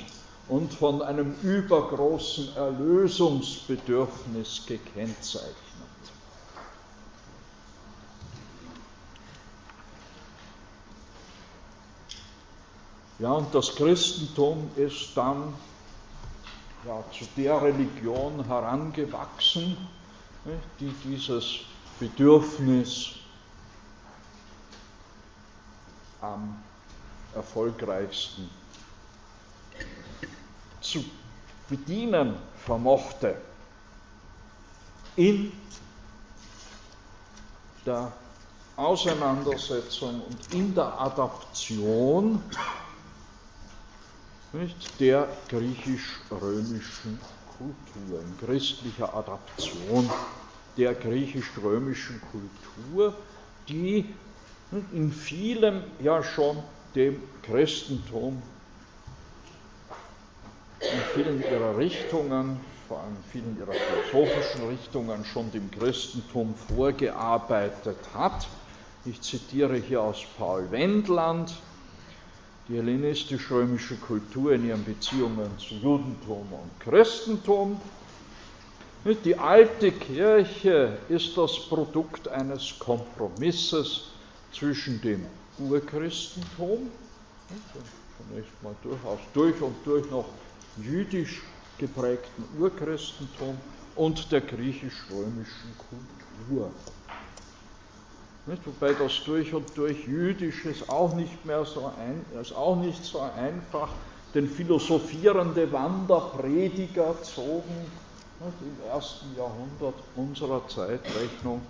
und 0.49 0.75
von 0.75 1.01
einem 1.01 1.35
übergroßen 1.43 2.55
Erlösungsbedürfnis 2.57 4.65
gekennzeichnet. 4.67 5.64
Ja, 13.19 13.33
und 13.33 13.55
das 13.55 13.75
Christentum 13.77 14.71
ist 14.77 15.17
dann 15.17 15.55
ja, 16.87 17.05
zu 17.17 17.25
der 17.37 17.63
Religion 17.63 18.45
herangewachsen, 18.45 19.77
die 20.81 20.93
dieses 21.05 21.61
Bedürfnis 22.01 23.11
am 26.21 26.63
erfolgreichsten 27.35 28.51
zu 30.81 31.05
bedienen 31.69 32.37
vermochte 32.65 33.37
in 35.17 35.53
der 37.87 38.13
Auseinandersetzung 38.77 40.21
und 40.23 40.53
in 40.53 40.75
der 40.75 41.01
Adaption 41.01 42.43
nicht, 44.55 45.01
der 45.01 45.29
griechisch-römischen 45.49 47.19
Kultur, 47.59 48.21
in 48.21 48.47
christlicher 48.47 49.15
Adaption 49.15 50.09
der 50.77 50.95
griechisch-römischen 50.95 52.21
Kultur, 52.33 53.15
die 53.69 54.15
in 54.93 55.13
vielem 55.13 55.83
ja 56.01 56.23
schon 56.23 56.63
dem 56.95 57.21
Christentum, 57.43 58.43
in 60.81 61.01
vielen 61.15 61.43
ihrer 61.43 61.77
Richtungen, 61.77 62.61
vor 62.89 63.01
allem 63.01 63.17
vielen 63.31 63.57
ihrer 63.59 63.73
philosophischen 63.73 64.69
Richtungen 64.69 65.25
schon 65.25 65.51
dem 65.53 65.71
Christentum 65.71 66.55
vorgearbeitet 66.55 67.97
hat. 68.15 68.47
Ich 69.05 69.21
zitiere 69.23 69.77
hier 69.77 70.03
aus 70.03 70.25
Paul 70.39 70.71
Wendland, 70.71 71.55
die 72.69 72.77
hellenistisch-römische 72.77 73.97
Kultur 73.97 74.53
in 74.53 74.65
ihren 74.65 74.85
Beziehungen 74.85 75.59
zu 75.59 75.75
Judentum 75.75 76.53
und 76.53 76.81
Christentum. 76.81 77.81
Die 79.25 79.37
alte 79.37 79.93
Kirche 79.93 80.99
ist 81.09 81.37
das 81.37 81.69
Produkt 81.69 82.27
eines 82.29 82.79
Kompromisses 82.79 84.13
zwischen 84.51 85.01
dem 85.03 85.27
Urchristentum, 85.59 86.91
zunächst 88.17 88.63
mal 88.63 88.75
durchaus 88.83 89.21
durch 89.35 89.61
und 89.61 89.75
durch 89.85 90.11
noch 90.11 90.25
jüdisch 90.79 91.43
geprägten 91.77 92.45
Urchristentum 92.59 93.59
und 93.95 94.33
der 94.33 94.41
griechisch-römischen 94.41 95.77
Kultur. 95.77 96.73
Nicht? 98.47 98.67
Wobei 98.67 98.93
das 98.93 99.25
durch 99.25 99.55
und 99.55 99.67
durch 99.75 100.07
Jüdisch 100.07 100.67
ist 100.67 100.89
auch 100.91 101.15
nicht 101.15 101.45
mehr 101.47 101.65
so, 101.65 101.91
ein, 101.99 102.25
ist 102.41 102.55
auch 102.55 102.77
nicht 102.77 103.03
so 103.03 103.21
einfach, 103.21 103.89
denn 104.35 104.49
philosophierende 104.49 105.73
Wanderprediger 105.73 107.23
zogen 107.23 107.87
nicht, 108.41 108.57
im 108.61 108.89
ersten 108.91 109.35
Jahrhundert 109.37 109.95
unserer 110.17 110.67
Zeitrechnung 110.69 111.63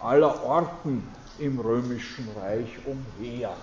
aller 0.00 0.44
Orten 0.44 1.02
im 1.38 1.58
römischen 1.58 2.28
Reich 2.36 2.68
umher. 2.84 3.54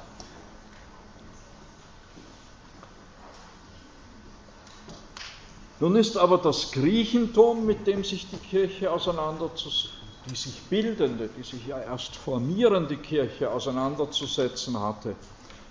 Nun 5.79 5.95
ist 5.95 6.17
aber 6.17 6.37
das 6.37 6.71
Griechentum, 6.71 7.65
mit 7.65 7.85
dem 7.85 8.03
sich 8.03 8.29
die 8.29 8.37
Kirche 8.37 8.91
auseinanderzusetzen 8.91 10.00
die 10.25 10.35
sich 10.35 10.61
bildende, 10.69 11.27
die 11.27 11.43
sich 11.43 11.67
ja 11.67 11.79
erst 11.79 12.15
formierende 12.15 12.97
Kirche 12.97 13.49
auseinanderzusetzen 13.49 14.79
hatte, 14.79 15.15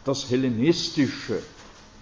das 0.05 0.31
hellenistische, 0.31 1.43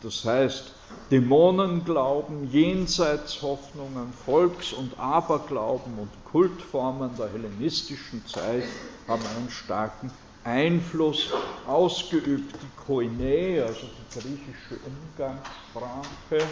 das 0.03 0.25
heißt 0.25 0.75
Dämonenglauben, 1.11 2.51
Jenseitshoffnungen, 2.51 4.13
Volks- 4.13 4.73
und 4.73 4.99
Aberglauben 4.99 5.99
und 5.99 6.11
Kultformen 6.25 7.17
der 7.17 7.31
hellenistischen 7.33 8.27
Zeit 8.27 8.65
haben 9.07 9.27
einen 9.27 9.49
starken 9.49 10.11
Einfluss 10.45 11.31
ausgeübt. 11.67 12.55
Die 12.63 12.85
Koine, 12.85 13.65
also 13.67 13.87
die 13.87 14.21
griechische 14.21 14.77
Umgangssprache, 14.85 16.47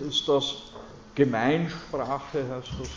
ist 0.00 0.28
das 0.28 0.54
Gemeinsprache, 1.14 2.48
heißt 2.48 2.72
das 2.78 2.88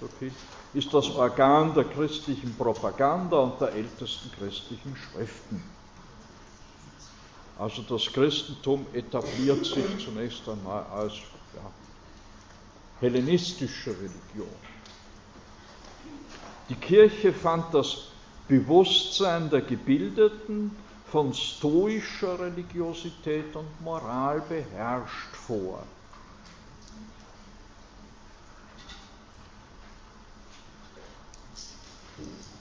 so 0.00 0.08
viel, 0.18 0.32
ist 0.74 0.92
das 0.94 1.10
Organ 1.10 1.74
der 1.74 1.84
christlichen 1.84 2.54
Propaganda 2.56 3.38
und 3.38 3.60
der 3.60 3.72
ältesten 3.72 4.30
christlichen 4.32 4.96
Schriften. 4.96 5.62
Also 7.58 7.82
das 7.82 8.06
Christentum 8.12 8.86
etabliert 8.92 9.64
sich 9.64 9.84
zunächst 10.04 10.48
einmal 10.48 10.84
als 10.84 11.14
ja, 11.54 11.70
hellenistische 13.00 13.90
Religion. 13.90 14.56
Die 16.68 16.74
Kirche 16.74 17.32
fand 17.32 17.72
das 17.74 18.08
Bewusstsein 18.48 19.50
der 19.50 19.60
Gebildeten 19.60 20.74
von 21.06 21.34
stoischer 21.34 22.40
Religiosität 22.40 23.54
und 23.54 23.80
Moral 23.82 24.42
beherrscht 24.48 25.36
vor. 25.46 25.82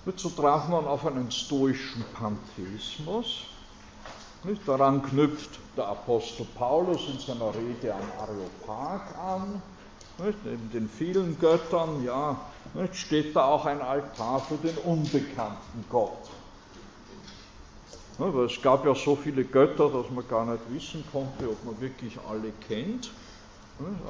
So 0.06 0.30
traf 0.30 0.68
man 0.68 0.86
auf 0.86 1.06
einen 1.06 1.30
stoischen 1.30 2.04
Pantheismus. 2.14 3.44
Nicht? 4.44 4.68
Daran 4.68 5.04
knüpft 5.04 5.60
der 5.78 5.88
Apostel 5.88 6.48
Paulus 6.56 7.02
in 7.08 7.20
seiner 7.20 7.54
Rede 7.54 7.94
am 7.94 8.02
Areopag 8.20 9.16
an. 9.18 9.62
Nicht? 10.18 10.44
Neben 10.44 10.72
den 10.72 10.90
vielen 10.90 11.40
Göttern 11.40 12.04
ja, 12.04 12.36
nicht? 12.74 12.96
steht 12.96 13.36
da 13.36 13.46
auch 13.46 13.66
ein 13.66 13.80
Altar 13.80 14.40
für 14.40 14.56
den 14.56 14.76
unbekannten 14.78 15.86
Gott. 15.90 16.30
Weil 18.18 18.46
es 18.46 18.62
gab 18.62 18.86
ja 18.86 18.96
so 18.96 19.16
viele 19.16 19.44
Götter, 19.44 19.90
dass 19.90 20.10
man 20.10 20.28
gar 20.28 20.46
nicht 20.46 20.64
wissen 20.70 21.04
konnte, 21.12 21.50
ob 21.50 21.64
man 21.64 21.80
wirklich 21.80 22.18
alle 22.28 22.52
kennt. 22.68 23.12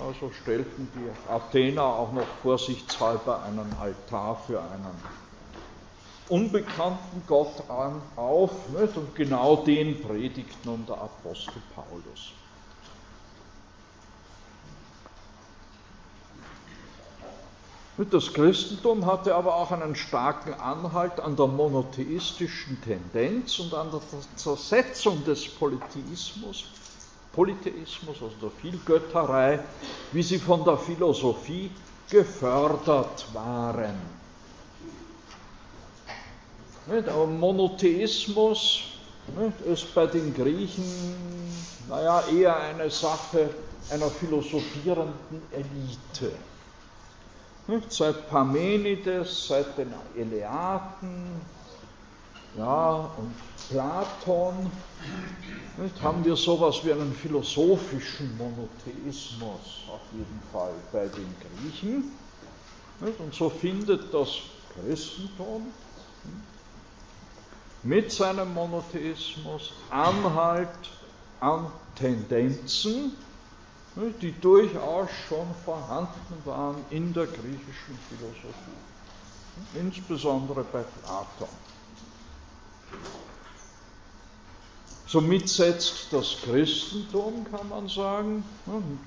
Also 0.06 0.32
stellten 0.42 0.90
die 0.96 1.32
Athener 1.32 1.84
auch 1.84 2.12
noch 2.12 2.28
vorsichtshalber 2.42 3.44
einen 3.44 3.74
Altar 3.80 4.42
für 4.48 4.60
einen 4.60 4.96
unbekannten 6.32 7.24
Gott 7.28 7.70
an, 7.70 8.02
auf. 8.16 8.52
Nicht? 8.70 8.96
Und 8.96 9.14
genau 9.16 9.58
den 9.58 10.02
predigt 10.02 10.66
nun 10.66 10.86
der 10.88 10.98
Apostel 10.98 11.62
Paulus. 11.76 12.32
Das 18.10 18.34
Christentum 18.34 19.06
hatte 19.06 19.36
aber 19.36 19.56
auch 19.56 19.72
einen 19.72 19.96
starken 19.96 20.56
Anhalt 20.56 21.20
an 21.20 21.36
der 21.36 21.46
monotheistischen 21.46 22.82
Tendenz 22.82 23.60
und 23.60 23.76
an 23.76 23.92
der 23.92 24.02
Zersetzung 24.38 25.24
des 25.24 25.48
Polytheismus, 25.48 26.66
Polytheismus, 27.34 28.24
also 28.24 28.36
der 28.42 28.50
Vielgötterei, 28.50 29.60
wie 30.14 30.24
sie 30.24 30.40
von 30.40 30.64
der 30.64 30.78
Philosophie 30.78 31.70
gefördert 32.10 33.28
waren. 33.34 34.21
Aber 36.88 37.28
Monotheismus 37.28 38.82
ist 39.66 39.94
bei 39.94 40.08
den 40.08 40.34
Griechen 40.34 41.42
naja, 41.88 42.24
eher 42.28 42.58
eine 42.58 42.90
Sache 42.90 43.50
einer 43.90 44.10
philosophierenden 44.10 45.42
Elite. 45.52 46.32
Seit 47.90 48.30
Parmenides, 48.30 49.48
seit 49.48 49.78
den 49.78 49.94
Eleaten 50.18 51.42
ja, 52.58 53.10
und 53.18 53.34
Platon 53.70 54.72
haben 56.02 56.26
wir 56.26 56.36
sowas 56.36 56.84
wie 56.84 56.92
einen 56.92 57.14
philosophischen 57.14 58.38
Monotheismus? 58.38 59.86
Auf 59.90 60.02
jeden 60.14 60.42
Fall 60.52 60.74
bei 60.92 61.08
den 61.08 61.34
Griechen. 61.40 62.12
Und 63.00 63.34
so 63.34 63.50
findet 63.50 64.14
das 64.14 64.38
Christentum 64.76 65.68
mit 67.84 68.12
seinem 68.12 68.54
Monotheismus 68.54 69.74
Anhalt 69.90 70.70
an 71.40 71.72
Tendenzen, 71.96 73.12
die 74.22 74.32
durchaus 74.40 75.10
schon 75.28 75.48
vorhanden 75.66 76.46
waren 76.46 76.84
in 76.92 77.14
der 77.14 77.26
griechischen 77.26 77.98
Philosophie, 78.10 79.80
insbesondere 79.80 80.64
bei 80.64 80.84
Platon. 80.84 81.50
Somit 85.08 85.50
setzt 85.50 86.14
das 86.14 86.38
Christentum, 86.44 87.44
kann 87.52 87.68
man 87.68 87.90
sagen, 87.90 88.46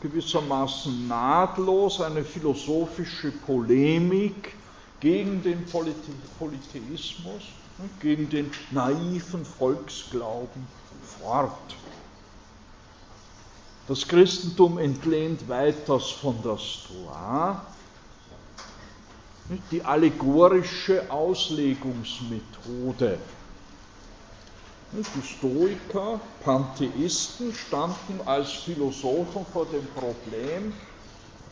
gewissermaßen 0.00 1.08
nahtlos 1.08 1.98
eine 2.02 2.22
philosophische 2.22 3.30
Polemik 3.46 4.54
gegen 5.00 5.42
den 5.42 5.64
Polytheismus, 5.64 7.42
gegen 8.00 8.30
den 8.30 8.50
naiven 8.70 9.44
Volksglauben 9.44 10.66
fort. 11.20 11.76
Das 13.88 14.08
Christentum 14.08 14.78
entlehnt 14.78 15.48
weiters 15.48 16.10
von 16.10 16.40
der 16.42 16.58
Stoa 16.58 17.66
die 19.70 19.82
allegorische 19.82 21.10
Auslegungsmethode. 21.10 23.18
Die 24.92 25.22
Stoiker, 25.22 26.20
Pantheisten 26.44 27.52
standen 27.52 28.20
als 28.24 28.52
Philosophen 28.52 29.44
vor 29.52 29.66
dem 29.66 29.84
Problem, 29.88 30.72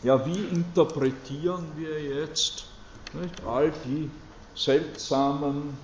ja, 0.01 0.25
wie 0.25 0.45
interpretieren 0.45 1.67
wir 1.75 2.01
jetzt 2.01 2.65
all 3.45 3.71
die 3.85 4.09
seltsamen 4.55 5.77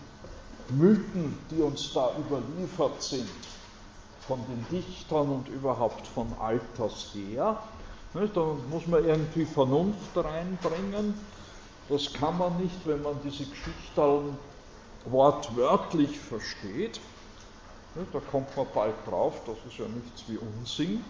Mythen, 0.71 1.37
die 1.49 1.61
uns 1.61 1.93
da 1.93 2.11
überliefert 2.17 3.01
sind, 3.01 3.29
von 4.27 4.39
den 4.47 4.65
Dichtern 4.69 5.29
und 5.29 5.47
überhaupt 5.49 6.05
von 6.07 6.27
alters 6.39 7.09
her. 7.13 7.61
Da 8.13 8.55
muss 8.69 8.87
man 8.87 9.05
irgendwie 9.05 9.45
Vernunft 9.45 10.15
reinbringen. 10.15 11.13
Das 11.89 12.13
kann 12.13 12.37
man 12.37 12.57
nicht, 12.57 12.85
wenn 12.85 13.01
man 13.01 13.15
diese 13.23 13.45
Geschichten 13.45 14.37
wortwörtlich 15.05 16.19
versteht. 16.19 16.99
Da 18.13 18.19
kommt 18.19 18.55
man 18.55 18.67
bald 18.73 18.95
drauf, 19.07 19.41
das 19.47 19.57
ist 19.67 19.79
ja 19.79 19.85
nichts 19.87 20.23
wie 20.27 20.37
Unsinn. 20.37 21.03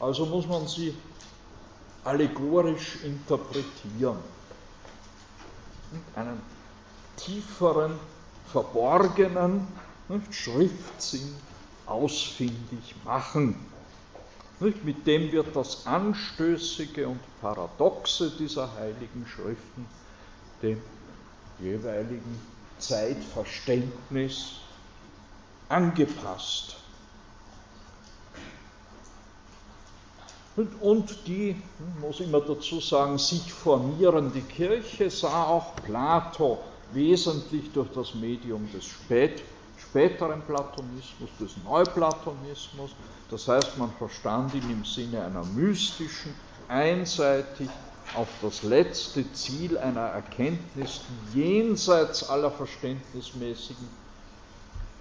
Also 0.00 0.26
muss 0.26 0.46
man 0.46 0.66
sie 0.66 0.94
allegorisch 2.04 2.98
interpretieren. 3.04 4.18
Einen 6.14 6.40
tieferen, 7.16 7.98
verborgenen 8.52 9.66
Schriftsinn 10.30 11.34
ausfindig 11.86 12.94
machen. 13.04 13.56
Mit 14.58 15.06
dem 15.06 15.32
wird 15.32 15.54
das 15.54 15.86
Anstößige 15.86 17.08
und 17.08 17.20
Paradoxe 17.40 18.30
dieser 18.38 18.72
heiligen 18.78 19.26
Schriften 19.26 19.86
dem 20.62 20.80
jeweiligen 21.58 22.40
Zeitverständnis 22.78 24.52
angepasst. 25.68 26.76
Und 30.80 31.26
die, 31.26 31.60
muss 32.00 32.20
ich 32.20 32.28
immer 32.28 32.40
dazu 32.40 32.80
sagen, 32.80 33.18
sich 33.18 33.52
formierende 33.52 34.40
Kirche 34.40 35.10
sah 35.10 35.44
auch 35.44 35.74
Plato 35.84 36.58
wesentlich 36.92 37.72
durch 37.72 37.90
das 37.92 38.14
Medium 38.14 38.70
des 38.72 38.84
Spät, 38.84 39.42
späteren 39.76 40.42
Platonismus, 40.42 41.30
des 41.38 41.56
Neuplatonismus. 41.64 42.94
Das 43.30 43.48
heißt, 43.48 43.78
man 43.78 43.90
verstand 43.92 44.54
ihn 44.54 44.70
im 44.70 44.84
Sinne 44.84 45.24
einer 45.24 45.44
mystischen, 45.44 46.32
einseitig 46.68 47.68
auf 48.14 48.28
das 48.40 48.62
letzte 48.62 49.30
Ziel 49.32 49.76
einer 49.78 50.00
Erkenntnis, 50.00 51.02
jenseits 51.32 52.28
aller 52.28 52.50
verständnismäßigen 52.50 53.88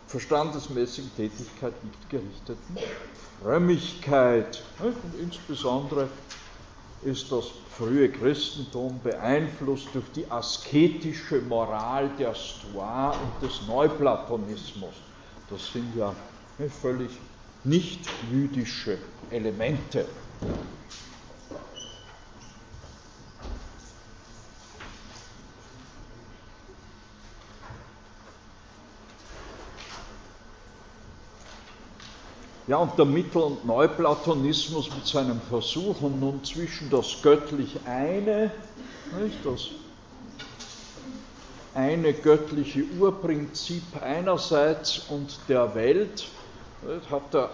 verstandesmäßigen 0.07 1.15
Tätigkeit 1.15 1.83
nicht 1.83 2.09
gerichteten 2.09 2.77
Frömmigkeit. 3.41 4.63
Und 4.79 5.19
insbesondere 5.19 6.09
ist 7.05 7.31
das 7.31 7.45
frühe 7.77 8.09
Christentum 8.09 8.99
beeinflusst 9.03 9.93
durch 9.93 10.11
die 10.13 10.29
asketische 10.29 11.39
Moral 11.41 12.09
der 12.17 12.33
Stoa 12.33 13.11
und 13.11 13.47
des 13.47 13.67
Neuplatonismus. 13.67 14.95
Das 15.47 15.71
sind 15.71 15.95
ja 15.95 16.15
völlig 16.81 17.11
nicht 17.63 18.09
jüdische 18.31 18.97
Elemente. 19.29 20.07
Ja, 32.67 32.77
und 32.77 32.97
der 32.97 33.05
Mittel- 33.05 33.43
und 33.43 33.65
Neuplatonismus 33.65 34.89
mit 34.91 35.05
seinem 35.05 35.39
Versuch 35.39 36.01
und 36.01 36.19
nun 36.19 36.43
zwischen 36.43 36.89
das 36.89 37.21
göttlich 37.21 37.77
eine, 37.85 38.51
nicht, 39.21 39.45
das 39.45 39.69
eine 41.75 42.13
göttliche 42.13 42.85
Urprinzip 42.97 43.83
einerseits 44.01 44.97
und 45.09 45.47
der 45.47 45.75
Welt, 45.75 46.27
nicht, 46.81 47.11
hat 47.11 47.33
der, 47.35 47.51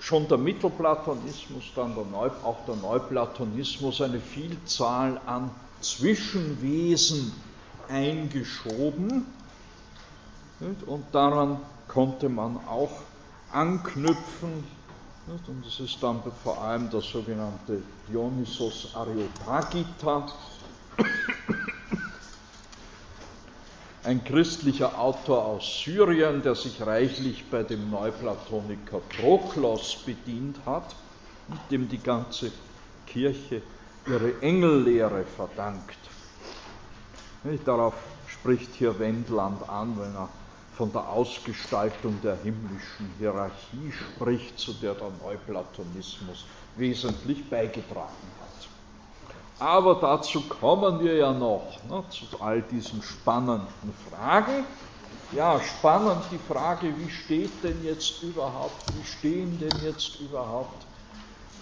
schon 0.00 0.26
der 0.28 0.38
Mittelplatonismus, 0.38 1.64
dann 1.74 1.94
der 1.94 2.04
Neu, 2.06 2.30
auch 2.42 2.64
der 2.64 2.76
Neuplatonismus 2.76 4.00
eine 4.00 4.20
Vielzahl 4.20 5.20
an 5.26 5.50
Zwischenwesen 5.80 7.30
eingeschoben. 7.88 9.26
Nicht, 10.60 10.82
und 10.84 11.04
daran 11.12 11.60
konnte 11.88 12.30
man 12.30 12.56
auch 12.66 12.92
anknüpfen. 13.52 14.64
Und 15.26 15.66
das 15.66 15.80
ist 15.80 16.02
dann 16.02 16.22
vor 16.42 16.62
allem 16.62 16.88
das 16.90 17.04
sogenannte 17.04 17.82
Dionysos 18.08 18.94
Areopagita, 18.94 20.26
ein 24.04 24.22
christlicher 24.22 24.96
Autor 24.96 25.44
aus 25.44 25.82
Syrien, 25.82 26.40
der 26.42 26.54
sich 26.54 26.80
reichlich 26.80 27.44
bei 27.50 27.64
dem 27.64 27.90
Neuplatoniker 27.90 29.00
Proklos 29.20 29.96
bedient 30.06 30.58
hat, 30.64 30.94
dem 31.72 31.88
die 31.88 31.98
ganze 31.98 32.52
Kirche 33.08 33.62
ihre 34.06 34.40
Engellehre 34.42 35.24
verdankt. 35.24 35.98
Darauf 37.64 37.94
spricht 38.28 38.72
hier 38.74 38.96
Wendland 39.00 39.68
an, 39.68 39.98
wenn 39.98 40.14
er 40.14 40.28
von 40.76 40.92
der 40.92 41.08
Ausgestaltung 41.08 42.20
der 42.20 42.36
himmlischen 42.42 43.14
Hierarchie 43.18 43.90
spricht, 43.90 44.58
zu 44.58 44.74
der 44.74 44.94
der 44.94 45.10
Neuplatonismus 45.22 46.44
wesentlich 46.76 47.48
beigetragen 47.48 48.30
hat. 48.38 48.68
Aber 49.58 49.94
dazu 49.94 50.42
kommen 50.42 51.00
wir 51.00 51.16
ja 51.16 51.32
noch, 51.32 51.82
ne, 51.88 52.04
zu 52.10 52.26
all 52.40 52.60
diesen 52.60 53.00
spannenden 53.00 53.94
Fragen. 54.10 54.66
Ja, 55.32 55.58
spannend 55.60 56.24
die 56.30 56.52
Frage, 56.52 56.92
wie 56.98 57.10
steht 57.10 57.64
denn 57.64 57.82
jetzt 57.82 58.22
überhaupt, 58.22 58.86
wie 58.94 59.06
stehen 59.06 59.58
denn 59.58 59.80
jetzt 59.82 60.20
überhaupt 60.20 60.86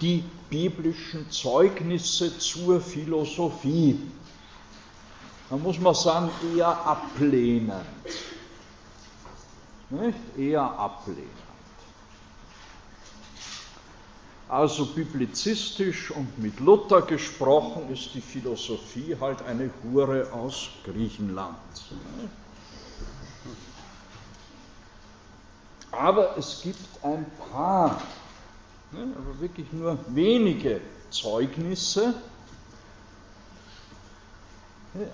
die 0.00 0.24
biblischen 0.50 1.30
Zeugnisse 1.30 2.36
zur 2.38 2.80
Philosophie? 2.80 3.96
Da 5.48 5.56
muss 5.56 5.78
man 5.78 5.94
sagen, 5.94 6.30
eher 6.56 6.84
ablehnend 6.84 7.86
nicht? 9.94 10.18
eher 10.36 10.62
ablehnend. 10.62 11.30
Also 14.48 14.86
biblizistisch 14.86 16.10
und 16.10 16.38
mit 16.38 16.60
Luther 16.60 17.02
gesprochen 17.02 17.90
ist 17.90 18.14
die 18.14 18.20
Philosophie 18.20 19.16
halt 19.20 19.42
eine 19.46 19.70
Hure 19.82 20.32
aus 20.32 20.68
Griechenland. 20.84 21.56
Aber 25.90 26.36
es 26.36 26.60
gibt 26.62 26.78
ein 27.02 27.24
paar, 27.50 28.02
aber 28.92 29.40
wirklich 29.40 29.72
nur 29.72 29.98
wenige 30.08 30.80
Zeugnisse, 31.10 32.14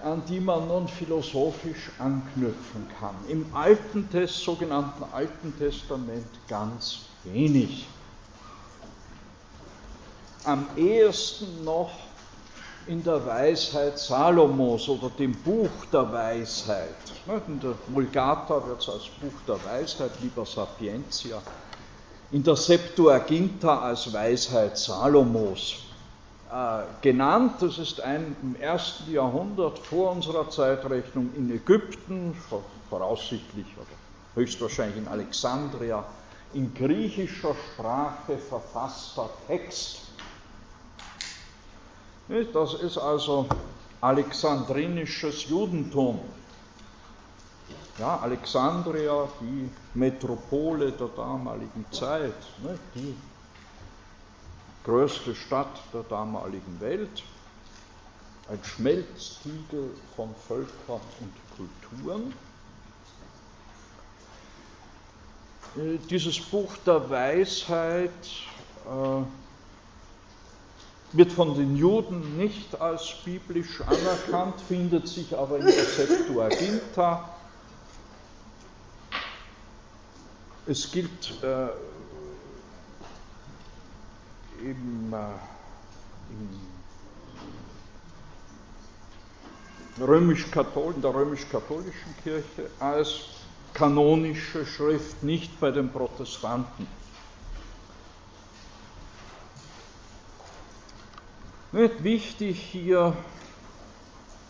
an 0.02 0.22
die 0.28 0.40
man 0.40 0.68
nun 0.68 0.88
philosophisch 0.88 1.90
anknüpfen 1.98 2.86
kann. 3.00 3.14
Im 3.28 3.54
Alten 3.54 4.10
Test, 4.10 4.44
sogenannten 4.44 5.04
Alten 5.04 5.56
Testament 5.56 6.26
ganz 6.48 6.98
wenig. 7.24 7.86
Am 10.44 10.66
ehesten 10.76 11.64
noch 11.64 11.90
in 12.86 13.02
der 13.02 13.24
Weisheit 13.24 13.98
Salomos 13.98 14.88
oder 14.88 15.10
dem 15.10 15.32
Buch 15.42 15.86
der 15.92 16.12
Weisheit. 16.12 16.94
In 17.46 17.60
der 17.60 17.74
Vulgata 17.88 18.66
wird 18.66 18.82
es 18.82 18.88
als 18.88 19.04
Buch 19.20 19.32
der 19.46 19.64
Weisheit, 19.64 20.12
lieber 20.20 20.44
Sapientia, 20.44 21.40
in 22.32 22.42
der 22.42 22.56
Septuaginta 22.56 23.80
als 23.80 24.12
Weisheit 24.12 24.76
Salomos 24.76 25.89
genannt. 27.02 27.54
Das 27.60 27.78
ist 27.78 28.00
ein 28.00 28.36
im 28.42 28.56
ersten 28.56 29.12
Jahrhundert 29.12 29.78
vor 29.78 30.12
unserer 30.12 30.50
Zeitrechnung 30.50 31.30
in 31.36 31.50
Ägypten, 31.50 32.34
voraussichtlich 32.88 33.66
oder 33.76 33.86
höchstwahrscheinlich 34.34 34.96
in 34.98 35.08
Alexandria, 35.08 36.04
in 36.52 36.74
griechischer 36.74 37.54
Sprache 37.54 38.38
verfasster 38.38 39.30
Text. 39.46 40.02
Das 42.52 42.74
ist 42.74 42.98
also 42.98 43.46
alexandrinisches 44.00 45.48
Judentum. 45.48 46.20
Ja, 47.98 48.18
Alexandria, 48.20 49.28
die 49.40 49.68
Metropole 49.94 50.92
der 50.92 51.08
damaligen 51.08 51.84
Zeit, 51.90 52.32
die 52.94 53.14
größte 54.84 55.34
Stadt 55.34 55.80
der 55.92 56.02
damaligen 56.04 56.80
Welt, 56.80 57.22
ein 58.48 58.58
Schmelztiegel 58.64 59.90
von 60.16 60.34
Völkern 60.48 61.00
und 61.20 61.32
Kulturen. 61.56 62.32
Äh, 65.76 65.98
dieses 66.08 66.40
Buch 66.40 66.76
der 66.84 67.08
Weisheit 67.08 68.10
äh, 68.86 69.22
wird 71.12 71.32
von 71.32 71.54
den 71.54 71.76
Juden 71.76 72.36
nicht 72.36 72.80
als 72.80 73.14
biblisch 73.24 73.80
anerkannt, 73.82 74.54
findet 74.66 75.06
sich 75.08 75.36
aber 75.36 75.58
in 75.58 75.66
der 75.66 75.84
Septuaginta 75.84 77.28
Es 80.70 80.92
gilt 80.92 81.42
äh, 81.42 81.68
im, 84.62 85.14
im 89.98 90.04
römisch 90.04 90.46
in 90.46 91.02
der 91.02 91.14
römisch-katholischen 91.14 92.14
Kirche 92.22 92.70
als 92.78 93.24
kanonische 93.74 94.66
Schrift, 94.66 95.22
nicht 95.22 95.60
bei 95.60 95.70
den 95.70 95.90
Protestanten. 95.90 96.86
Nicht 101.72 102.02
wichtig 102.02 102.60
hier 102.60 103.16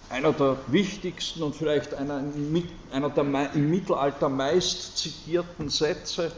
einer 0.08 0.32
der 0.32 0.56
wichtigsten 0.68 1.42
und 1.42 1.54
vielleicht 1.54 1.94
einer, 1.94 2.22
einer 2.92 3.10
der 3.10 3.52
im 3.54 3.70
Mittelalter 3.70 4.28
meist 4.28 4.96
zitierten 4.98 5.68
Sätze, 5.68 6.32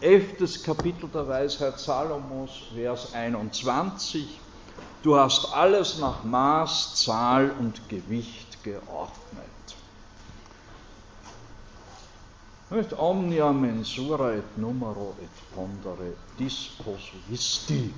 elftes 0.00 0.62
Kapitel 0.62 1.08
der 1.08 1.28
Weisheit 1.28 1.78
Salomos, 1.78 2.50
Vers 2.74 3.14
21. 3.14 4.40
Du 5.02 5.16
hast 5.16 5.52
alles 5.54 5.98
nach 5.98 6.24
Maß, 6.24 6.96
Zahl 6.96 7.50
und 7.58 7.88
Gewicht 7.88 8.62
geordnet. 8.64 9.46
Nicht 12.70 12.98
omnia 12.98 13.52
mensura 13.52 14.32
et 14.32 14.58
numero 14.58 15.14
et 15.22 15.30
pondere 15.54 16.14
disposuisti. 16.36 17.94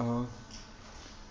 äh, 0.00 0.26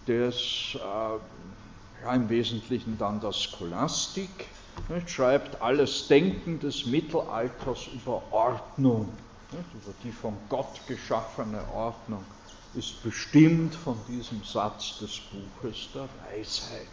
das 0.05 0.75
äh, 0.75 2.03
ja, 2.03 2.13
im 2.13 2.29
Wesentlichen 2.29 2.97
dann 2.97 3.19
der 3.19 3.33
Scholastik, 3.33 4.47
nicht, 4.87 5.09
schreibt 5.09 5.61
alles 5.61 6.07
Denken 6.07 6.59
des 6.59 6.85
Mittelalters 6.85 7.87
über 7.93 8.21
Ordnung, 8.31 9.09
nicht, 9.51 9.73
über 9.73 9.93
die 10.03 10.11
von 10.11 10.37
Gott 10.47 10.79
geschaffene 10.87 11.61
Ordnung, 11.73 12.23
ist 12.75 13.03
bestimmt 13.03 13.75
von 13.75 13.97
diesem 14.07 14.43
Satz 14.43 14.99
des 14.99 15.19
Buches 15.19 15.89
der 15.93 16.07
Weisheit. 16.31 16.87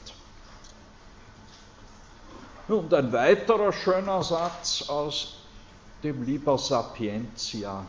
Und 2.68 2.92
ein 2.92 3.12
weiterer 3.12 3.72
schöner 3.72 4.22
Satz 4.24 4.88
aus 4.88 5.36
dem 6.02 6.24
Liber 6.24 6.58
Sapientia, 6.58 7.86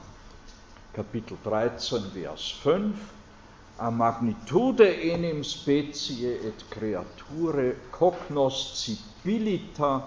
Kapitel 0.93 1.37
13, 1.43 2.11
Vers 2.11 2.49
5. 2.61 2.95
A 3.79 3.91
magnitude 3.91 5.13
enim 5.13 5.43
specie 5.43 6.47
et 6.47 6.63
creature 6.69 7.75
cognoscibilita 7.91 10.03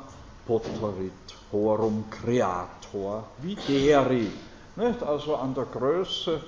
poterit 0.47 1.35
horum 1.53 2.05
creator 2.11 3.25
videri. 3.41 4.31
Nicht? 4.77 5.03
Also 5.03 5.37
an 5.37 5.55
der 5.55 5.67
Größe 5.67 6.41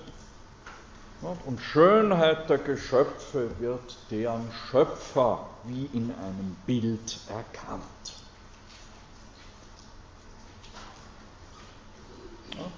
und 1.47 1.61
Schönheit 1.61 2.51
der 2.51 2.59
Geschöpfe 2.59 3.51
wird 3.61 3.97
deren 4.11 4.51
Schöpfer 4.68 5.47
wie 5.64 5.89
in 5.93 6.11
einem 6.11 6.57
Bild 6.66 7.20
erkannt. 7.29 8.14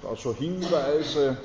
Also 0.07 0.35
Hinweise 0.35 1.39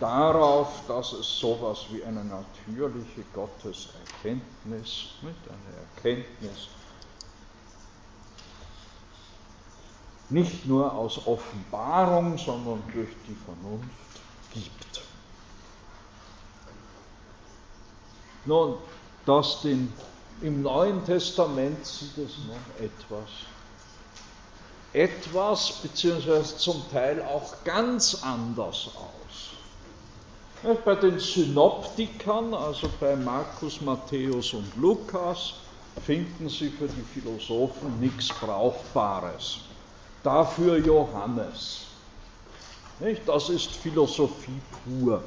darauf, 0.00 0.82
dass 0.88 1.12
es 1.12 1.38
sowas 1.38 1.86
wie 1.90 2.04
eine 2.04 2.24
natürliche 2.24 3.22
Gotteserkenntnis, 3.32 5.08
eine 5.22 6.12
Erkenntnis 6.12 6.68
nicht 10.28 10.66
nur 10.66 10.92
aus 10.92 11.26
Offenbarung, 11.26 12.36
sondern 12.38 12.82
durch 12.92 13.10
die 13.28 13.36
Vernunft 13.44 13.90
gibt. 14.52 15.02
Nun, 18.44 18.76
das 19.24 19.62
den, 19.62 19.92
im 20.40 20.62
Neuen 20.62 21.04
Testament 21.04 21.84
sieht 21.84 22.18
es 22.18 22.38
noch 22.46 22.84
etwas. 22.84 23.28
Etwas, 24.92 25.72
beziehungsweise 25.82 26.56
zum 26.56 26.82
Teil 26.90 27.22
auch 27.22 27.64
ganz 27.64 28.22
anders 28.22 28.88
aus. 28.96 29.55
Bei 30.62 30.94
den 30.94 31.18
Synoptikern, 31.18 32.52
also 32.54 32.88
bei 32.98 33.14
Markus, 33.14 33.80
Matthäus 33.80 34.52
und 34.52 34.74
Lukas, 34.76 35.54
finden 36.04 36.48
Sie 36.48 36.70
für 36.70 36.88
die 36.88 37.20
Philosophen 37.20 38.00
nichts 38.00 38.28
Brauchbares. 38.28 39.58
Dafür 40.22 40.78
Johannes. 40.78 41.86
Das 43.26 43.48
ist 43.48 43.70
Philosophie 43.72 44.60
pur. 44.84 45.22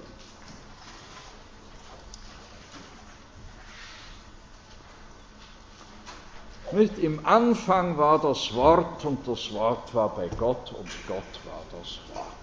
Nicht? 6.72 7.00
Im 7.00 7.26
Anfang 7.26 7.98
war 7.98 8.20
das 8.20 8.54
Wort 8.54 9.04
und 9.06 9.28
das 9.28 9.52
Wort 9.54 9.94
war 9.94 10.10
bei 10.10 10.28
Gott 10.38 10.72
und 10.74 10.90
Gott 11.08 11.40
war 11.46 11.64
das 11.72 12.00
Wort. 12.14 12.39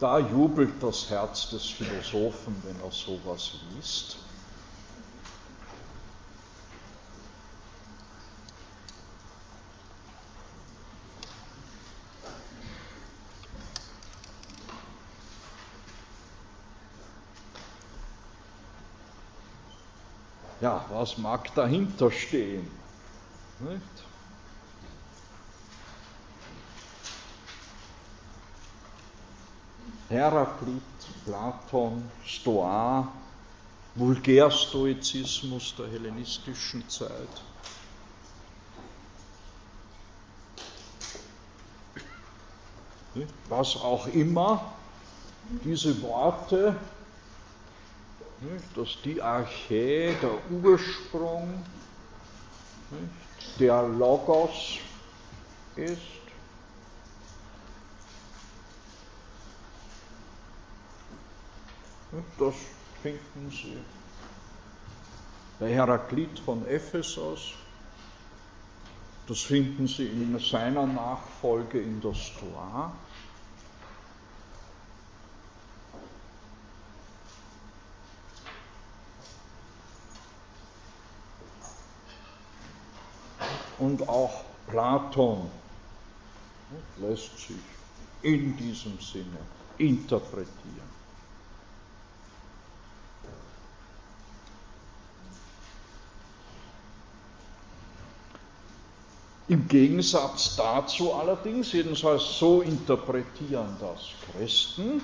Da 0.00 0.18
jubelt 0.18 0.82
das 0.82 1.10
Herz 1.10 1.50
des 1.50 1.66
Philosophen, 1.66 2.56
wenn 2.64 2.80
er 2.80 2.90
sowas 2.90 3.52
liest. 3.74 4.16
ja, 20.60 20.84
was 20.90 21.18
mag 21.18 21.54
dahinter 21.54 22.10
stehen? 22.10 22.70
Nicht? 23.60 24.09
Heraklit, 30.10 30.82
Platon, 31.24 32.10
Stoa, 32.26 33.08
Vulgärstoizismus 33.94 35.74
der 35.76 35.86
hellenistischen 35.88 36.86
Zeit. 36.88 37.10
Was 43.48 43.76
auch 43.76 44.06
immer 44.08 44.72
diese 45.64 46.02
Worte 46.02 46.76
dass 48.74 48.96
die 49.04 49.20
Arche, 49.20 50.14
der 50.22 50.50
Ursprung, 50.50 51.62
der 53.58 53.82
Logos 53.82 54.78
ist. 55.76 56.19
Das 62.12 62.54
finden 63.02 63.50
Sie 63.50 63.78
bei 65.60 65.72
Heraklit 65.72 66.38
von 66.40 66.66
Ephesus. 66.66 67.52
Das 69.28 69.40
finden 69.42 69.86
Sie 69.86 70.06
in 70.06 70.36
seiner 70.40 70.86
Nachfolge 70.86 71.80
in 71.80 72.00
der 72.00 72.14
Stoa. 72.14 72.92
Und 83.78 84.08
auch 84.08 84.44
Platon 84.66 85.48
lässt 86.98 87.38
sich 87.38 87.56
in 88.22 88.56
diesem 88.56 88.98
Sinne 89.00 89.38
interpretieren. 89.78 90.99
Im 99.50 99.66
Gegensatz 99.66 100.54
dazu 100.54 101.12
allerdings, 101.12 101.72
jedenfalls 101.72 102.38
so 102.38 102.62
interpretieren 102.62 103.76
das 103.80 103.98
Christen, 104.30 105.02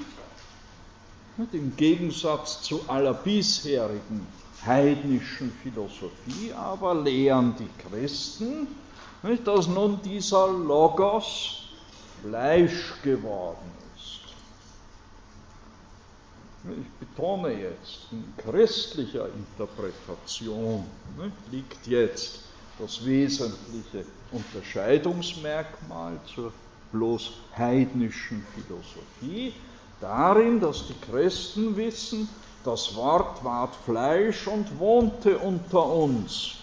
im 1.50 1.74
Gegensatz 1.74 2.62
zu 2.62 2.80
aller 2.86 3.14
bisherigen 3.14 4.24
heidnischen 4.64 5.50
Philosophie 5.64 6.52
aber 6.52 6.94
lehren 6.94 7.56
die 7.58 7.68
Christen, 7.88 8.68
dass 9.44 9.66
nun 9.66 10.00
dieser 10.02 10.46
Logos 10.46 11.62
Fleisch 12.22 13.02
geworden 13.02 13.72
ist. 13.96 14.20
Ich 16.70 16.90
betone 17.00 17.52
jetzt, 17.52 18.12
in 18.12 18.32
christlicher 18.36 19.26
Interpretation 19.34 20.86
liegt 21.50 21.84
jetzt 21.88 22.46
das 22.78 23.04
wesentliche 23.04 24.04
Unterscheidungsmerkmal 24.32 26.18
zur 26.34 26.52
bloß 26.92 27.30
heidnischen 27.56 28.46
Philosophie 28.54 29.54
darin, 30.00 30.60
dass 30.60 30.86
die 30.86 30.94
Christen 31.10 31.76
wissen, 31.76 32.28
das 32.64 32.94
Wort 32.94 33.42
ward 33.44 33.74
Fleisch 33.84 34.46
und 34.46 34.78
wohnte 34.78 35.38
unter 35.38 35.86
uns. 35.86 36.56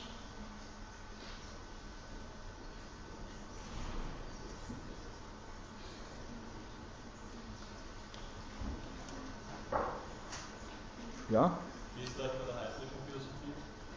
Ja? 11.30 11.58
Wie 11.96 12.04
ist 12.04 12.20
das 12.20 12.28
bei 12.28 12.46
der 12.46 12.56
heidnischen 12.60 12.98
Philosophie? 13.08 13.54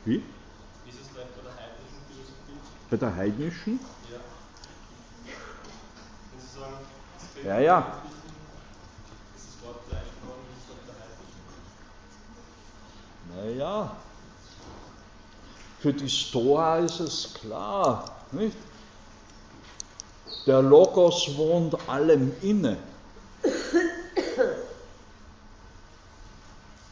Wie? 0.06 0.35
Bei 2.90 2.96
der 2.96 3.14
heidnischen? 3.14 3.80
Ja. 7.44 7.50
Ja, 7.50 7.60
ja. 7.60 8.02
Naja, 13.34 13.96
für 15.80 15.92
die 15.92 16.08
Stoa 16.08 16.78
ist 16.78 17.00
es 17.00 17.34
klar, 17.34 18.16
nicht? 18.32 18.56
Der 20.46 20.62
Logos 20.62 21.36
wohnt 21.36 21.76
allem 21.88 22.32
inne. 22.40 22.78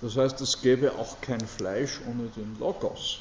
Das 0.01 0.16
heißt, 0.16 0.40
es 0.42 0.61
gäbe 0.61 0.92
auch 0.92 1.20
kein 1.20 1.40
Fleisch 1.40 2.01
ohne 2.07 2.28
den 2.28 2.59
Logos. 2.59 3.20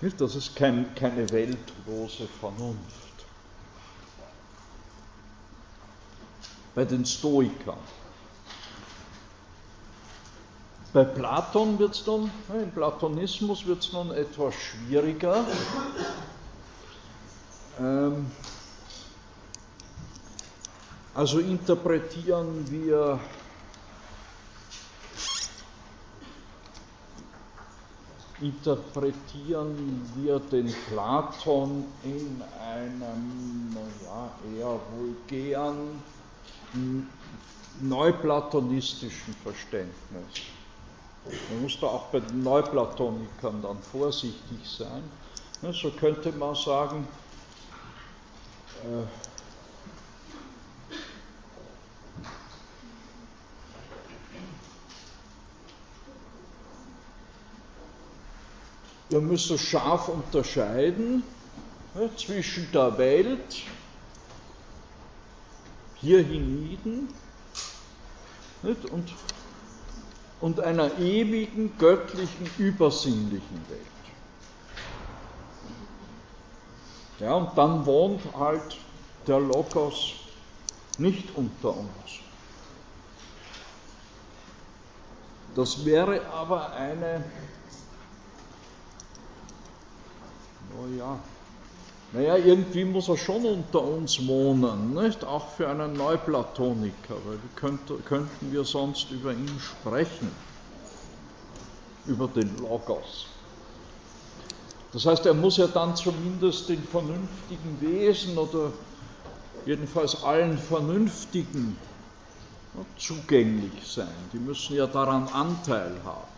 Das 0.00 0.34
ist 0.34 0.54
kein, 0.54 0.94
keine 0.94 1.30
weltlose 1.30 2.28
Vernunft. 2.40 2.78
Bei 6.74 6.84
den 6.84 7.06
Stoikern. 7.06 7.78
Bei 10.92 11.04
Platon 11.04 11.78
wird 11.78 11.94
es 11.94 12.04
dann, 12.04 12.30
im 12.48 12.70
Platonismus 12.70 13.66
wird 13.66 13.82
es 13.82 13.92
nun 13.92 14.10
etwas 14.12 14.54
schwieriger. 14.54 15.44
Ähm, 17.78 18.30
also 21.14 21.38
interpretieren 21.38 22.70
wir 22.70 23.18
interpretieren 28.40 30.10
wir 30.14 30.38
den 30.38 30.72
Platon 30.88 31.84
in 32.02 32.42
einem 32.60 33.76
ja, 34.04 34.30
eher 34.56 34.80
vulgären, 34.96 36.02
neuplatonistischen 37.80 39.34
Verständnis. 39.42 39.94
Man 41.50 41.62
muss 41.62 41.78
da 41.80 41.86
auch 41.86 42.06
bei 42.06 42.20
den 42.20 42.42
Neuplatonikern 42.42 43.62
dann 43.62 43.78
vorsichtig 43.90 44.58
sein. 44.64 45.02
So 45.72 45.90
könnte 45.90 46.30
man 46.32 46.54
sagen, 46.54 47.08
äh, 48.84 49.35
Wir 59.08 59.20
müssen 59.20 59.58
scharf 59.58 60.08
unterscheiden 60.08 61.22
ne, 61.94 62.10
zwischen 62.16 62.70
der 62.72 62.98
Welt, 62.98 63.62
hier 65.96 66.22
hienieden, 66.22 67.08
nicht, 68.62 68.84
und, 68.86 69.14
und 70.40 70.60
einer 70.60 70.98
ewigen, 70.98 71.78
göttlichen, 71.78 72.50
übersinnlichen 72.58 73.60
Welt. 73.68 73.80
Ja, 77.20 77.34
und 77.34 77.56
dann 77.56 77.86
wohnt 77.86 78.22
halt 78.36 78.76
der 79.26 79.40
Logos 79.40 80.14
nicht 80.98 81.34
unter 81.34 81.76
uns. 81.76 82.20
Das 85.54 85.84
wäre 85.84 86.26
aber 86.26 86.72
eine 86.72 87.24
Oh 90.76 90.98
ja. 90.98 91.18
Naja, 92.12 92.36
irgendwie 92.36 92.84
muss 92.84 93.08
er 93.08 93.16
schon 93.16 93.44
unter 93.44 93.82
uns 93.82 94.26
wohnen, 94.26 94.94
nicht? 94.94 95.24
auch 95.24 95.48
für 95.48 95.68
einen 95.68 95.96
Neuplatoniker, 95.96 97.14
weil 97.26 97.38
wie 97.42 97.54
könnte, 97.56 97.94
könnten 98.04 98.52
wir 98.52 98.64
sonst 98.64 99.10
über 99.10 99.32
ihn 99.32 99.58
sprechen, 99.58 100.30
über 102.06 102.28
den 102.28 102.56
Logos. 102.60 103.26
Das 104.92 105.04
heißt, 105.04 105.26
er 105.26 105.34
muss 105.34 105.56
ja 105.56 105.66
dann 105.66 105.96
zumindest 105.96 106.68
den 106.68 106.82
vernünftigen 106.84 107.80
Wesen 107.80 108.38
oder 108.38 108.70
jedenfalls 109.66 110.22
allen 110.22 110.56
Vernünftigen 110.56 111.76
zugänglich 112.96 113.86
sein. 113.86 114.08
Die 114.32 114.38
müssen 114.38 114.76
ja 114.76 114.86
daran 114.86 115.28
Anteil 115.28 115.92
haben. 116.04 116.28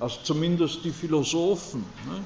Also 0.00 0.18
zumindest 0.24 0.84
die 0.84 0.90
Philosophen. 0.90 1.84
Ne? 2.08 2.24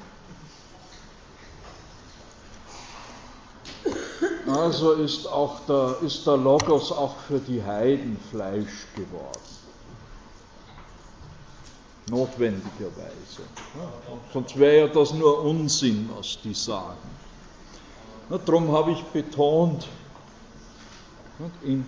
Also 4.53 4.93
ist, 4.93 5.27
auch 5.27 5.59
der, 5.67 5.97
ist 6.01 6.27
der 6.27 6.37
Logos 6.37 6.91
auch 6.91 7.15
für 7.27 7.39
die 7.39 7.63
Heiden 7.63 8.17
Fleisch 8.29 8.87
geworden. 8.95 9.39
Notwendigerweise. 12.09 13.43
Sonst 14.33 14.59
wäre 14.59 14.87
ja 14.87 14.87
das 14.87 15.13
nur 15.13 15.43
Unsinn, 15.43 16.09
was 16.17 16.37
die 16.43 16.53
sagen. 16.53 16.97
darum 18.29 18.71
habe 18.71 18.91
ich 18.91 19.01
betont, 19.03 19.87
in, 21.63 21.85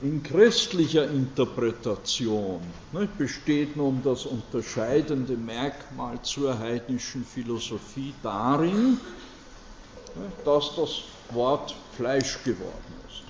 in 0.00 0.22
christlicher 0.22 1.10
Interpretation 1.10 2.60
besteht 3.18 3.76
nun 3.76 4.00
das 4.04 4.26
unterscheidende 4.26 5.36
Merkmal 5.36 6.20
zur 6.22 6.58
heidnischen 6.58 7.24
Philosophie 7.24 8.14
darin, 8.22 8.98
dass 10.44 10.76
das 10.76 11.02
Wort 11.30 11.74
Fleisch 11.96 12.42
geworden 12.44 12.94
ist. 13.08 13.22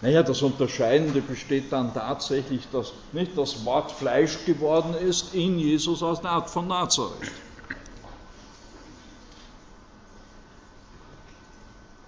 Naja, 0.00 0.22
das 0.22 0.42
Unterscheidende 0.42 1.20
besteht 1.20 1.72
dann 1.72 1.92
tatsächlich, 1.92 2.68
dass 2.70 2.92
nicht 3.12 3.36
das 3.36 3.64
Wort 3.64 3.90
Fleisch 3.90 4.44
geworden 4.44 4.94
ist 4.94 5.34
in 5.34 5.58
Jesus 5.58 6.02
aus 6.02 6.20
der 6.20 6.30
Art 6.30 6.50
von 6.50 6.68
Nazareth. 6.68 7.32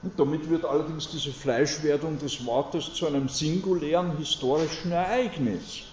Und 0.03 0.19
damit 0.19 0.49
wird 0.49 0.65
allerdings 0.65 1.11
diese 1.11 1.33
Fleischwerdung 1.33 2.19
des 2.19 2.45
Wortes 2.47 2.95
zu 2.95 3.07
einem 3.07 3.29
singulären 3.29 4.17
historischen 4.17 4.93
Ereignis. 4.93 5.90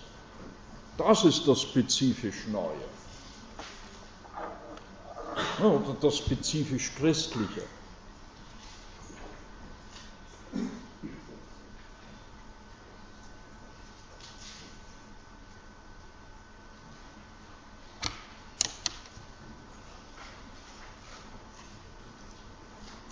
Das 0.97 1.23
ist 1.23 1.47
das 1.47 1.61
spezifisch 1.61 2.47
Neue. 2.47 2.73
Oder 5.59 5.95
das 6.01 6.17
spezifisch 6.17 6.91
Christliche. 6.95 7.63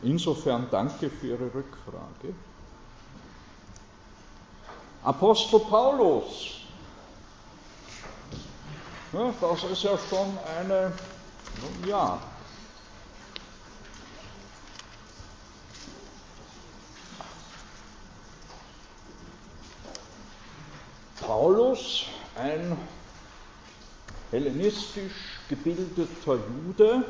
Insofern 0.02 0.68
danke 0.70 1.10
für 1.10 1.28
Ihre 1.28 1.54
Rückfrage. 1.54 2.36
Apostel 5.04 5.60
Paulus. 5.60 6.65
Ja, 9.14 9.34
das 9.40 9.64
ist 9.64 9.84
ja 9.84 9.98
schon 10.10 10.38
eine, 10.58 10.92
ja, 11.88 12.20
Paulus, 21.26 22.06
ein 22.36 22.78
hellenistisch 24.32 25.40
gebildeter 25.50 26.38
Jude, 26.68 27.04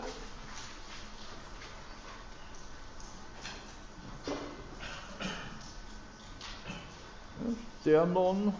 der 7.83 8.05
nun 8.05 8.53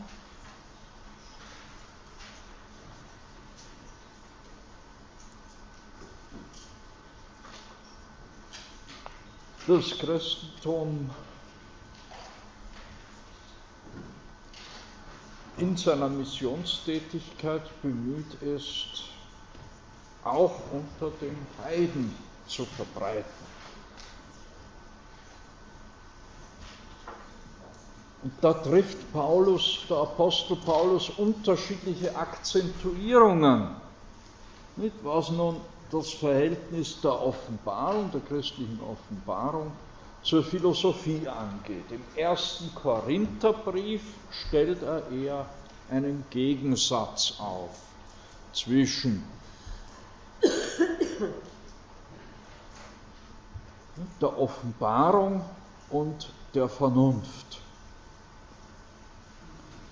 das 9.67 9.97
Christentum 9.97 11.09
in 15.57 15.75
seiner 15.77 16.09
Missionstätigkeit 16.09 17.63
bemüht 17.81 18.33
ist, 18.41 19.05
auch 20.23 20.59
unter 20.71 21.15
den 21.21 21.37
Heiden 21.63 22.13
zu 22.47 22.65
verbreiten. 22.65 23.45
Und 28.23 28.33
da 28.41 28.53
trifft 28.53 29.13
Paulus, 29.13 29.85
der 29.87 29.97
Apostel 29.97 30.57
Paulus, 30.57 31.09
unterschiedliche 31.09 32.15
Akzentuierungen. 32.15 33.69
Nicht, 34.77 34.95
was 35.03 35.29
nun 35.29 35.61
das 35.91 36.11
Verhältnis 36.13 36.99
der 37.01 37.21
Offenbarung, 37.21 38.11
der 38.11 38.21
christlichen 38.21 38.79
Offenbarung 38.81 39.71
zur 40.23 40.43
Philosophie 40.43 41.27
angeht. 41.27 41.91
Im 41.91 42.03
ersten 42.15 42.73
Korintherbrief 42.73 44.01
stellt 44.47 44.81
er 44.81 45.09
eher 45.11 45.45
einen 45.89 46.23
Gegensatz 46.31 47.35
auf 47.39 47.69
zwischen 48.53 49.23
der 54.21 54.37
Offenbarung 54.39 55.43
und 55.89 56.29
der 56.53 56.67
Vernunft. 56.69 57.61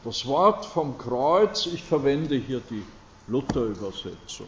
Das 0.04 0.26
Wort 0.26 0.66
vom 0.66 0.98
Kreuz, 0.98 1.66
ich 1.68 1.84
verwende 1.84 2.36
hier 2.36 2.62
die 2.70 2.84
Luther-Übersetzung. 3.28 4.48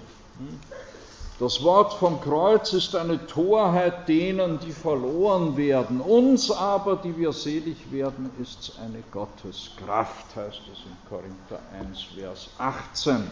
Das 1.37 1.61
Wort 1.63 1.95
vom 1.95 2.21
Kreuz 2.21 2.71
ist 2.71 2.95
eine 2.95 3.27
Torheit 3.27 4.07
denen, 4.07 4.57
die 4.59 4.71
verloren 4.71 5.57
werden. 5.57 5.99
Uns 5.99 6.49
aber, 6.49 6.95
die 6.95 7.17
wir 7.17 7.33
selig 7.33 7.91
werden, 7.91 8.29
ist 8.41 8.79
eine 8.81 9.03
Gotteskraft, 9.11 10.33
heißt 10.33 10.61
es 10.71 10.79
in 10.85 11.09
Korinther 11.09 11.59
1, 11.77 12.03
Vers 12.17 12.49
18. 12.57 13.29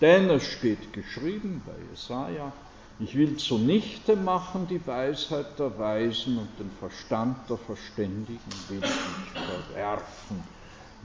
Denn 0.00 0.30
es 0.30 0.42
steht 0.42 0.92
geschrieben 0.92 1.62
bei 1.64 1.74
Jesaja, 1.92 2.50
ich 2.98 3.16
will 3.16 3.36
zunichte 3.36 4.16
machen 4.16 4.66
die 4.68 4.84
Weisheit 4.84 5.58
der 5.60 5.78
Weisen 5.78 6.38
und 6.38 6.58
den 6.58 6.72
Verstand 6.80 7.36
der 7.48 7.56
Verständigen 7.56 8.52
will 8.68 8.80
ich 8.82 9.40
verwerfen. 9.72 10.42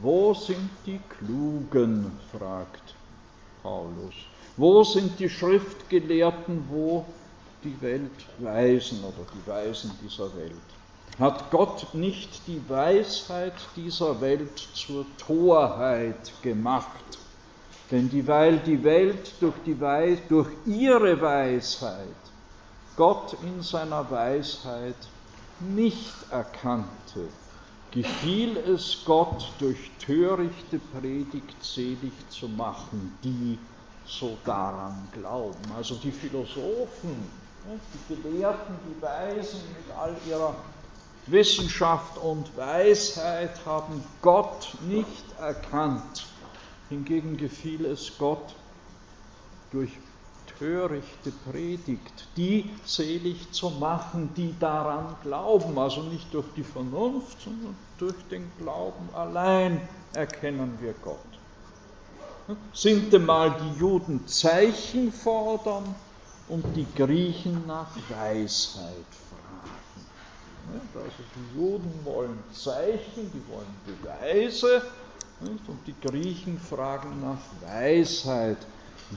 Wo 0.02 0.34
sind 0.34 0.70
die 0.88 1.00
Klugen? 1.10 2.12
fragt 2.32 2.96
Paulus. 3.62 4.16
Wo 4.58 4.84
sind 4.84 5.20
die 5.20 5.30
Schriftgelehrten, 5.30 6.66
wo 6.68 7.06
die 7.64 7.80
Weltweisen 7.80 9.04
oder 9.04 9.28
die 9.32 9.48
Weisen 9.48 9.92
dieser 10.04 10.36
Welt? 10.36 10.52
Hat 11.20 11.52
Gott 11.52 11.94
nicht 11.94 12.48
die 12.48 12.60
Weisheit 12.68 13.54
dieser 13.76 14.20
Welt 14.20 14.58
zur 14.58 15.06
Torheit 15.20 16.32
gemacht? 16.42 17.20
Denn 17.92 18.10
die, 18.10 18.28
weil 18.28 18.58
die 18.58 18.84
Welt 18.84 19.32
durch, 19.40 19.54
die 19.64 19.80
Weis, 19.80 20.18
durch 20.28 20.50
ihre 20.66 21.22
Weisheit 21.22 22.08
Gott 22.96 23.38
in 23.44 23.62
seiner 23.62 24.10
Weisheit 24.10 24.96
nicht 25.60 26.14
erkannte, 26.32 27.30
gefiel 27.92 28.58
es 28.58 29.04
Gott, 29.06 29.52
durch 29.60 29.92
törichte 30.00 30.80
Predigt 30.80 31.64
selig 31.64 32.14
zu 32.30 32.48
machen, 32.48 33.18
die 33.24 33.60
so 34.08 34.38
daran 34.46 35.08
glauben. 35.12 35.60
Also 35.76 35.96
die 35.96 36.12
Philosophen, 36.12 37.30
die 38.10 38.16
Gelehrten, 38.16 38.76
die 38.88 39.02
Weisen 39.02 39.60
mit 39.76 39.96
all 39.98 40.16
ihrer 40.28 40.56
Wissenschaft 41.26 42.18
und 42.18 42.56
Weisheit 42.56 43.66
haben 43.66 44.04
Gott 44.22 44.76
nicht 44.88 45.26
erkannt. 45.40 46.26
Hingegen 46.90 47.36
gefiel 47.36 47.86
es 47.86 48.18
Gott 48.18 48.56
durch 49.72 49.92
törichte 50.58 51.32
Predigt, 51.52 52.28
die 52.38 52.70
selig 52.86 53.52
zu 53.52 53.70
machen, 53.70 54.30
die 54.36 54.56
daran 54.60 55.16
glauben, 55.22 55.78
also 55.78 56.02
nicht 56.04 56.34
durch 56.34 56.48
die 56.56 56.64
Vernunft, 56.64 57.42
sondern 57.42 57.76
durch 57.98 58.16
den 58.32 58.50
Glauben 58.58 59.10
allein 59.14 59.82
erkennen 60.14 60.78
wir 60.80 60.94
Gott. 61.04 61.18
Sind 62.74 63.14
einmal 63.14 63.56
die 63.60 63.80
Juden 63.80 64.26
Zeichen 64.26 65.12
fordern 65.12 65.96
und 66.48 66.64
die 66.76 66.88
Griechen 66.96 67.68
nach 67.68 67.90
Weisheit 68.10 69.06
fragen. 69.30 70.06
Also 70.96 71.24
die 71.36 71.58
Juden 71.58 72.06
wollen 72.06 72.40
Zeichen, 72.52 73.32
die 73.34 73.42
wollen 73.50 73.76
Beweise 73.86 74.82
und 75.42 75.80
die 75.86 75.96
Griechen 76.00 76.58
fragen 76.58 77.22
nach 77.22 77.42
Weisheit. 77.62 78.58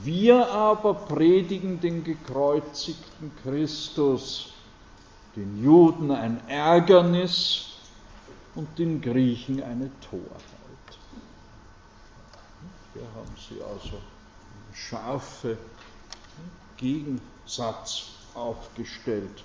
Wir 0.04 0.48
aber 0.50 0.94
predigen 0.94 1.80
den 1.80 2.02
gekreuzigten 2.04 3.32
Christus, 3.42 4.52
den 5.36 5.62
Juden 5.62 6.10
ein 6.10 6.40
Ärgernis 6.48 7.76
und 8.54 8.78
den 8.78 9.00
Griechen 9.00 9.62
eine 9.62 9.90
Torheit. 10.00 10.59
Hier 12.92 13.06
haben 13.14 13.36
Sie 13.48 13.62
also 13.62 13.96
einen 13.96 14.74
scharfen 14.74 15.56
Gegensatz 16.76 18.06
aufgestellt. 18.34 19.44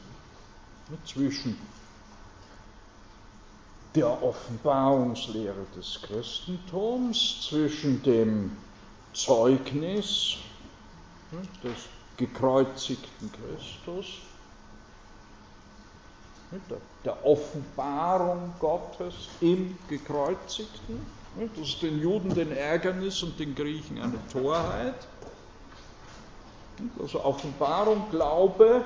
Zwischen 1.06 1.58
der 3.96 4.24
Offenbarungslehre 4.24 5.66
des 5.76 6.02
Christentums, 6.02 7.48
zwischen 7.48 8.04
dem 8.04 8.52
Zeugnis 9.14 10.36
des 11.64 11.88
gekreuzigten 12.18 13.32
Christus, 13.32 14.08
der 17.04 17.26
Offenbarung 17.26 18.54
Gottes 18.60 19.30
im 19.42 19.78
gekreuzigten, 19.88 21.00
das 21.38 21.68
ist 21.68 21.82
den 21.82 22.00
Juden 22.02 22.34
den 22.34 22.52
Ärgernis 22.52 23.22
und 23.24 23.38
den 23.40 23.56
Griechen 23.56 24.02
eine 24.02 24.20
Torheit. 24.32 25.08
Also 27.00 27.24
Offenbarung, 27.24 28.10
Glaube, 28.10 28.84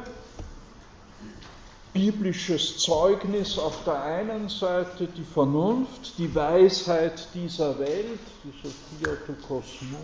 biblisches 1.93 2.77
Zeugnis 2.79 3.57
auf 3.57 3.83
der 3.83 4.01
einen 4.01 4.49
Seite, 4.49 5.07
die 5.07 5.23
Vernunft, 5.23 6.17
die 6.17 6.33
Weisheit 6.33 7.27
dieser 7.33 7.77
Welt, 7.79 8.19
die 8.43 8.53
Sophia 8.61 9.15
du 9.27 9.33
Cosmo, 9.47 9.99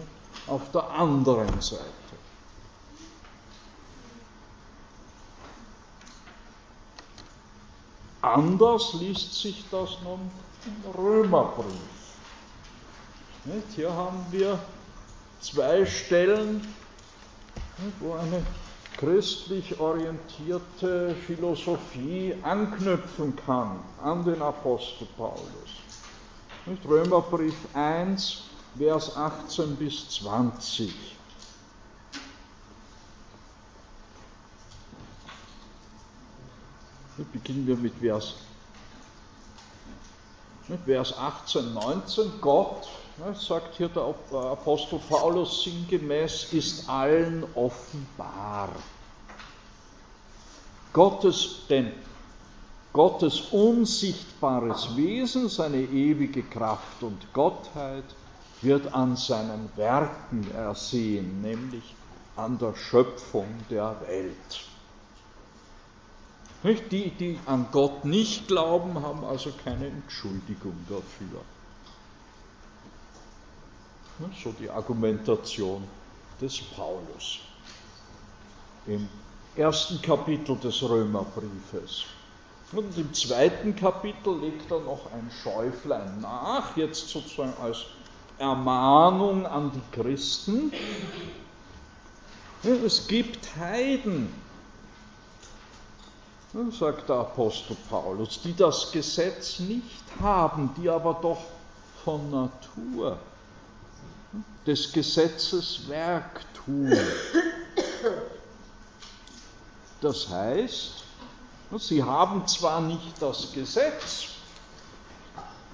auf 0.47 0.71
der 0.71 0.89
anderen 0.89 1.61
Seite. 1.61 1.83
Anders 8.21 8.93
liest 8.95 9.39
sich 9.39 9.63
das 9.69 9.97
nun 10.03 10.31
im 10.65 10.91
Römerbrief. 10.99 11.94
Hier 13.75 13.93
haben 13.93 14.25
wir 14.31 14.57
zwei 15.39 15.85
Stellen, 15.85 16.67
wo 17.99 18.13
eine 18.13 18.43
christlich 18.97 19.79
orientierte 19.79 21.13
Philosophie 21.27 22.33
anknüpfen 22.41 23.35
kann 23.45 23.79
an 24.01 24.25
den 24.25 24.41
Apostel 24.41 25.07
Paulus. 25.15 25.43
Römerbrief 26.87 27.53
1, 27.75 28.45
Vers 28.79 29.15
18 29.15 29.75
bis 29.75 30.09
20. 30.09 30.91
Beginnen 37.31 37.67
wir 37.67 37.77
mit 37.77 37.93
Vers, 37.99 38.33
mit 40.67 40.81
Vers 40.85 41.15
18, 41.15 41.75
19. 41.75 42.41
Gott, 42.41 42.87
sagt 43.33 43.75
hier 43.75 43.89
der 43.89 44.03
Apostel 44.03 44.99
Paulus 45.09 45.63
sinngemäß, 45.63 46.53
ist 46.53 46.89
allen 46.89 47.45
offenbar. 47.55 48.69
Gottes, 50.91 51.61
denn 51.69 51.91
Gottes 52.93 53.41
unsichtbares 53.51 54.95
Wesen, 54.95 55.49
seine 55.49 55.81
ewige 55.81 56.43
Kraft 56.43 57.03
und 57.03 57.33
Gottheit 57.33 58.05
wird 58.61 58.93
an 58.93 59.15
seinen 59.17 59.69
Werken 59.75 60.49
ersehen, 60.55 61.41
nämlich 61.41 61.93
an 62.35 62.57
der 62.57 62.75
Schöpfung 62.75 63.47
der 63.69 63.95
Welt. 64.07 64.65
Die, 66.89 67.11
die 67.11 67.39
an 67.45 67.67
Gott 67.71 68.05
nicht 68.05 68.47
glauben, 68.47 69.01
haben 69.01 69.23
also 69.23 69.51
keine 69.63 69.87
Entschuldigung 69.87 70.75
dafür. 70.89 71.41
So 74.41 74.53
die 74.57 74.69
Argumentation 74.69 75.83
des 76.39 76.61
Paulus 76.61 77.39
im 78.87 79.09
ersten 79.57 80.01
Kapitel 80.01 80.55
des 80.57 80.81
Römerbriefes. 80.83 82.05
Und 82.71 82.97
im 82.97 83.13
zweiten 83.13 83.75
Kapitel 83.75 84.39
legt 84.39 84.71
er 84.71 84.79
noch 84.79 85.11
ein 85.11 85.29
Schäuflein 85.43 86.21
nach, 86.21 86.77
jetzt 86.77 87.09
sozusagen 87.09 87.53
als 87.61 87.85
Ermahnung 88.37 89.45
an 89.45 89.71
die 89.73 90.01
Christen. 90.01 90.71
Es 92.63 93.07
gibt 93.07 93.55
Heiden, 93.57 94.33
sagt 96.71 97.09
der 97.09 97.17
Apostel 97.17 97.75
Paulus, 97.89 98.41
die 98.41 98.55
das 98.55 98.93
Gesetz 98.93 99.59
nicht 99.59 100.03
haben, 100.21 100.69
die 100.77 100.89
aber 100.89 101.19
doch 101.21 101.41
von 102.03 102.31
Natur 102.31 103.19
des 104.65 104.91
Gesetzes 104.91 105.87
Werk 105.87 106.41
tun. 106.53 106.91
Das 110.01 110.29
heißt, 110.29 111.03
sie 111.77 112.03
haben 112.03 112.47
zwar 112.47 112.81
nicht 112.81 113.13
das 113.19 113.51
Gesetz, 113.53 114.27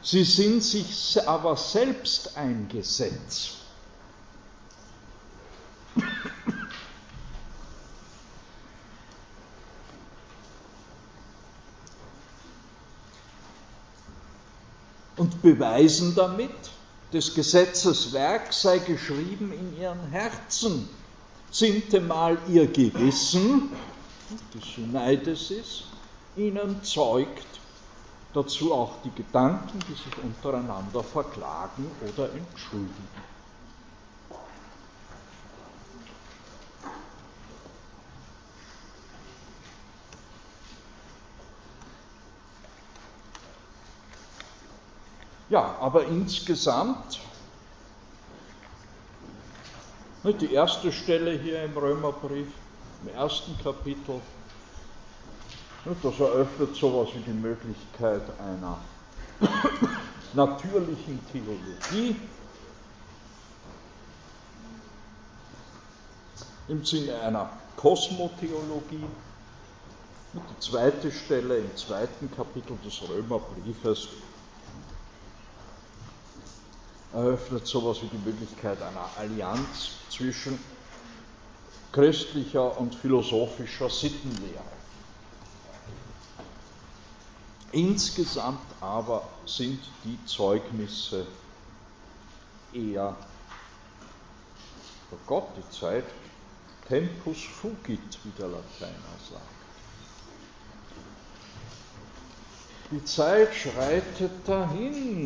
sie 0.01 0.23
sind 0.23 0.63
sich 0.63 1.19
aber 1.27 1.57
selbst 1.57 2.37
ein 2.37 2.67
Gesetz. 2.69 3.61
und 15.21 15.41
beweisen 15.43 16.15
damit, 16.15 16.49
des 17.13 17.35
Gesetzes 17.35 18.13
Werk 18.13 18.53
sei 18.53 18.79
geschrieben 18.79 19.51
in 19.51 19.77
ihren 19.77 20.09
Herzen, 20.11 20.87
sintemal 21.49 22.37
ihr 22.49 22.67
Gewissen, 22.67 23.69
des 24.53 24.77
Neides 24.77 25.51
ist, 25.51 25.83
ihnen 26.35 26.83
zeugt, 26.83 27.59
dazu 28.33 28.73
auch 28.73 29.01
die 29.03 29.11
Gedanken, 29.11 29.83
die 29.89 29.93
sich 29.93 30.17
untereinander 30.23 31.03
verklagen 31.03 31.91
oder 31.99 32.31
entschuldigen. 32.33 33.09
Ja, 45.51 45.75
aber 45.81 46.05
insgesamt, 46.05 47.19
die 50.23 50.53
erste 50.53 50.93
Stelle 50.93 51.37
hier 51.37 51.61
im 51.63 51.77
Römerbrief, 51.77 52.47
im 53.01 53.13
ersten 53.13 53.57
Kapitel, 53.61 54.21
das 55.83 56.19
eröffnet 56.21 56.73
sowas 56.77 57.09
wie 57.15 57.19
die 57.19 57.37
Möglichkeit 57.37 58.21
einer 58.39 58.77
natürlichen 60.33 61.19
Theologie 61.33 62.15
im 66.69 66.85
Sinne 66.85 67.19
einer 67.19 67.49
Kosmotheologie. 67.75 69.05
Und 70.33 70.43
die 70.49 70.59
zweite 70.61 71.11
Stelle 71.11 71.57
im 71.57 71.75
zweiten 71.75 72.33
Kapitel 72.33 72.77
des 72.85 73.01
Römerbriefes 73.01 74.07
eröffnet 77.13 77.67
sowas 77.67 78.01
wie 78.01 78.07
die 78.07 78.29
Möglichkeit 78.29 78.81
einer 78.81 79.09
Allianz 79.17 79.91
zwischen 80.09 80.57
christlicher 81.91 82.79
und 82.79 82.95
philosophischer 82.95 83.89
Sittenlehre. 83.89 84.63
Insgesamt 87.73 88.59
aber 88.81 89.23
sind 89.45 89.79
die 90.03 90.25
Zeugnisse 90.25 91.25
eher 92.73 93.15
für 95.09 95.17
Gott 95.25 95.49
die 95.57 95.69
Zeit 95.77 96.05
tempus 96.87 97.43
fugit, 97.43 98.19
wie 98.23 98.31
der 98.37 98.47
Lateiner 98.47 99.17
sagt. 99.29 99.61
Die 102.91 103.05
Zeit 103.05 103.55
schreitet 103.55 104.31
dahin 104.45 105.23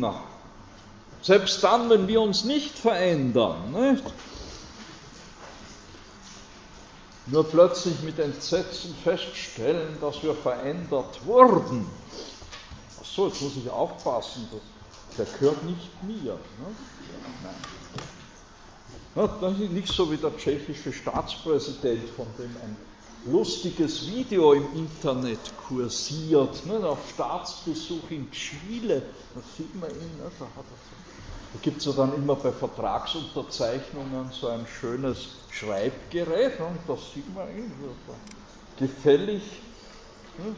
selbst 1.26 1.64
dann, 1.64 1.90
wenn 1.90 2.06
wir 2.06 2.20
uns 2.20 2.44
nicht 2.44 2.78
verändern. 2.78 3.72
Nicht? 3.72 4.04
Nur 7.26 7.42
plötzlich 7.42 8.00
mit 8.02 8.20
Entsetzen 8.20 8.94
feststellen, 9.02 9.96
dass 10.00 10.22
wir 10.22 10.36
verändert 10.36 11.26
wurden. 11.26 11.84
Achso, 13.00 13.26
jetzt 13.26 13.42
muss 13.42 13.56
ich 13.56 13.68
aufpassen, 13.68 14.48
der 15.18 15.24
gehört 15.24 15.64
nicht 15.64 15.90
mir. 16.04 16.38
Ne? 19.16 19.28
Das 19.40 19.58
ist 19.58 19.72
nicht 19.72 19.88
so 19.88 20.08
wie 20.12 20.18
der 20.18 20.36
tschechische 20.36 20.92
Staatspräsident, 20.92 22.08
von 22.10 22.26
dem 22.38 22.54
ein 22.62 22.76
lustiges 23.32 24.06
Video 24.06 24.52
im 24.52 24.76
Internet 24.76 25.40
kursiert, 25.66 26.64
ne, 26.66 26.86
auf 26.86 26.98
Staatsbesuch 27.12 28.10
in 28.10 28.30
Chile. 28.30 29.02
Da 29.34 29.40
sieht 29.56 29.74
man 29.74 29.90
ihn, 29.90 30.18
ne, 30.18 30.30
da 30.38 30.44
hat 30.44 30.64
er 30.64 31.05
da 31.56 31.62
gibt 31.62 31.78
es 31.78 31.86
ja 31.86 31.92
dann 31.92 32.14
immer 32.14 32.34
bei 32.36 32.52
Vertragsunterzeichnungen 32.52 34.30
so 34.30 34.48
ein 34.48 34.66
schönes 34.66 35.28
Schreibgerät 35.50 36.60
und 36.60 36.78
da 36.86 36.96
sieht 36.96 37.34
man 37.34 37.46
gefällig 38.78 39.42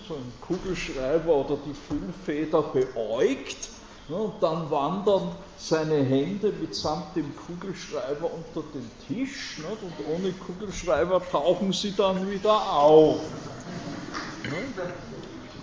so 0.08 0.14
ein 0.14 0.32
Kugelschreiber 0.40 1.32
oder 1.32 1.56
die 1.64 1.74
Füllfeder 1.74 2.62
beäugt 2.62 3.68
und 4.08 4.32
dann 4.40 4.68
wandern 4.70 5.36
seine 5.56 6.02
Hände 6.02 6.52
mitsamt 6.60 7.14
dem 7.14 7.30
Kugelschreiber 7.46 8.30
unter 8.32 8.66
den 8.74 8.90
Tisch 9.06 9.58
und 9.60 10.06
ohne 10.12 10.32
Kugelschreiber 10.32 11.22
tauchen 11.30 11.72
sie 11.72 11.92
dann 11.92 12.28
wieder 12.28 12.72
auf. 12.72 13.20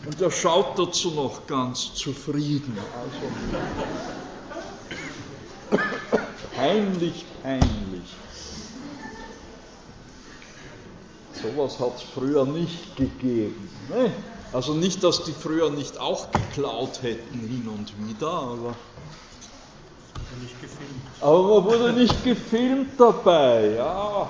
Und 0.05 0.21
er 0.21 0.31
schaut 0.31 0.79
dazu 0.79 1.11
noch 1.11 1.45
ganz 1.47 1.93
zufrieden. 1.95 2.77
Also, 2.95 3.31
Peinlich, 6.55 7.25
peinlich. 7.43 8.15
Sowas 11.33 11.79
hat 11.79 11.97
es 11.97 12.03
früher 12.03 12.45
nicht 12.45 12.95
gegeben. 12.95 13.69
Ne? 13.89 14.11
Also 14.53 14.73
nicht, 14.73 15.03
dass 15.03 15.23
die 15.23 15.33
früher 15.33 15.69
nicht 15.69 15.99
auch 15.99 16.31
geklaut 16.31 17.01
hätten 17.01 17.39
hin 17.39 17.67
und 17.67 17.93
wieder, 18.07 18.31
aber. 18.31 18.75
Nicht 20.41 20.61
gefilmt. 20.61 21.01
Aber 21.21 21.43
man 21.43 21.65
wurde 21.65 21.93
nicht 21.93 22.23
gefilmt 22.23 22.99
dabei, 22.99 23.75
ja. 23.75 24.29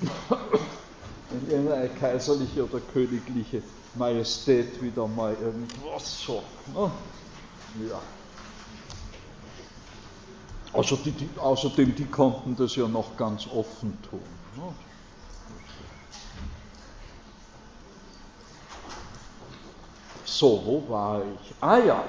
Ne? 0.00 0.08
wenn 1.30 1.50
irgendeine 1.50 1.88
kaiserliche 1.88 2.64
oder 2.64 2.80
königliche 2.92 3.62
Majestät 3.94 4.80
wieder 4.82 5.06
mal 5.06 5.36
irgendwas 5.40 6.22
so. 6.22 6.42
Ne? 6.74 6.90
Ja. 7.90 8.00
Die, 10.74 11.10
die, 11.12 11.28
außerdem, 11.38 11.94
die 11.94 12.04
konnten 12.04 12.54
das 12.54 12.76
ja 12.76 12.86
noch 12.86 13.16
ganz 13.16 13.46
offen 13.46 13.98
tun. 14.08 14.20
Ne? 14.56 14.74
So, 20.24 20.62
wo 20.64 20.92
war 20.92 21.22
ich? 21.22 21.54
Ah 21.60 21.78
ja. 21.78 22.04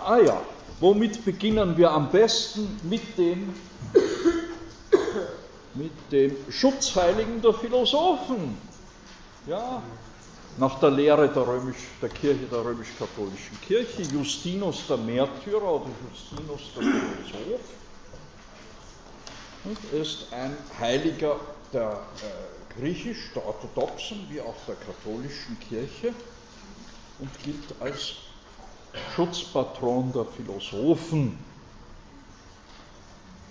Ah 0.00 0.18
ja. 0.18 0.40
Womit 0.80 1.24
beginnen 1.24 1.76
wir 1.76 1.90
am 1.90 2.10
besten? 2.10 2.80
Mit 2.82 3.16
dem, 3.16 3.54
mit 5.74 5.92
dem 6.10 6.36
Schutzheiligen 6.50 7.40
der 7.40 7.52
Philosophen. 7.54 8.58
Ja, 9.46 9.82
nach 10.58 10.80
der 10.80 10.90
Lehre 10.90 11.28
der, 11.28 11.46
Römisch, 11.46 11.76
der 12.00 12.08
Kirche, 12.08 12.46
der 12.46 12.64
römisch-katholischen 12.64 13.60
Kirche, 13.60 14.02
Justinus 14.02 14.86
der 14.88 14.96
Märtyrer 14.96 15.74
oder 15.74 15.90
Justinus 16.10 16.62
der 16.74 16.82
Philosoph 16.82 17.60
ist 19.92 20.32
ein 20.32 20.56
Heiliger 20.78 21.36
der 21.72 21.92
äh, 21.92 22.78
griechisch, 22.78 23.32
der 23.34 23.44
orthodoxen 23.44 24.26
wie 24.30 24.40
auch 24.40 24.54
der 24.66 24.76
katholischen 24.76 25.58
Kirche 25.68 26.12
und 27.18 27.30
gilt 27.42 27.64
als 27.80 28.14
Schutzpatron 29.14 30.12
der 30.12 30.24
Philosophen. 30.26 31.38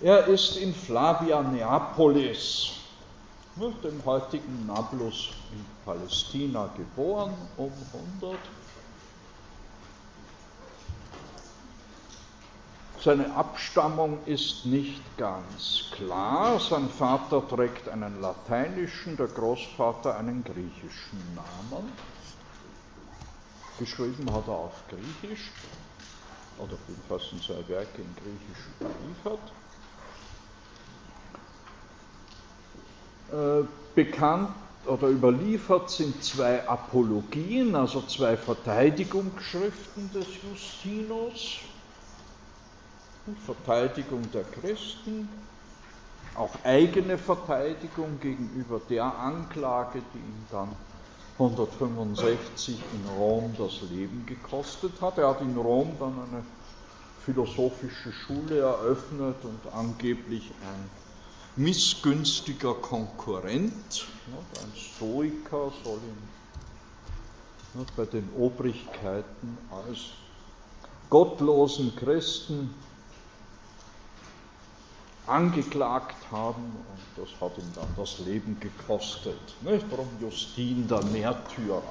Er 0.00 0.26
ist 0.26 0.56
in 0.56 0.74
Flavia 0.74 1.42
Neapolis, 1.42 2.75
dem 3.56 4.04
heutigen 4.04 4.66
Nablus 4.66 5.30
in 5.52 5.64
Palästina, 5.84 6.68
geboren 6.76 7.34
um 7.56 7.72
100. 8.20 8.38
Seine 13.02 13.34
Abstammung 13.34 14.18
ist 14.26 14.66
nicht 14.66 15.00
ganz 15.16 15.84
klar. 15.92 16.58
Sein 16.58 16.88
Vater 16.88 17.46
trägt 17.48 17.88
einen 17.88 18.20
lateinischen, 18.20 19.16
der 19.16 19.28
Großvater 19.28 20.18
einen 20.18 20.42
griechischen 20.44 21.22
Namen. 21.34 21.92
Geschrieben 23.78 24.32
hat 24.32 24.48
er 24.48 24.54
auf 24.54 24.74
Griechisch, 24.88 25.50
oder 26.58 26.76
jedenfalls 26.88 27.28
sind 27.30 27.42
seine 27.42 27.68
Werke 27.68 28.02
in 28.02 28.16
Griechisch 28.16 28.66
überliefert. 28.80 29.52
Bekannt 33.94 34.50
oder 34.86 35.08
überliefert 35.08 35.90
sind 35.90 36.22
zwei 36.22 36.66
Apologien, 36.68 37.74
also 37.74 38.02
zwei 38.02 38.36
Verteidigungsschriften 38.36 40.12
des 40.12 40.26
Justinus. 40.42 41.58
Verteidigung 43.44 44.30
der 44.32 44.44
Christen, 44.44 45.28
auch 46.36 46.54
eigene 46.62 47.18
Verteidigung 47.18 48.20
gegenüber 48.20 48.80
der 48.88 49.04
Anklage, 49.04 50.00
die 50.14 50.18
ihn 50.18 50.46
dann 50.52 50.76
165 51.38 52.78
in 52.92 53.04
Rom 53.18 53.52
das 53.58 53.82
Leben 53.90 54.24
gekostet 54.26 55.00
hat. 55.00 55.18
Er 55.18 55.30
hat 55.30 55.40
in 55.40 55.56
Rom 55.56 55.96
dann 55.98 56.12
eine 56.12 56.44
philosophische 57.24 58.12
Schule 58.12 58.60
eröffnet 58.60 59.44
und 59.44 59.72
angeblich 59.74 60.52
ein 60.62 60.88
missgünstiger 61.56 62.74
Konkurrent, 62.74 64.06
ein 64.62 64.72
Stoiker 64.76 65.72
soll 65.82 65.98
ihn 65.98 66.36
bei 67.96 68.06
den 68.06 68.28
Obrigkeiten 68.38 69.58
als 69.70 69.98
gottlosen 71.10 71.94
Christen 71.96 72.74
angeklagt 75.26 76.16
haben 76.30 76.62
und 76.64 77.24
das 77.24 77.40
hat 77.40 77.58
ihm 77.58 77.72
dann 77.74 77.88
das 77.96 78.18
Leben 78.20 78.58
gekostet. 78.60 79.40
Nicht? 79.62 79.86
Justin 80.20 80.86
der 80.88 81.04
Märtyrer. 81.04 81.82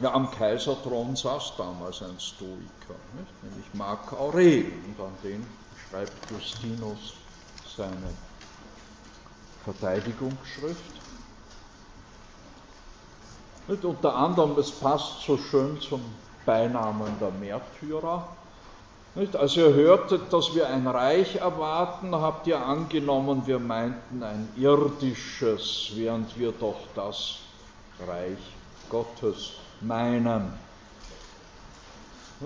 Ja, 0.00 0.12
am 0.12 0.30
Kaiserthron 0.30 1.14
saß 1.14 1.54
damals 1.56 2.02
ein 2.02 2.18
Stoiker, 2.18 2.98
nicht? 3.16 3.44
nämlich 3.44 3.74
Marc 3.74 4.12
Aurel, 4.12 4.72
und 4.86 5.04
an 5.04 5.12
den 5.22 5.46
schreibt 5.94 6.30
Justinus 6.30 7.14
seine 7.76 8.10
Verteidigungsschrift. 9.64 10.92
Nicht? 13.68 13.84
Unter 13.84 14.16
anderem, 14.16 14.58
es 14.58 14.72
passt 14.72 15.22
so 15.22 15.38
schön 15.38 15.80
zum 15.80 16.02
Beinamen 16.44 17.12
der 17.20 17.30
Märtyrer, 17.30 18.26
nicht? 19.14 19.36
Als 19.36 19.56
ihr 19.56 19.72
hörtet, 19.72 20.32
dass 20.32 20.56
wir 20.56 20.68
ein 20.68 20.88
Reich 20.88 21.36
erwarten, 21.36 22.12
habt 22.16 22.48
ihr 22.48 22.60
angenommen, 22.60 23.46
wir 23.46 23.60
meinten 23.60 24.24
ein 24.24 24.48
irdisches, 24.56 25.92
während 25.94 26.36
wir 26.36 26.50
doch 26.50 26.80
das 26.96 27.38
Reich 28.04 28.38
Gottes 28.90 29.52
meinen. 29.80 30.52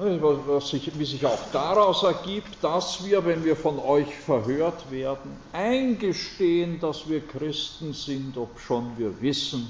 Was 0.01 0.70
sich, 0.70 0.96
wie 0.96 1.05
sich 1.05 1.26
auch 1.26 1.51
daraus 1.53 2.05
ergibt, 2.05 2.62
dass 2.62 3.05
wir, 3.05 3.24
wenn 3.24 3.44
wir 3.44 3.57
von 3.57 3.80
euch 3.80 4.14
verhört 4.14 4.90
werden, 4.92 5.36
eingestehen, 5.53 6.78
dass 6.78 7.09
wir 7.09 7.20
Christen 7.20 7.92
sind, 7.92 8.36
obschon 8.36 8.92
wir 8.96 9.20
wissen, 9.20 9.68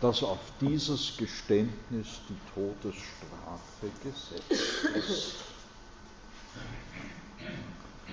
dass 0.00 0.24
auf 0.24 0.40
dieses 0.60 1.16
Geständnis 1.16 2.08
die 2.28 2.36
Todesstrafe 2.52 3.90
gesetzt 4.02 4.50
ist. 4.96 5.36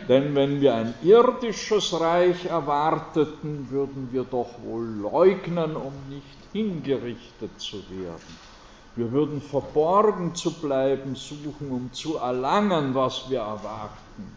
Denn 0.08 0.36
wenn 0.36 0.62
wir 0.62 0.76
ein 0.76 0.94
irdisches 1.02 2.00
Reich 2.00 2.46
erwarteten, 2.46 3.68
würden 3.72 4.10
wir 4.12 4.26
doch 4.26 4.62
wohl 4.64 4.86
leugnen, 4.86 5.76
um 5.76 5.94
nicht 6.08 6.38
hingerichtet 6.54 7.60
zu 7.60 7.78
werden. 7.90 8.38
Wir 8.98 9.12
würden 9.12 9.42
verborgen 9.42 10.36
zu 10.36 10.52
bleiben 10.52 11.16
suchen, 11.16 11.72
um 11.72 11.94
zu 11.94 12.18
erlangen, 12.18 12.96
was 12.96 13.30
wir 13.30 13.40
erwarten. 13.40 14.36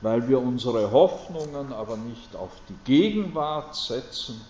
Weil 0.00 0.28
wir 0.28 0.40
unsere 0.40 0.90
Hoffnungen 0.92 1.72
aber 1.72 1.96
nicht 1.96 2.34
auf 2.36 2.52
die 2.68 2.76
Gegenwart 2.84 3.74
setzen, 3.74 4.40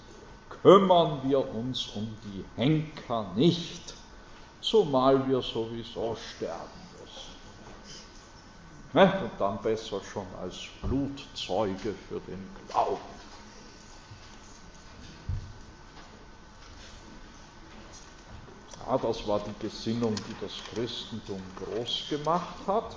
kümmern 0.62 1.20
wir 1.24 1.54
uns 1.54 1.88
um 1.94 2.06
die 2.24 2.44
Henker 2.56 3.32
nicht, 3.34 3.94
zumal 4.60 5.26
wir 5.26 5.40
sowieso 5.40 6.16
sterben. 6.36 6.88
Ne? 8.92 9.12
Und 9.22 9.30
dann 9.38 9.58
besser 9.62 10.00
schon 10.12 10.26
als 10.40 10.56
Blutzeuge 10.82 11.94
für 12.08 12.20
den 12.20 12.48
Glauben. 12.68 13.17
Das 18.96 19.26
war 19.28 19.40
die 19.40 19.66
Gesinnung, 19.66 20.14
die 20.14 20.44
das 20.44 20.52
Christentum 20.72 21.42
groß 21.56 22.04
gemacht 22.08 22.56
hat. 22.66 22.96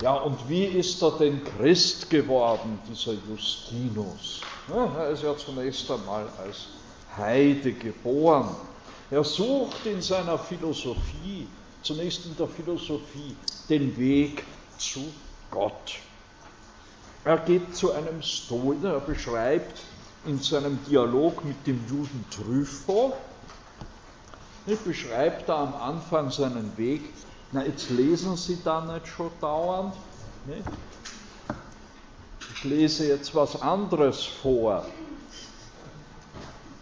Ja, 0.00 0.14
und 0.14 0.48
wie 0.48 0.64
ist 0.64 1.02
er 1.02 1.12
denn 1.12 1.42
Christ 1.44 2.08
geworden, 2.10 2.78
dieser 2.88 3.14
Justinus? 3.28 4.40
Ja, 4.68 4.86
er 4.98 5.10
ist 5.10 5.22
ja 5.22 5.36
zunächst 5.36 5.90
einmal 5.90 6.26
als 6.38 6.66
Heide 7.16 7.72
geboren. 7.72 8.56
Er 9.10 9.22
sucht 9.22 9.86
in 9.86 10.00
seiner 10.00 10.38
Philosophie 10.38 11.46
zunächst 11.84 12.24
in 12.26 12.36
der 12.36 12.48
Philosophie 12.48 13.36
den 13.68 13.96
Weg 13.96 14.42
zu 14.78 15.12
Gott. 15.50 15.98
Er 17.24 17.38
geht 17.38 17.76
zu 17.76 17.92
einem 17.92 18.20
Stoiker, 18.22 18.94
er 18.94 19.00
beschreibt 19.00 19.80
in 20.26 20.40
seinem 20.40 20.78
Dialog 20.88 21.44
mit 21.44 21.66
dem 21.66 21.86
Juden 21.88 22.24
Trypho, 22.30 23.12
beschreibt 24.84 25.48
er 25.48 25.56
am 25.56 25.74
Anfang 25.74 26.30
seinen 26.30 26.76
Weg. 26.76 27.02
Na, 27.52 27.64
jetzt 27.64 27.90
lesen 27.90 28.36
Sie 28.36 28.58
da 28.64 28.80
nicht 28.80 29.06
schon 29.06 29.30
dauernd. 29.40 29.94
Nicht? 30.46 30.64
Ich 32.54 32.64
lese 32.64 33.06
jetzt 33.06 33.34
was 33.34 33.60
anderes 33.60 34.24
vor. 34.24 34.86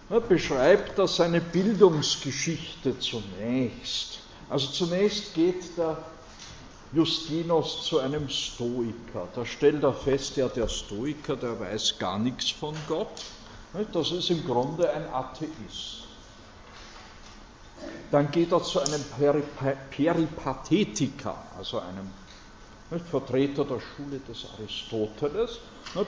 Er 0.09 0.21
beschreibt 0.21 0.99
er 0.99 1.09
seine 1.09 1.41
Bildungsgeschichte 1.41 2.99
zunächst. 2.99 4.21
Also 4.49 4.69
zunächst 4.69 5.35
geht 5.35 5.77
der 5.79 5.97
Justinus 6.93 7.87
zu 7.87 8.01
einem 8.01 8.29
Stoiker. 8.29 9.27
Da 9.35 9.47
stellt 9.47 9.83
er 9.83 9.95
fest, 9.95 10.37
ja, 10.37 10.49
der 10.49 10.69
Stoiker, 10.69 11.37
der 11.37 11.59
weiß 11.59 11.99
gar 11.99 12.19
nichts 12.19 12.51
von 12.51 12.75
Gott. 12.87 13.25
Das 13.93 14.13
ist 14.13 14.29
im 14.31 14.45
Grunde 14.45 14.93
ein 14.93 15.07
Atheist. 15.09 16.03
Dann 18.11 18.31
geht 18.31 18.53
er 18.53 18.63
zu 18.63 18.81
einem 18.81 19.03
Peripathetiker, 19.91 21.35
also 21.57 21.79
einem 21.79 22.11
Vertreter 23.11 23.65
der 23.65 23.81
Schule 23.81 24.21
des 24.29 24.45
Aristoteles. 24.53 25.61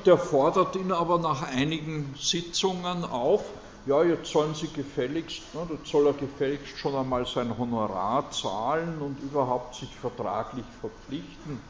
Der 0.05 0.19
fordert 0.19 0.77
ihn 0.77 0.93
aber 0.93 1.19
nach 1.19 1.43
einigen 1.43 2.15
Sitzungen 2.19 3.05
auf, 3.05 3.45
ja, 3.87 4.03
jetzt 4.03 4.31
sollen 4.31 4.55
sie 4.55 4.69
gefälligst, 4.69 5.55
ne, 5.55 5.67
jetzt 5.71 5.91
soll 5.91 6.07
er 6.07 6.15
gefälligst 6.15 6.79
schon 6.79 6.95
einmal 6.95 7.27
sein 7.27 7.57
Honorar 7.57 8.31
zahlen 8.31 8.99
und 9.01 9.21
überhaupt 9.21 9.75
sich 9.75 9.95
vertraglich 9.95 10.65
verpflichten, 10.81 11.61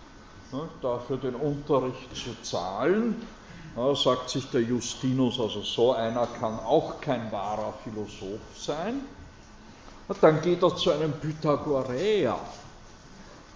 ne, 0.52 0.68
dafür 0.80 1.16
den 1.16 1.34
Unterricht 1.34 2.14
zu 2.14 2.30
zahlen. 2.42 3.16
Ja, 3.76 3.92
sagt 3.96 4.30
sich 4.30 4.48
der 4.52 4.62
Justinus, 4.62 5.40
also 5.40 5.62
so 5.62 5.92
einer 5.92 6.28
kann 6.38 6.60
auch 6.60 7.00
kein 7.00 7.32
wahrer 7.32 7.74
Philosoph 7.82 8.40
sein. 8.56 9.00
Und 10.06 10.22
dann 10.22 10.40
geht 10.42 10.62
er 10.62 10.76
zu 10.76 10.92
einem 10.92 11.12
Pythagoreer. 11.12 12.38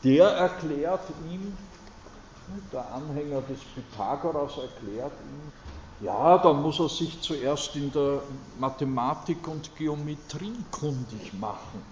Der 0.02 0.26
erklärt 0.26 1.02
ihm, 1.30 1.56
der 2.72 2.84
Anhänger 2.92 3.42
des 3.42 3.60
Pythagoras 3.60 4.58
erklärt 4.58 5.12
ihm, 5.12 5.52
ja, 6.00 6.38
dann 6.38 6.62
muss 6.62 6.78
er 6.78 6.88
sich 6.88 7.20
zuerst 7.20 7.74
in 7.74 7.92
der 7.92 8.22
Mathematik 8.58 9.48
und 9.48 9.74
Geometrie 9.76 10.54
kundig 10.70 11.32
machen. 11.34 11.82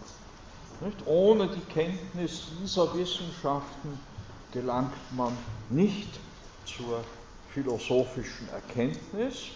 Nicht? 0.81 1.07
Ohne 1.07 1.49
die 1.49 1.73
Kenntnis 1.73 2.43
dieser 2.61 2.95
Wissenschaften 2.95 3.99
gelangt 4.53 4.93
man 5.17 5.37
nicht 5.71 6.09
zur 6.65 7.01
philosophischen 7.53 8.49
Erkenntnis. 8.51 9.47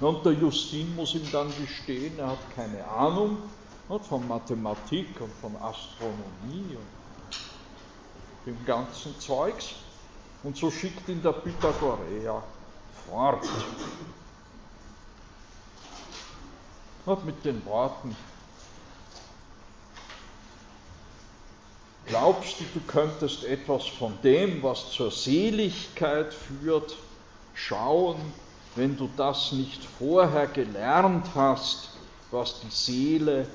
Und 0.00 0.24
der 0.24 0.32
Justin 0.32 0.94
muss 0.94 1.14
ihm 1.14 1.26
dann 1.32 1.48
gestehen, 1.60 2.18
er 2.18 2.28
hat 2.28 2.54
keine 2.54 2.86
Ahnung 2.86 3.38
von 4.08 4.26
Mathematik 4.28 5.20
und 5.20 5.32
von 5.40 5.56
Astronomie 5.56 6.76
und 6.76 8.46
dem 8.46 8.64
ganzen 8.64 9.18
Zeugs. 9.18 9.74
Und 10.42 10.56
so 10.56 10.70
schickt 10.70 11.08
ihn 11.08 11.22
der 11.22 11.32
Pythagoreer 11.32 12.42
fort. 13.10 13.46
Und 17.06 17.24
mit 17.26 17.44
den 17.44 17.64
Worten, 17.66 18.16
glaubst 22.06 22.60
du, 22.60 22.64
du 22.74 22.80
könntest 22.86 23.44
etwas 23.44 23.86
von 23.86 24.16
dem, 24.22 24.62
was 24.62 24.90
zur 24.92 25.10
Seligkeit 25.10 26.32
führt, 26.32 26.96
schauen, 27.54 28.16
wenn 28.76 28.96
du 28.96 29.10
das 29.16 29.52
nicht 29.52 29.82
vorher 29.98 30.46
gelernt 30.46 31.26
hast, 31.34 31.90
was 32.30 32.60
die 32.60 32.70
Seele 32.70 33.46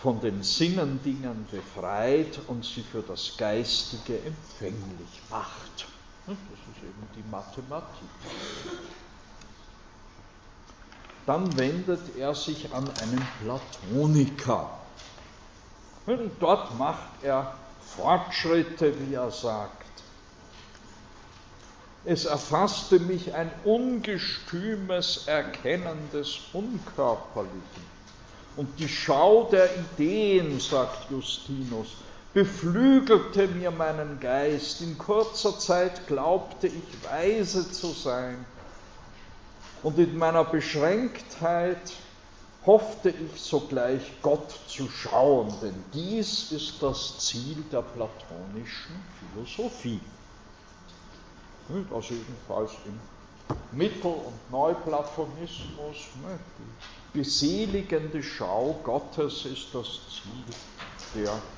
von 0.00 0.20
den 0.20 0.44
Sinnendingen 0.44 1.46
befreit 1.50 2.38
und 2.46 2.64
sie 2.64 2.82
für 2.82 3.02
das 3.02 3.36
Geistige 3.36 4.20
empfänglich 4.20 5.20
macht. 5.28 5.97
Das 6.28 6.36
ist 6.36 6.82
eben 6.82 7.08
die 7.16 7.24
Mathematik. 7.30 8.08
Dann 11.24 11.56
wendet 11.56 12.16
er 12.18 12.34
sich 12.34 12.70
an 12.74 12.84
einen 13.00 13.26
Platoniker. 13.42 14.68
Und 16.04 16.30
dort 16.38 16.78
macht 16.78 17.22
er 17.22 17.54
Fortschritte, 17.96 18.92
wie 19.00 19.14
er 19.14 19.30
sagt. 19.30 19.86
Es 22.04 22.26
erfasste 22.26 23.00
mich 23.00 23.32
ein 23.34 23.50
ungestümes 23.64 25.26
Erkennen 25.26 26.10
des 26.12 26.40
Unkörperlichen. 26.52 27.88
Und 28.56 28.78
die 28.78 28.88
Schau 28.88 29.48
der 29.50 29.70
Ideen, 29.76 30.60
sagt 30.60 31.10
Justinus, 31.10 31.88
beflügelte 32.38 33.48
mir 33.48 33.72
meinen 33.72 34.20
Geist. 34.20 34.80
In 34.80 34.96
kurzer 34.96 35.58
Zeit 35.58 36.06
glaubte 36.06 36.68
ich 36.68 37.02
weise 37.02 37.68
zu 37.68 37.88
sein. 37.88 38.44
Und 39.82 39.98
in 39.98 40.16
meiner 40.16 40.44
Beschränktheit 40.44 41.92
hoffte 42.64 43.10
ich 43.10 43.40
sogleich 43.40 44.02
Gott 44.22 44.54
zu 44.68 44.88
schauen, 44.88 45.52
denn 45.60 45.74
dies 45.92 46.52
ist 46.52 46.80
das 46.80 47.18
Ziel 47.18 47.64
der 47.72 47.82
platonischen 47.82 48.94
Philosophie. 49.18 50.00
Also 51.92 52.14
jedenfalls 52.14 52.70
im 52.86 53.76
Mittel- 53.76 54.12
und 54.12 54.50
Neuplatonismus, 54.52 55.96
die 57.12 57.18
beseligende 57.18 58.22
Schau 58.22 58.74
Gottes 58.84 59.44
ist 59.44 59.74
das 59.74 59.88
Ziel 60.08 60.44
der 61.16 61.24
Philosophie. 61.24 61.57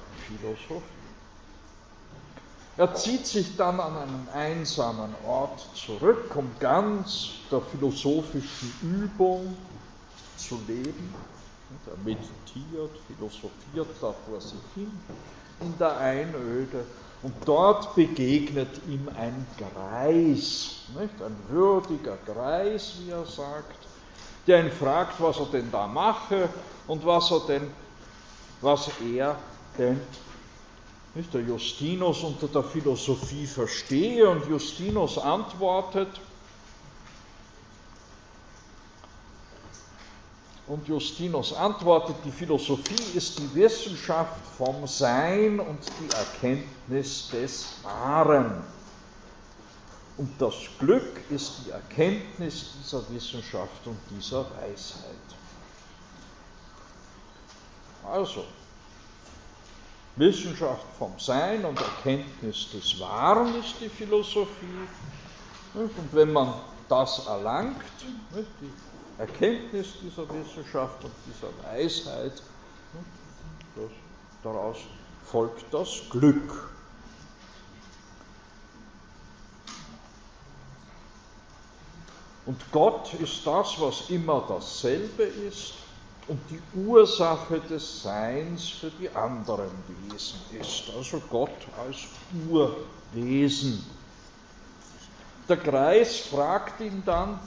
Er 2.77 2.94
zieht 2.94 3.27
sich 3.27 3.57
dann 3.57 3.78
an 3.81 3.97
einen 3.97 4.28
einsamen 4.28 5.15
Ort 5.27 5.61
zurück, 5.74 6.35
um 6.36 6.51
ganz 6.59 7.28
der 7.51 7.61
philosophischen 7.61 8.73
Übung 8.82 9.57
zu 10.36 10.59
leben. 10.66 11.15
Er 11.86 11.97
meditiert, 11.98 12.97
philosophiert 13.07 13.89
da 14.01 14.12
vor 14.12 14.40
sich 14.40 14.62
hin 14.74 14.90
in 15.61 15.77
der 15.78 15.97
Einöde 15.98 16.85
und 17.23 17.35
dort 17.44 17.94
begegnet 17.94 18.81
ihm 18.89 19.11
ein 19.15 19.47
Greis, 19.59 20.86
nicht? 20.98 21.23
ein 21.23 21.36
würdiger 21.48 22.16
Greis, 22.24 22.94
wie 23.01 23.11
er 23.11 23.27
sagt, 23.27 23.89
der 24.47 24.65
ihn 24.65 24.73
fragt, 24.73 25.20
was 25.20 25.39
er 25.39 25.47
denn 25.47 25.70
da 25.70 25.86
mache 25.86 26.48
und 26.86 27.05
was 27.05 27.31
er 27.31 27.40
denn, 27.47 27.70
was 28.62 28.90
er 29.02 29.39
denn 29.79 30.01
nicht, 31.15 31.35
der 31.35 31.43
Justinus 31.43 32.23
unter 32.23 32.47
der 32.49 32.63
Philosophie 32.63 33.47
verstehe. 33.47 34.29
Und 34.29 34.47
Justinus 34.47 35.19
antwortet, 35.19 36.09
Und 40.71 40.87
Justinus 40.87 41.53
antwortet, 41.53 42.15
die 42.25 42.31
Philosophie 42.31 43.17
ist 43.17 43.41
die 43.41 43.55
Wissenschaft 43.57 44.41
vom 44.57 44.87
Sein 44.87 45.59
und 45.59 45.81
die 45.99 46.15
Erkenntnis 46.15 47.29
des 47.31 47.67
Wahren. 47.83 48.63
Und 50.17 50.41
das 50.41 50.55
Glück 50.79 51.29
ist 51.29 51.55
die 51.67 51.71
Erkenntnis 51.71 52.75
dieser 52.79 53.03
Wissenschaft 53.11 53.85
und 53.85 53.99
dieser 54.11 54.45
Weisheit. 54.61 55.17
Also, 58.05 58.45
Wissenschaft 60.16 60.85
vom 60.99 61.19
Sein 61.19 61.65
und 61.65 61.78
Erkenntnis 61.78 62.70
des 62.73 62.99
Wahren 63.01 63.55
ist 63.59 63.74
die 63.81 63.89
Philosophie. 63.89 64.89
Und 65.74 65.91
wenn 66.12 66.32
man 66.32 66.55
das 66.89 67.27
erlangt, 67.27 67.77
die 68.61 68.70
Erkenntnis 69.19 69.95
dieser 70.03 70.28
Wissenschaft 70.31 71.05
und 71.05 71.12
dieser 71.27 71.49
Weisheit, 71.65 72.43
das, 73.77 73.91
daraus 74.43 74.78
folgt 75.24 75.73
das 75.73 76.03
Glück. 76.11 76.70
Und 82.47 82.61
Gott 82.73 83.15
ist 83.15 83.47
das, 83.47 83.81
was 83.81 84.11
immer 84.11 84.45
dasselbe 84.49 85.23
ist 85.23 85.80
und 86.29 86.41
die 86.51 86.63
Ursache 86.75 87.61
des 87.61 88.03
Seins 88.03 88.69
für 88.69 88.91
die 88.91 89.09
anderen 89.11 89.71
Wesen 89.89 90.41
ist. 90.61 90.85
Also 90.97 91.21
Gott 91.31 91.67
als 91.77 91.99
Urwesen. 92.49 93.85
Der 95.49 95.57
Kreis 95.57 96.19
fragt 96.19 96.81
ihn 96.81 97.03
dann, 97.05 97.41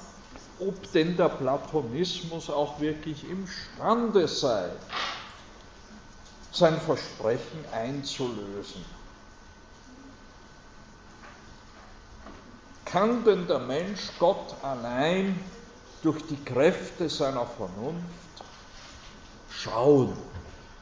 ob 0.59 0.91
denn 0.91 1.15
der 1.15 1.29
Platonismus 1.29 2.49
auch 2.49 2.79
wirklich 2.79 3.29
imstande 3.29 4.27
sei, 4.27 4.69
sein 6.51 6.79
Versprechen 6.81 7.65
einzulösen. 7.71 8.83
Kann 12.85 13.23
denn 13.23 13.47
der 13.47 13.59
Mensch 13.59 14.11
Gott 14.19 14.53
allein 14.61 15.39
durch 16.03 16.21
die 16.27 16.43
Kräfte 16.43 17.09
seiner 17.09 17.45
Vernunft 17.45 18.32
schauen? 19.61 20.17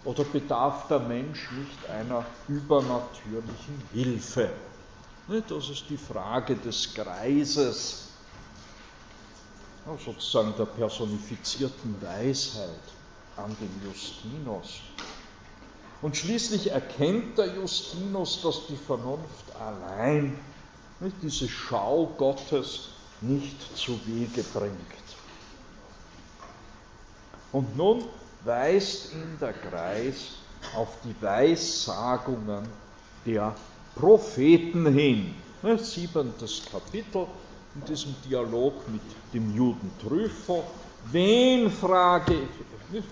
Oder 0.04 0.24
bedarf 0.24 0.88
der 0.88 1.00
Mensch 1.00 1.52
nicht 1.52 1.90
einer 1.90 2.26
übernatürlichen 2.48 3.82
Hilfe? 3.94 4.50
Das 5.48 5.70
ist 5.70 5.86
die 5.90 5.98
Frage 5.98 6.56
des 6.56 6.94
Greises, 6.94 8.08
sozusagen 10.04 10.54
der 10.58 10.66
personifizierten 10.66 12.02
Weisheit 12.02 12.82
an 13.38 13.56
den 13.60 13.82
Justinus. 13.88 14.82
Und 16.02 16.18
schließlich 16.18 16.72
erkennt 16.72 17.38
der 17.38 17.56
Justinus, 17.56 18.42
dass 18.42 18.68
die 18.68 18.76
Vernunft 18.76 19.56
allein 19.60 20.38
nicht, 21.00 21.16
diese 21.22 21.48
Schau 21.48 22.08
Gottes 22.18 22.90
nicht 23.22 23.78
zu 23.78 24.00
Wege 24.08 24.44
bringt. 24.54 24.76
Und 27.52 27.76
nun 27.78 28.06
weist 28.44 29.14
ihn 29.14 29.38
der 29.40 29.54
Kreis 29.54 30.32
auf 30.76 30.90
die 31.04 31.16
Weissagungen 31.22 32.64
der 33.26 33.56
Propheten 33.96 34.86
hin. 34.88 35.36
Siebentes 35.78 36.64
Kapitel 36.72 37.28
in 37.76 37.86
diesem 37.86 38.16
Dialog 38.28 38.88
mit 38.90 39.02
dem 39.34 39.56
Juden 39.56 39.92
Trypho. 40.02 40.64
Wen 41.12 41.70
frage, 41.70 42.48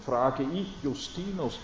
frage 0.06 0.44
ich, 0.54 0.68
Justinus, 0.84 1.60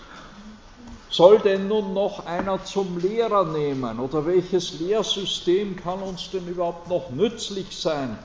soll 1.08 1.38
denn 1.38 1.68
nun 1.68 1.94
noch 1.94 2.26
einer 2.26 2.64
zum 2.64 2.98
Lehrer 2.98 3.44
nehmen? 3.44 4.00
Oder 4.00 4.26
welches 4.26 4.80
Lehrsystem 4.80 5.76
kann 5.76 6.00
uns 6.02 6.30
denn 6.30 6.46
überhaupt 6.46 6.88
noch 6.88 7.10
nützlich 7.10 7.76
sein, 7.76 8.18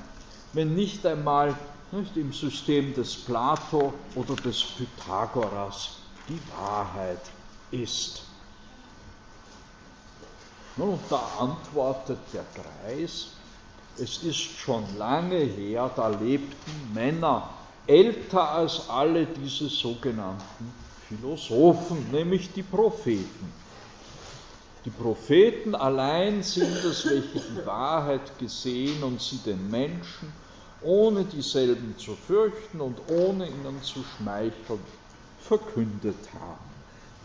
wenn 0.54 0.76
nicht 0.76 1.06
einmal 1.06 1.56
nicht, 1.92 2.16
im 2.18 2.32
System 2.32 2.94
des 2.94 3.16
Plato 3.16 3.94
oder 4.16 4.36
des 4.36 4.64
Pythagoras 4.78 5.98
die 6.28 6.40
Wahrheit 6.50 7.22
ist? 7.72 8.24
Nun, 10.78 11.00
da 11.10 11.18
antwortet 11.40 12.20
der 12.34 12.46
Greis, 12.56 13.36
es 13.98 14.24
ist 14.24 14.38
schon 14.38 14.84
lange 14.98 15.38
her, 15.38 15.92
da 15.96 16.08
lebten 16.08 16.94
Männer 16.94 17.50
älter 17.88 18.52
als 18.52 18.90
alle 18.90 19.26
diese 19.26 19.68
sogenannten 19.68 20.74
Philosophen, 21.08 22.10
nämlich 22.12 22.54
die 22.54 22.64
Propheten. 22.64 23.52
Die 24.86 24.90
Propheten 24.90 25.76
allein 25.76 26.42
sind 26.42 26.84
es, 26.84 27.06
welche 27.06 27.40
die 27.40 27.66
Wahrheit 27.66 28.40
gesehen 28.40 29.04
und 29.04 29.22
sie 29.22 29.38
den 29.40 29.70
Menschen, 29.70 30.34
ohne 30.82 31.26
dieselben 31.26 31.98
zu 31.98 32.16
fürchten 32.16 32.82
und 32.82 33.00
ohne 33.08 33.48
ihnen 33.48 33.82
zu 33.82 34.04
schmeicheln, 34.04 34.80
verkündet 35.38 36.34
haben. 36.34 36.72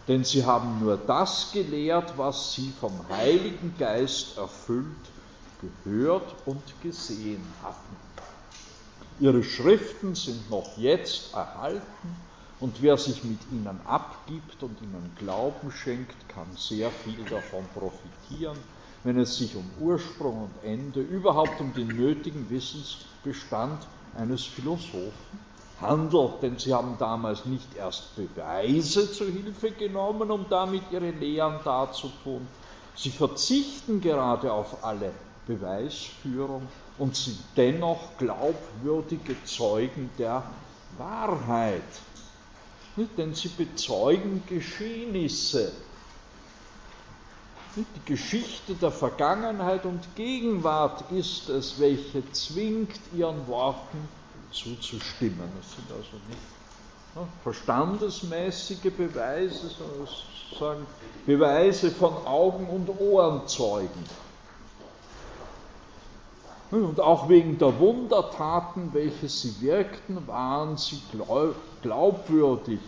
Denn 0.09 0.25
sie 0.25 0.45
haben 0.45 0.81
nur 0.81 0.97
das 0.97 1.53
gelehrt, 1.53 2.17
was 2.17 2.55
sie 2.55 2.71
vom 2.71 3.09
Heiligen 3.09 3.77
Geist 3.77 4.39
erfüllt, 4.39 5.11
gehört 5.85 6.35
und 6.47 6.81
gesehen 6.81 7.45
hatten. 7.63 7.97
Ihre 9.19 9.43
Schriften 9.43 10.15
sind 10.15 10.51
noch 10.51 10.77
jetzt 10.77 11.33
erhalten 11.35 12.17
und 12.61 12.83
wer 12.83 12.97
sich 12.99 13.25
mit 13.25 13.51
ihnen 13.51 13.81
abgibt 13.87 14.63
und 14.63 14.81
ihnen 14.81 15.15
Glauben 15.17 15.71
schenkt, 15.71 16.29
kann 16.29 16.55
sehr 16.57 16.91
viel 16.91 17.25
davon 17.25 17.65
profitieren, 17.75 18.59
wenn 19.07 19.19
es 19.19 19.37
sich 19.39 19.55
um 19.55 19.65
Ursprung 19.81 20.51
und 20.51 20.69
Ende, 20.69 21.01
überhaupt 21.01 21.61
um 21.61 21.73
den 21.73 21.97
nötigen 21.97 22.51
Wissensbestand 22.51 23.87
eines 24.19 24.45
Philosophen 24.45 25.13
handelt. 25.81 26.43
Denn 26.43 26.59
sie 26.59 26.75
haben 26.75 26.97
damals 26.99 27.47
nicht 27.47 27.77
erst 27.77 28.17
Beweise 28.17 29.11
zu 29.13 29.25
Hilfe 29.27 29.71
genommen, 29.71 30.31
um 30.31 30.47
damit 30.51 30.83
ihre 30.91 31.11
Lehren 31.11 31.61
darzutun. 31.65 32.49
Sie 32.97 33.11
verzichten 33.11 34.01
gerade 34.01 34.53
auf 34.53 34.83
alle 34.83 35.13
Beweisführung 35.47 36.67
und 36.99 37.15
sind 37.15 37.39
dennoch 37.57 38.17
glaubwürdige 38.19 39.37
Zeugen 39.45 40.11
der 40.19 40.43
Wahrheit 40.99 41.83
denn 43.19 43.35
sie 43.35 43.49
bezeugen 43.49 44.43
Geschehnisse. 44.47 45.71
Die 47.77 47.85
Geschichte 48.07 48.75
der 48.75 48.91
Vergangenheit 48.91 49.85
und 49.85 50.17
Gegenwart 50.17 51.13
ist 51.13 51.51
es, 51.51 51.79
welche 51.79 52.23
zwingt, 52.33 52.99
ihren 53.15 53.47
Worten 53.49 54.09
zuzustimmen. 54.51 55.51
Es 55.61 55.75
sind 55.75 55.91
also 55.91 56.17
nicht 56.27 56.41
verstandesmäßige 57.43 58.93
Beweise, 58.97 59.69
sondern 59.69 60.07
sozusagen 60.07 60.87
Beweise 61.27 61.91
von 61.91 62.15
Augen- 62.27 62.69
und 62.69 62.89
Ohrenzeugen. 62.99 64.05
Und 66.71 66.99
auch 66.99 67.29
wegen 67.29 67.59
der 67.59 67.79
Wundertaten, 67.79 68.91
welche 68.95 69.29
sie 69.29 69.61
wirkten, 69.61 70.27
waren 70.27 70.79
sie 70.79 70.99
glaubwürdig, 71.83 72.81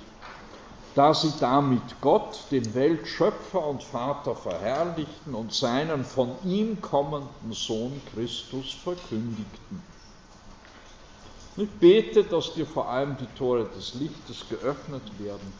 da 0.98 1.14
sie 1.14 1.32
damit 1.38 2.00
Gott, 2.00 2.40
den 2.50 2.74
Weltschöpfer 2.74 3.64
und 3.64 3.84
Vater, 3.84 4.34
verherrlichten 4.34 5.32
und 5.32 5.52
seinen 5.52 6.02
von 6.02 6.32
ihm 6.44 6.82
kommenden 6.82 7.52
Sohn 7.52 8.02
Christus 8.12 8.72
verkündigten. 8.82 9.80
Ich 11.56 11.70
bete, 11.70 12.24
dass 12.24 12.52
dir 12.54 12.66
vor 12.66 12.88
allem 12.88 13.16
die 13.16 13.28
Tore 13.38 13.66
des 13.76 13.94
Lichtes 13.94 14.44
geöffnet 14.50 15.04
werden, 15.20 15.52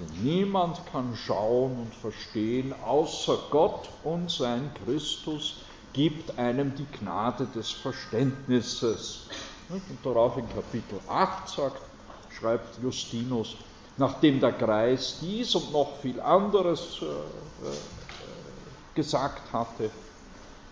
denn 0.00 0.24
niemand 0.24 0.80
kann 0.90 1.14
schauen 1.14 1.76
und 1.78 1.94
verstehen, 1.94 2.74
außer 2.86 3.36
Gott 3.50 3.90
und 4.02 4.30
sein 4.30 4.70
Christus, 4.86 5.56
gibt 5.92 6.38
einem 6.38 6.74
die 6.74 6.86
Gnade 6.98 7.46
des 7.54 7.70
Verständnisses. 7.70 9.28
Und 9.68 9.82
darauf 10.02 10.38
in 10.38 10.48
Kapitel 10.48 10.98
8 11.06 11.48
sagt, 11.50 11.82
schreibt 12.38 12.82
Justinus, 12.82 13.56
nachdem 13.96 14.40
der 14.40 14.52
Kreis 14.52 15.18
dies 15.20 15.54
und 15.54 15.72
noch 15.72 15.96
viel 16.00 16.20
anderes 16.20 16.98
äh, 17.02 17.04
äh, 17.04 17.76
gesagt 18.94 19.52
hatte, 19.52 19.90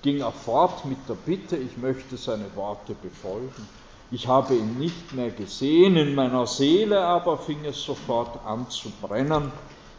ging 0.03 0.21
er 0.21 0.33
fort 0.33 0.85
mit 0.85 0.99
der 1.09 1.15
Bitte, 1.15 1.57
ich 1.57 1.77
möchte 1.79 2.17
seine 2.17 2.55
Worte 2.57 2.95
befolgen. 2.95 3.69
Ich 4.11 4.29
habe 4.29 4.55
ihn 4.55 4.79
nicht 4.79 5.13
mehr 5.15 5.31
gesehen, 5.31 5.97
in 5.97 6.15
meiner 6.15 6.47
Seele 6.47 7.01
aber 7.01 7.39
fing 7.39 7.65
es 7.65 7.83
sofort 7.83 8.39
an 8.45 8.69
zu 8.69 8.91
brennen 9.01 9.51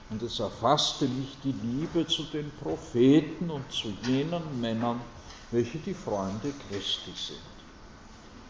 und 0.09 0.21
es 0.21 0.39
erfasste 0.39 1.05
mich 1.07 1.35
die 1.43 1.55
Liebe 1.63 2.05
zu 2.05 2.23
den 2.23 2.51
Propheten 2.61 3.49
und 3.49 3.71
zu 3.71 3.87
jenen 4.07 4.61
Männern, 4.61 5.01
welche 5.51 5.79
die 5.79 5.95
Freunde 5.95 6.53
Christi 6.69 7.11
sind. 7.15 7.39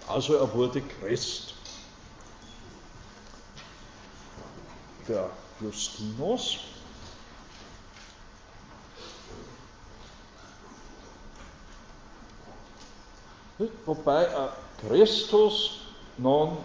Also 0.07 0.35
er 0.35 0.53
wurde 0.53 0.81
Christ. 0.81 1.53
Der 5.07 5.29
Justinus 5.61 6.59
wobei 13.85 14.23
er 14.23 14.55
Christus 14.87 15.79
nun 16.17 16.57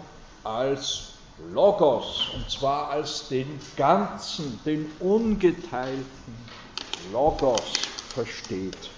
als 0.43 1.13
Logos, 1.53 2.27
und 2.35 2.49
zwar 2.49 2.89
als 2.89 3.27
den 3.29 3.59
ganzen, 3.75 4.59
den 4.65 4.91
ungeteilten 4.99 6.05
Logos 7.11 7.73
versteht. 8.13 8.89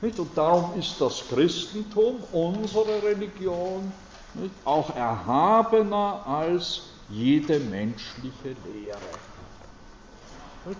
Und 0.00 0.36
darum 0.36 0.78
ist 0.78 1.00
das 1.00 1.22
Christentum, 1.28 2.22
unsere 2.32 3.02
Religion, 3.02 3.92
auch 4.64 4.94
erhabener 4.96 6.26
als 6.26 6.91
jede 7.12 7.60
menschliche 7.60 8.56
Lehre. 8.64 9.00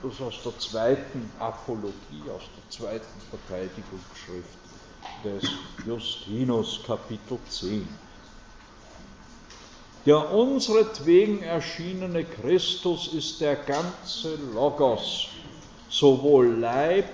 Das 0.03 0.21
aus 0.21 0.43
der 0.45 0.59
zweiten 0.59 1.31
Apologie, 1.39 2.31
aus 2.31 2.43
der 2.57 2.71
zweiten 2.71 3.21
Verteidigungsschrift 3.31 4.59
des 5.25 5.43
Justinus, 5.85 6.83
Kapitel 6.87 7.39
10. 7.49 7.87
Der 10.07 10.33
unseretwegen 10.33 11.43
erschienene 11.43 12.25
Christus 12.25 13.13
ist 13.13 13.41
der 13.41 13.57
ganze 13.57 14.37
Logos, 14.55 15.29
sowohl 15.89 16.59
Leib 16.59 17.07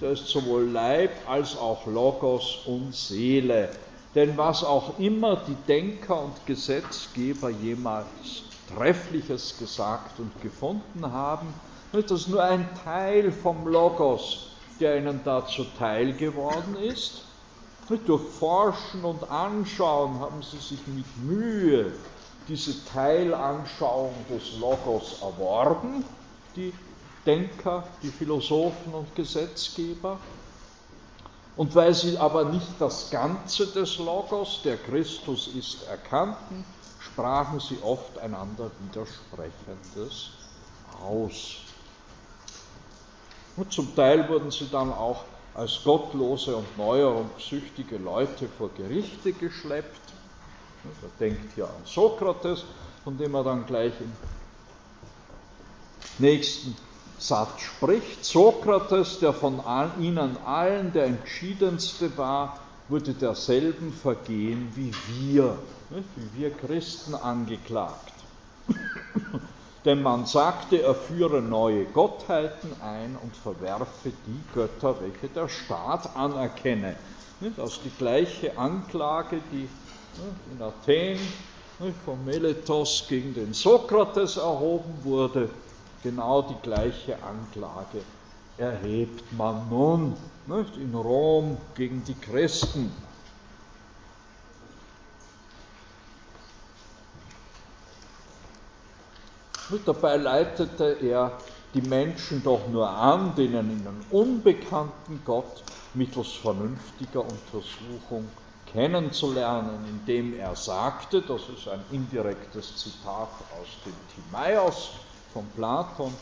da 0.00 0.10
ist 0.10 0.26
sowohl 0.26 0.64
Leib 0.64 1.10
als 1.28 1.56
auch 1.56 1.86
Logos 1.86 2.66
und 2.66 2.92
Seele. 2.92 3.70
Denn 4.16 4.38
was 4.38 4.64
auch 4.64 4.98
immer 4.98 5.36
die 5.46 5.54
Denker 5.68 6.24
und 6.24 6.46
Gesetzgeber 6.46 7.50
jemals 7.50 8.44
Treffliches 8.74 9.58
gesagt 9.58 10.18
und 10.18 10.40
gefunden 10.40 11.12
haben, 11.12 11.52
das 11.92 12.10
ist 12.10 12.28
nur 12.28 12.42
ein 12.42 12.66
Teil 12.82 13.30
vom 13.30 13.68
Logos, 13.68 14.56
der 14.80 14.96
ihnen 14.96 15.20
dazu 15.22 15.64
teil 15.78 16.14
geworden 16.14 16.76
ist. 16.76 17.24
Durch 17.88 18.22
Forschen 18.38 19.04
und 19.04 19.22
Anschauen 19.30 20.18
haben 20.18 20.42
sie 20.42 20.56
sich 20.56 20.86
mit 20.86 21.04
Mühe 21.18 21.92
diese 22.48 22.86
Teilanschauung 22.86 24.14
des 24.30 24.58
Logos 24.58 25.20
erworben, 25.20 26.04
die 26.56 26.72
Denker, 27.26 27.84
die 28.02 28.08
Philosophen 28.08 28.94
und 28.94 29.14
Gesetzgeber. 29.14 30.18
Und 31.56 31.74
weil 31.74 31.94
sie 31.94 32.18
aber 32.18 32.44
nicht 32.44 32.68
das 32.78 33.10
Ganze 33.10 33.66
des 33.66 33.98
Logos, 33.98 34.60
der 34.62 34.76
Christus 34.76 35.48
ist, 35.48 35.88
erkannten, 35.88 36.64
sprachen 37.00 37.60
sie 37.60 37.78
oft 37.82 38.18
einander 38.18 38.70
Widersprechendes 38.80 40.30
aus. 41.02 41.56
Und 43.56 43.72
zum 43.72 43.94
Teil 43.96 44.28
wurden 44.28 44.50
sie 44.50 44.68
dann 44.70 44.92
auch 44.92 45.24
als 45.54 45.82
gottlose 45.82 46.54
und 46.54 46.76
neuerungssüchtige 46.76 47.96
Leute 47.96 48.48
vor 48.58 48.68
Gerichte 48.76 49.32
geschleppt. 49.32 50.00
Er 50.84 51.08
denkt 51.18 51.54
hier 51.54 51.64
an 51.64 51.84
Sokrates, 51.86 52.64
von 53.02 53.16
dem 53.16 53.34
er 53.34 53.44
dann 53.44 53.64
gleich 53.64 53.94
im 53.98 54.12
nächsten 56.18 56.76
Satz 57.18 57.60
spricht. 57.60 58.24
Sokrates, 58.24 59.18
der 59.20 59.32
von 59.32 59.62
ihnen 59.98 60.36
allen 60.44 60.92
der 60.92 61.06
entschiedenste 61.06 62.16
war, 62.16 62.58
wurde 62.88 63.14
derselben 63.14 63.92
Vergehen 63.92 64.70
wie 64.74 64.92
wir, 65.08 65.58
wie 65.90 66.40
wir 66.40 66.50
Christen 66.50 67.14
angeklagt. 67.14 68.12
Denn 69.84 70.02
man 70.02 70.26
sagte, 70.26 70.82
er 70.82 70.94
führe 70.94 71.40
neue 71.40 71.84
Gottheiten 71.84 72.70
ein 72.82 73.16
und 73.22 73.36
verwerfe 73.36 74.10
die 74.26 74.40
Götter, 74.52 74.96
welche 75.00 75.28
der 75.28 75.48
Staat 75.48 76.16
anerkenne. 76.16 76.96
Das 77.56 77.74
ist 77.74 77.84
die 77.84 77.92
gleiche 77.96 78.58
Anklage, 78.58 79.40
die 79.52 79.68
in 80.52 80.62
Athen 80.62 81.18
von 82.04 82.24
Meletos 82.24 83.04
gegen 83.08 83.34
den 83.34 83.52
Sokrates 83.52 84.38
erhoben 84.38 84.94
wurde. 85.04 85.50
Genau 86.02 86.42
die 86.42 86.60
gleiche 86.62 87.22
Anklage 87.22 88.02
erhebt 88.56 89.32
man 89.32 89.68
nun 89.68 90.16
in 90.76 90.94
Rom 90.94 91.58
gegen 91.74 92.04
die 92.04 92.14
Christen. 92.14 92.90
Dabei 99.84 100.16
leitete 100.16 100.98
er 101.02 101.32
die 101.74 101.82
Menschen 101.82 102.42
doch 102.42 102.68
nur 102.68 102.88
an, 102.88 103.34
den 103.34 103.56
einen 103.56 104.04
unbekannten 104.10 105.24
Gott 105.24 105.64
mittels 105.92 106.32
vernünftiger 106.32 107.24
Untersuchung 107.24 108.30
kennenzulernen, 108.66 109.84
indem 109.88 110.34
er 110.34 110.54
sagte, 110.54 111.22
das 111.22 111.48
ist 111.48 111.66
ein 111.68 111.84
indirektes 111.90 112.76
Zitat 112.76 113.28
aus 113.58 113.68
dem 113.84 113.94
Timaeus 114.08 114.92
von 115.36 115.46
Platon, 115.54 116.14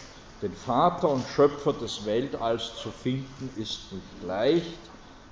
den 0.42 0.52
Vater 0.52 1.08
und 1.08 1.24
Schöpfer 1.36 1.72
des 1.72 2.04
Weltalls 2.04 2.72
zu 2.82 2.90
finden, 2.90 3.48
ist 3.54 3.92
nicht 3.92 4.22
leicht 4.26 4.78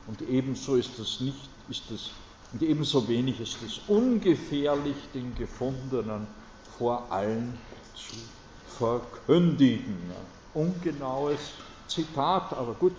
und 0.07 0.23
ebenso 0.23 0.77
ist 0.77 0.97
es 1.01 1.21
nicht, 1.21 1.51
ist 1.69 1.91
es, 1.91 2.11
und 2.53 2.63
ebenso 2.63 3.09
wenig 3.09 3.41
ist 3.41 3.57
es 3.67 3.81
ungefährlich, 3.89 4.95
den 5.15 5.35
Gefundenen 5.35 6.29
vor 6.79 7.11
allen 7.11 7.59
zu 7.97 8.15
verkündigen. 8.79 10.13
Ungenaues 10.55 11.41
Zitat, 11.89 12.53
aber 12.53 12.75
gut. 12.75 12.95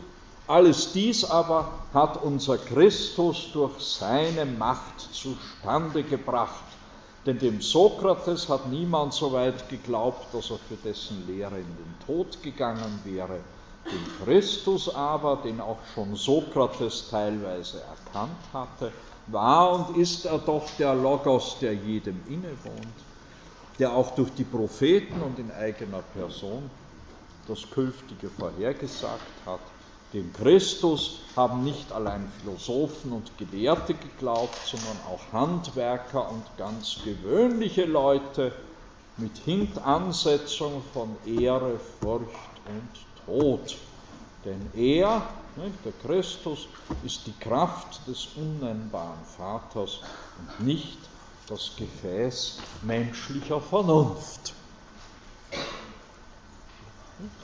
Alles 0.48 0.92
dies 0.92 1.24
aber 1.24 1.72
hat 1.94 2.22
unser 2.22 2.58
Christus 2.58 3.52
durch 3.54 3.80
seine 3.80 4.46
Macht 4.46 5.00
zustande 5.00 6.04
gebracht. 6.04 6.73
Denn 7.26 7.40
dem 7.40 7.62
Sokrates 7.62 8.50
hat 8.50 8.70
niemand 8.70 9.14
so 9.14 9.32
weit 9.32 9.70
geglaubt, 9.70 10.34
dass 10.34 10.50
er 10.50 10.58
für 10.58 10.76
dessen 10.76 11.26
Lehre 11.26 11.58
in 11.58 11.76
den 11.78 11.96
Tod 12.06 12.44
gegangen 12.44 13.00
wäre. 13.06 13.40
Dem 13.86 14.26
Christus 14.26 14.94
aber, 14.94 15.38
den 15.44 15.62
auch 15.62 15.80
schon 15.94 16.16
Sokrates 16.16 17.08
teilweise 17.10 17.82
erkannt 17.82 18.38
hatte, 18.54 18.92
war 19.28 19.90
und 19.90 19.98
ist 19.98 20.26
er 20.26 20.38
doch 20.38 20.64
der 20.78 20.94
Logos, 20.96 21.58
der 21.62 21.74
jedem 21.74 22.20
innewohnt 22.28 23.04
der 23.80 23.94
auch 23.96 24.16
durch 24.16 24.30
die 24.32 24.44
Propheten 24.44 25.22
und 25.22 25.40
in 25.40 25.52
eigener 25.52 26.02
Person 26.02 26.70
das 27.48 27.70
Künftige 27.72 28.30
vorhergesagt 28.30 29.46
hat. 29.46 29.60
Dem 30.14 30.32
Christus 30.32 31.22
haben 31.36 31.64
nicht 31.64 31.92
allein 31.92 32.32
Philosophen 32.40 33.14
und 33.14 33.36
Gelehrte 33.40 33.96
geglaubt, 33.96 34.64
sondern 34.68 35.00
auch 35.08 35.34
Handwerker 35.34 36.30
und 36.30 36.44
ganz 36.56 36.98
gewöhnliche 37.04 37.86
Leute 37.86 38.54
mit 39.18 39.36
Hintansetzung 39.38 40.84
von 40.94 41.16
Ehre, 41.26 41.80
Furcht 41.80 42.62
und 42.68 42.90
Tod. 43.26 43.76
Denn 44.46 44.70
er, 44.76 45.28
der 45.84 45.94
Christus, 45.94 46.68
ist 47.04 47.26
die 47.26 47.40
Kraft 47.40 48.08
des 48.08 48.28
unnennbaren 48.36 49.26
Vaters 49.26 50.00
und 50.38 50.64
nicht 50.64 51.00
das 51.48 51.76
Gefäß 51.76 52.62
menschlicher 52.84 53.60
Vernunft. 53.60 54.54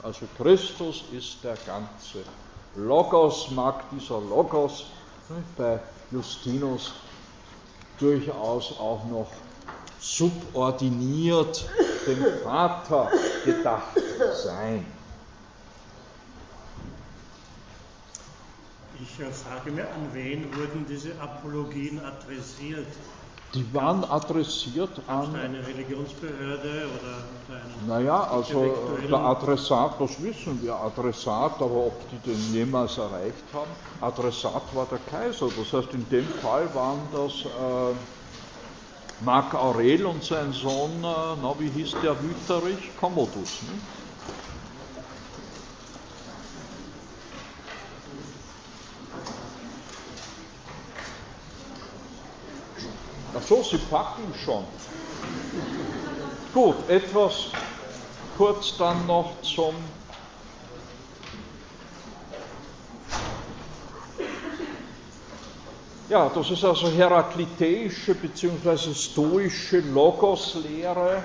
Also 0.02 0.26
Christus 0.36 1.04
ist 1.12 1.42
der 1.42 1.56
ganze 1.56 2.24
Logos, 2.76 3.50
mag 3.50 3.84
dieser 3.90 4.20
Logos 4.20 4.86
bei 5.56 5.80
Justinus 6.10 6.92
durchaus 7.98 8.78
auch 8.78 9.04
noch 9.06 9.30
subordiniert 10.00 11.68
dem 12.06 12.24
Vater 12.42 13.10
gedacht 13.44 14.00
sein. 14.42 14.86
Ich 19.02 19.26
frage 19.34 19.70
mir, 19.70 19.84
an 19.84 20.12
wen 20.12 20.54
wurden 20.56 20.86
diese 20.88 21.18
Apologien 21.20 22.00
adressiert? 22.00 22.86
Die 23.54 23.74
waren 23.74 24.04
adressiert 24.04 25.00
an. 25.08 25.34
Eine 25.34 25.66
Religionsbehörde 25.66 26.86
oder 26.94 27.56
einen 27.56 27.88
Naja, 27.88 28.28
also 28.30 28.76
der 29.08 29.18
Adressat, 29.18 30.00
das 30.00 30.22
wissen 30.22 30.62
wir, 30.62 30.76
Adressat, 30.76 31.54
aber 31.56 31.86
ob 31.86 32.08
die 32.10 32.30
den 32.30 32.52
jemals 32.52 32.96
erreicht 32.96 33.44
haben, 33.52 33.70
Adressat 34.00 34.62
war 34.72 34.86
der 34.86 34.98
Kaiser. 35.10 35.48
Das 35.56 35.72
heißt, 35.72 35.92
in 35.94 36.08
dem 36.10 36.26
Fall 36.40 36.72
waren 36.74 37.00
das 37.12 37.44
äh, 37.44 37.96
Marc 39.24 39.52
Aurel 39.54 40.06
und 40.06 40.22
sein 40.22 40.52
Sohn, 40.52 41.02
äh, 41.02 41.36
na, 41.42 41.54
wie 41.58 41.70
hieß 41.70 41.96
der 42.04 42.14
Wüterich? 42.22 42.96
Commodus. 43.00 43.62
Ne? 43.62 43.99
Ach 53.34 53.42
so, 53.42 53.62
Sie 53.62 53.78
packen 53.78 54.32
schon. 54.44 54.64
Gut, 56.52 56.88
etwas 56.88 57.46
kurz 58.36 58.76
dann 58.76 59.06
noch 59.06 59.42
zum 59.42 59.74
Ja, 66.10 66.28
das 66.28 66.50
ist 66.50 66.64
also 66.64 66.90
herakliteische 66.90 68.16
bzw. 68.16 68.92
stoische 68.94 69.78
Logos-Lehre 69.78 71.22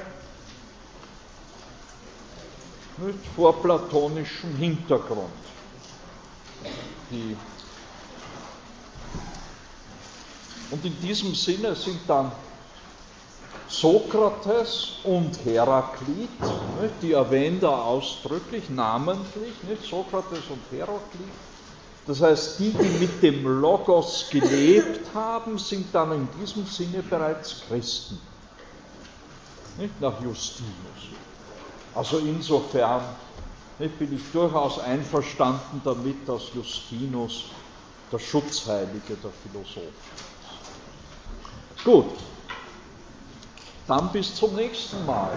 mit 2.98 3.26
vorplatonischem 3.36 4.56
Hintergrund. 4.58 5.32
Die 7.10 7.36
Und 10.76 10.84
in 10.84 11.00
diesem 11.00 11.34
Sinne 11.34 11.74
sind 11.74 12.02
dann 12.06 12.34
Sokrates 13.70 14.98
und 15.06 15.46
Heraklit, 15.46 16.28
die 17.02 17.14
erwähnt 17.14 17.64
er 17.64 17.86
ausdrücklich, 17.86 18.70
namentlich? 18.70 19.54
Sokrates 19.90 20.44
und 20.50 20.78
Heraklit. 20.78 21.30
Das 22.06 22.22
heißt, 22.22 22.60
die, 22.60 22.72
die 22.72 23.00
mit 23.00 23.24
dem 23.24 23.48
Logos 23.48 24.28
gelebt 24.30 25.14
haben, 25.14 25.58
sind 25.58 25.96
dann 25.96 26.12
in 26.12 26.28
diesem 26.42 26.66
Sinne 26.66 27.02
bereits 27.02 27.62
Christen. 27.70 28.20
Nicht 29.78 30.02
nach 30.02 30.22
Justinus. 30.22 30.68
Also 31.94 32.18
insofern 32.18 33.02
nicht, 33.80 33.98
bin 33.98 34.14
ich 34.14 34.30
durchaus 34.34 34.80
einverstanden 34.80 35.82
damit, 35.86 36.28
dass 36.28 36.54
Justinus 36.54 37.46
der 38.12 38.20
Schutzheilige 38.20 39.16
der 39.16 39.32
Philosophen 39.32 39.88
ist. 39.88 40.35
Gut, 41.86 42.06
dann 43.88 44.12
bis 44.12 44.34
zum 44.34 44.56
nächsten 44.56 45.06
Mal. 45.06 45.30